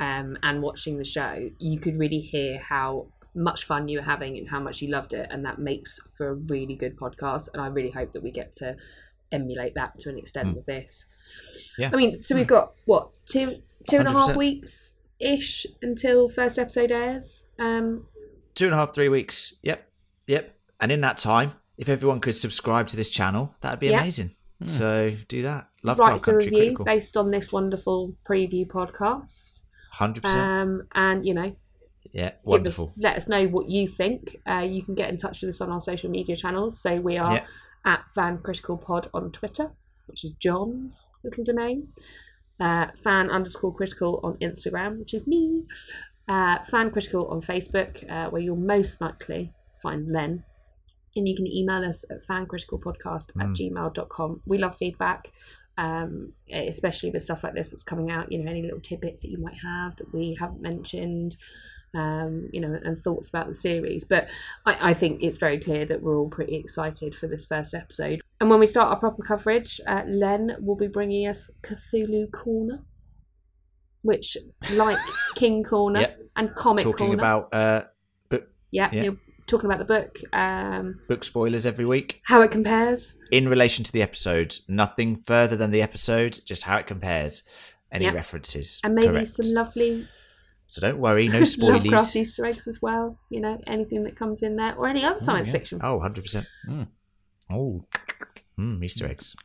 um, 0.01 0.39
and 0.43 0.63
watching 0.63 0.97
the 0.97 1.05
show, 1.05 1.51
you 1.59 1.79
could 1.79 1.99
really 1.99 2.21
hear 2.21 2.59
how 2.59 3.09
much 3.35 3.67
fun 3.67 3.89
you 3.89 3.99
were 3.99 4.05
having 4.05 4.39
and 4.39 4.49
how 4.49 4.59
much 4.59 4.81
you 4.81 4.89
loved 4.89 5.13
it, 5.13 5.29
and 5.31 5.45
that 5.45 5.59
makes 5.59 6.01
for 6.17 6.29
a 6.29 6.35
really 6.35 6.77
good 6.77 6.97
podcast. 6.97 7.49
And 7.53 7.61
I 7.61 7.67
really 7.67 7.91
hope 7.91 8.15
that 8.15 8.23
we 8.23 8.31
get 8.31 8.57
to 8.57 8.77
emulate 9.31 9.75
that 9.75 10.01
to 10.01 10.09
an 10.09 10.19
extent 10.19 10.55
with 10.55 10.67
this. 10.67 11.07
Yeah. 11.79 11.91
I 11.93 11.97
mean, 11.97 12.23
so 12.23 12.35
we've 12.35 12.47
got 12.47 12.73
what 12.85 13.11
two 13.27 13.63
two 13.89 13.97
and 13.99 14.09
a 14.09 14.13
half 14.13 14.31
100%. 14.31 14.37
weeks 14.37 14.95
ish 15.19 15.67
until 15.83 16.29
first 16.29 16.59
episode 16.59 16.91
airs. 16.91 17.43
Um, 17.59 18.07
two 18.55 18.67
and 18.67 18.75
a 18.75 18.77
half, 18.77 18.95
three 18.95 19.09
weeks. 19.09 19.55
Yep, 19.63 19.89
yep. 20.27 20.57
And 20.81 20.91
in 20.93 21.01
that 21.03 21.17
time, 21.19 21.53
if 21.79 21.89
everyone 21.89 22.21
could 22.21 22.37
subscribe 22.37 22.89
to 22.89 22.97
this 22.97 23.11
channel, 23.11 23.55
that'd 23.61 23.81
be 23.81 23.89
Yeah. 23.89 24.01
amazing. 24.01 24.31
So 24.67 25.17
do 25.27 25.43
that. 25.43 25.69
Love 25.83 25.99
write 25.99 26.07
Craft 26.11 26.23
us 26.23 26.29
a 26.29 26.31
Country 26.33 26.45
review 26.47 26.61
Critical. 26.61 26.85
based 26.85 27.17
on 27.17 27.31
this 27.33 27.51
wonderful 27.51 28.15
preview 28.29 28.65
podcast. 28.67 29.61
Hundred 29.91 30.23
percent. 30.23 30.41
Um, 30.41 30.83
and 30.95 31.27
you 31.27 31.35
know, 31.35 31.57
Yeah, 32.13 32.29
give 32.31 32.33
us- 32.35 32.39
wonderful. 32.45 32.95
let 32.97 33.17
us 33.17 33.27
know 33.27 33.47
what 33.49 33.69
you 33.69 33.89
think. 33.89 34.37
Uh, 34.49 34.59
you 34.69 34.85
can 34.85 34.95
get 34.95 35.11
in 35.11 35.17
touch 35.17 35.43
with 35.43 35.49
us 35.49 35.61
on 35.61 35.71
our 35.71 35.81
social 35.81 36.11
media 36.11 36.37
channels. 36.37 36.81
So 36.81 37.01
we 37.01 37.17
are 37.19 37.35
Yeah. 37.35 37.47
at 37.85 38.05
Fan 38.15 38.39
Critical 38.39 38.77
Pod 38.77 39.09
on 39.13 39.33
Twitter, 39.33 39.73
which 40.07 40.23
is 40.25 40.33
John's 40.35 41.11
little 41.25 41.43
domain. 41.43 41.89
Uh, 42.61 42.87
fan 43.03 43.31
underscore 43.31 43.75
critical 43.75 44.21
on 44.23 44.37
Instagram, 44.39 44.99
which 44.99 45.15
is 45.15 45.27
me. 45.27 45.65
Uh, 46.29 46.59
fan 46.71 46.91
critical 46.91 47.27
on 47.29 47.41
Facebook, 47.41 48.09
uh, 48.11 48.31
where 48.31 48.41
you'll 48.41 48.57
most 48.57 49.01
likely 49.01 49.53
find 49.83 50.11
Len. 50.13 50.45
And 51.17 51.29
you 51.29 51.37
can 51.37 51.47
email 51.47 51.85
us 51.85 52.05
at 52.11 52.27
fancriticalpodcast 52.27 53.31
at 53.41 53.49
Mm. 53.49 53.57
gmail.com. 53.57 54.43
We 54.47 54.59
love 54.59 54.77
feedback, 54.79 55.31
um, 55.77 56.33
especially 56.51 57.11
with 57.11 57.23
stuff 57.23 57.43
like 57.43 57.55
this 57.55 57.71
that's 57.71 57.83
coming 57.83 58.11
out. 58.11 58.31
You 58.31 58.39
know, 58.43 58.51
any 58.51 58.63
little 58.63 58.81
tidbits 58.81 59.23
that 59.23 59.31
you 59.31 59.39
might 59.39 59.59
have 59.63 59.97
that 59.97 60.13
we 60.15 60.37
haven't 60.39 60.63
mentioned 60.63 61.37
um, 61.95 62.49
you 62.53 62.61
know, 62.61 62.79
and 62.85 62.99
thoughts 62.99 63.29
about 63.29 63.49
the 63.49 63.55
series. 63.55 64.05
But 64.05 64.29
I, 64.67 64.91
I 64.91 64.95
think 64.95 65.23
it's 65.23 65.37
very 65.37 65.59
clear 65.61 65.85
that 65.87 66.03
we're 66.03 66.17
all 66.17 66.29
pretty 66.29 66.57
excited 66.57 67.15
for 67.15 67.27
this 67.27 67.45
first 67.47 67.75
episode. 67.75 68.21
And 68.41 68.49
when 68.51 68.61
we 68.61 68.67
start 68.67 68.89
our 68.89 68.97
proper 68.99 69.23
coverage, 69.23 69.81
uh, 69.87 70.03
Len 70.07 70.57
will 70.61 70.77
be 70.77 70.89
bringing 70.89 71.27
us 71.29 71.51
Cthulhu 71.63 72.31
Corner, 72.33 72.81
which, 74.03 74.37
like 74.73 74.99
King 75.35 75.63
Corner 75.65 76.01
Yep. 76.01 76.21
and 76.37 76.55
Comic 76.55 76.83
Talking 76.85 77.07
Corner, 77.09 77.15
about 77.21 77.55
uh, 77.55 77.83
book 78.29 78.49
yeah, 78.71 78.89
yeah. 78.93 79.03
you're 79.03 79.17
talking 79.47 79.67
about 79.71 79.79
the 79.79 79.85
book, 79.85 80.19
um, 80.33 81.01
book 81.09 81.25
spoilers 81.25 81.67
every 81.67 81.85
week 81.85 82.21
how 82.25 82.41
it 82.43 82.51
compares. 82.51 83.15
in 83.31 83.49
relation 83.49 83.85
to 83.85 83.93
the 83.93 84.03
episode. 84.03 84.59
Nothing 84.67 85.17
further 85.17 85.57
than 85.57 85.71
the 85.71 85.83
episode, 85.83 86.39
just 86.47 86.63
how 86.65 86.77
it 86.79 86.87
compares. 86.87 87.43
Any 87.91 88.07
Yep. 88.07 88.15
references, 88.15 88.81
And 88.83 88.95
maybe 88.95 89.09
correct. 89.09 89.27
some 89.29 89.53
lovely 89.53 90.07
So 90.73 90.81
don't 90.81 90.97
worry, 90.97 91.29
no 91.29 91.45
spoilers. 91.45 91.85
Lovecraft 91.85 92.15
spoilies. 92.15 92.17
Easter 92.17 92.47
eggs 92.47 92.67
as 92.67 92.81
well. 92.81 93.19
You 93.29 93.41
know, 93.43 93.61
anything 93.67 94.05
that 94.05 94.17
comes 94.17 94.41
in 94.41 94.57
there, 94.57 94.75
or 94.75 94.89
any 94.89 95.05
other 95.05 95.21
science 95.21 95.49
yeah. 95.49 95.53
fiction. 95.53 95.81
Oh, 95.83 95.97
100 95.97 96.23
percent. 96.23 96.47
Mm. 96.67 96.87
Oh, 97.53 97.85
mm, 98.59 98.83
Easter 98.83 99.07
eggs. 99.07 99.37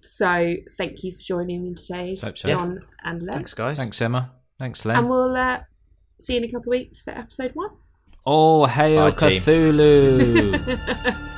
So 0.00 0.56
thank 0.76 1.04
you 1.04 1.12
for 1.12 1.20
joining 1.20 1.62
me 1.62 1.74
today, 1.74 2.16
so. 2.16 2.32
John 2.32 2.84
and 3.04 3.22
Len. 3.22 3.32
Thanks, 3.32 3.54
guys. 3.54 3.76
Thanks, 3.76 4.02
Emma. 4.02 4.32
Thanks, 4.58 4.84
Len. 4.84 4.96
And 4.98 5.08
we'll 5.08 5.36
uh, 5.36 5.60
see 6.18 6.34
you 6.34 6.40
in 6.40 6.44
a 6.46 6.48
couple 6.48 6.72
of 6.72 6.80
weeks 6.80 7.00
for 7.00 7.12
episode 7.12 7.52
one. 7.54 7.70
All 8.24 8.66
hail 8.66 9.12
Bye, 9.12 9.30
team. 9.30 9.42
Cthulhu. 9.42 11.26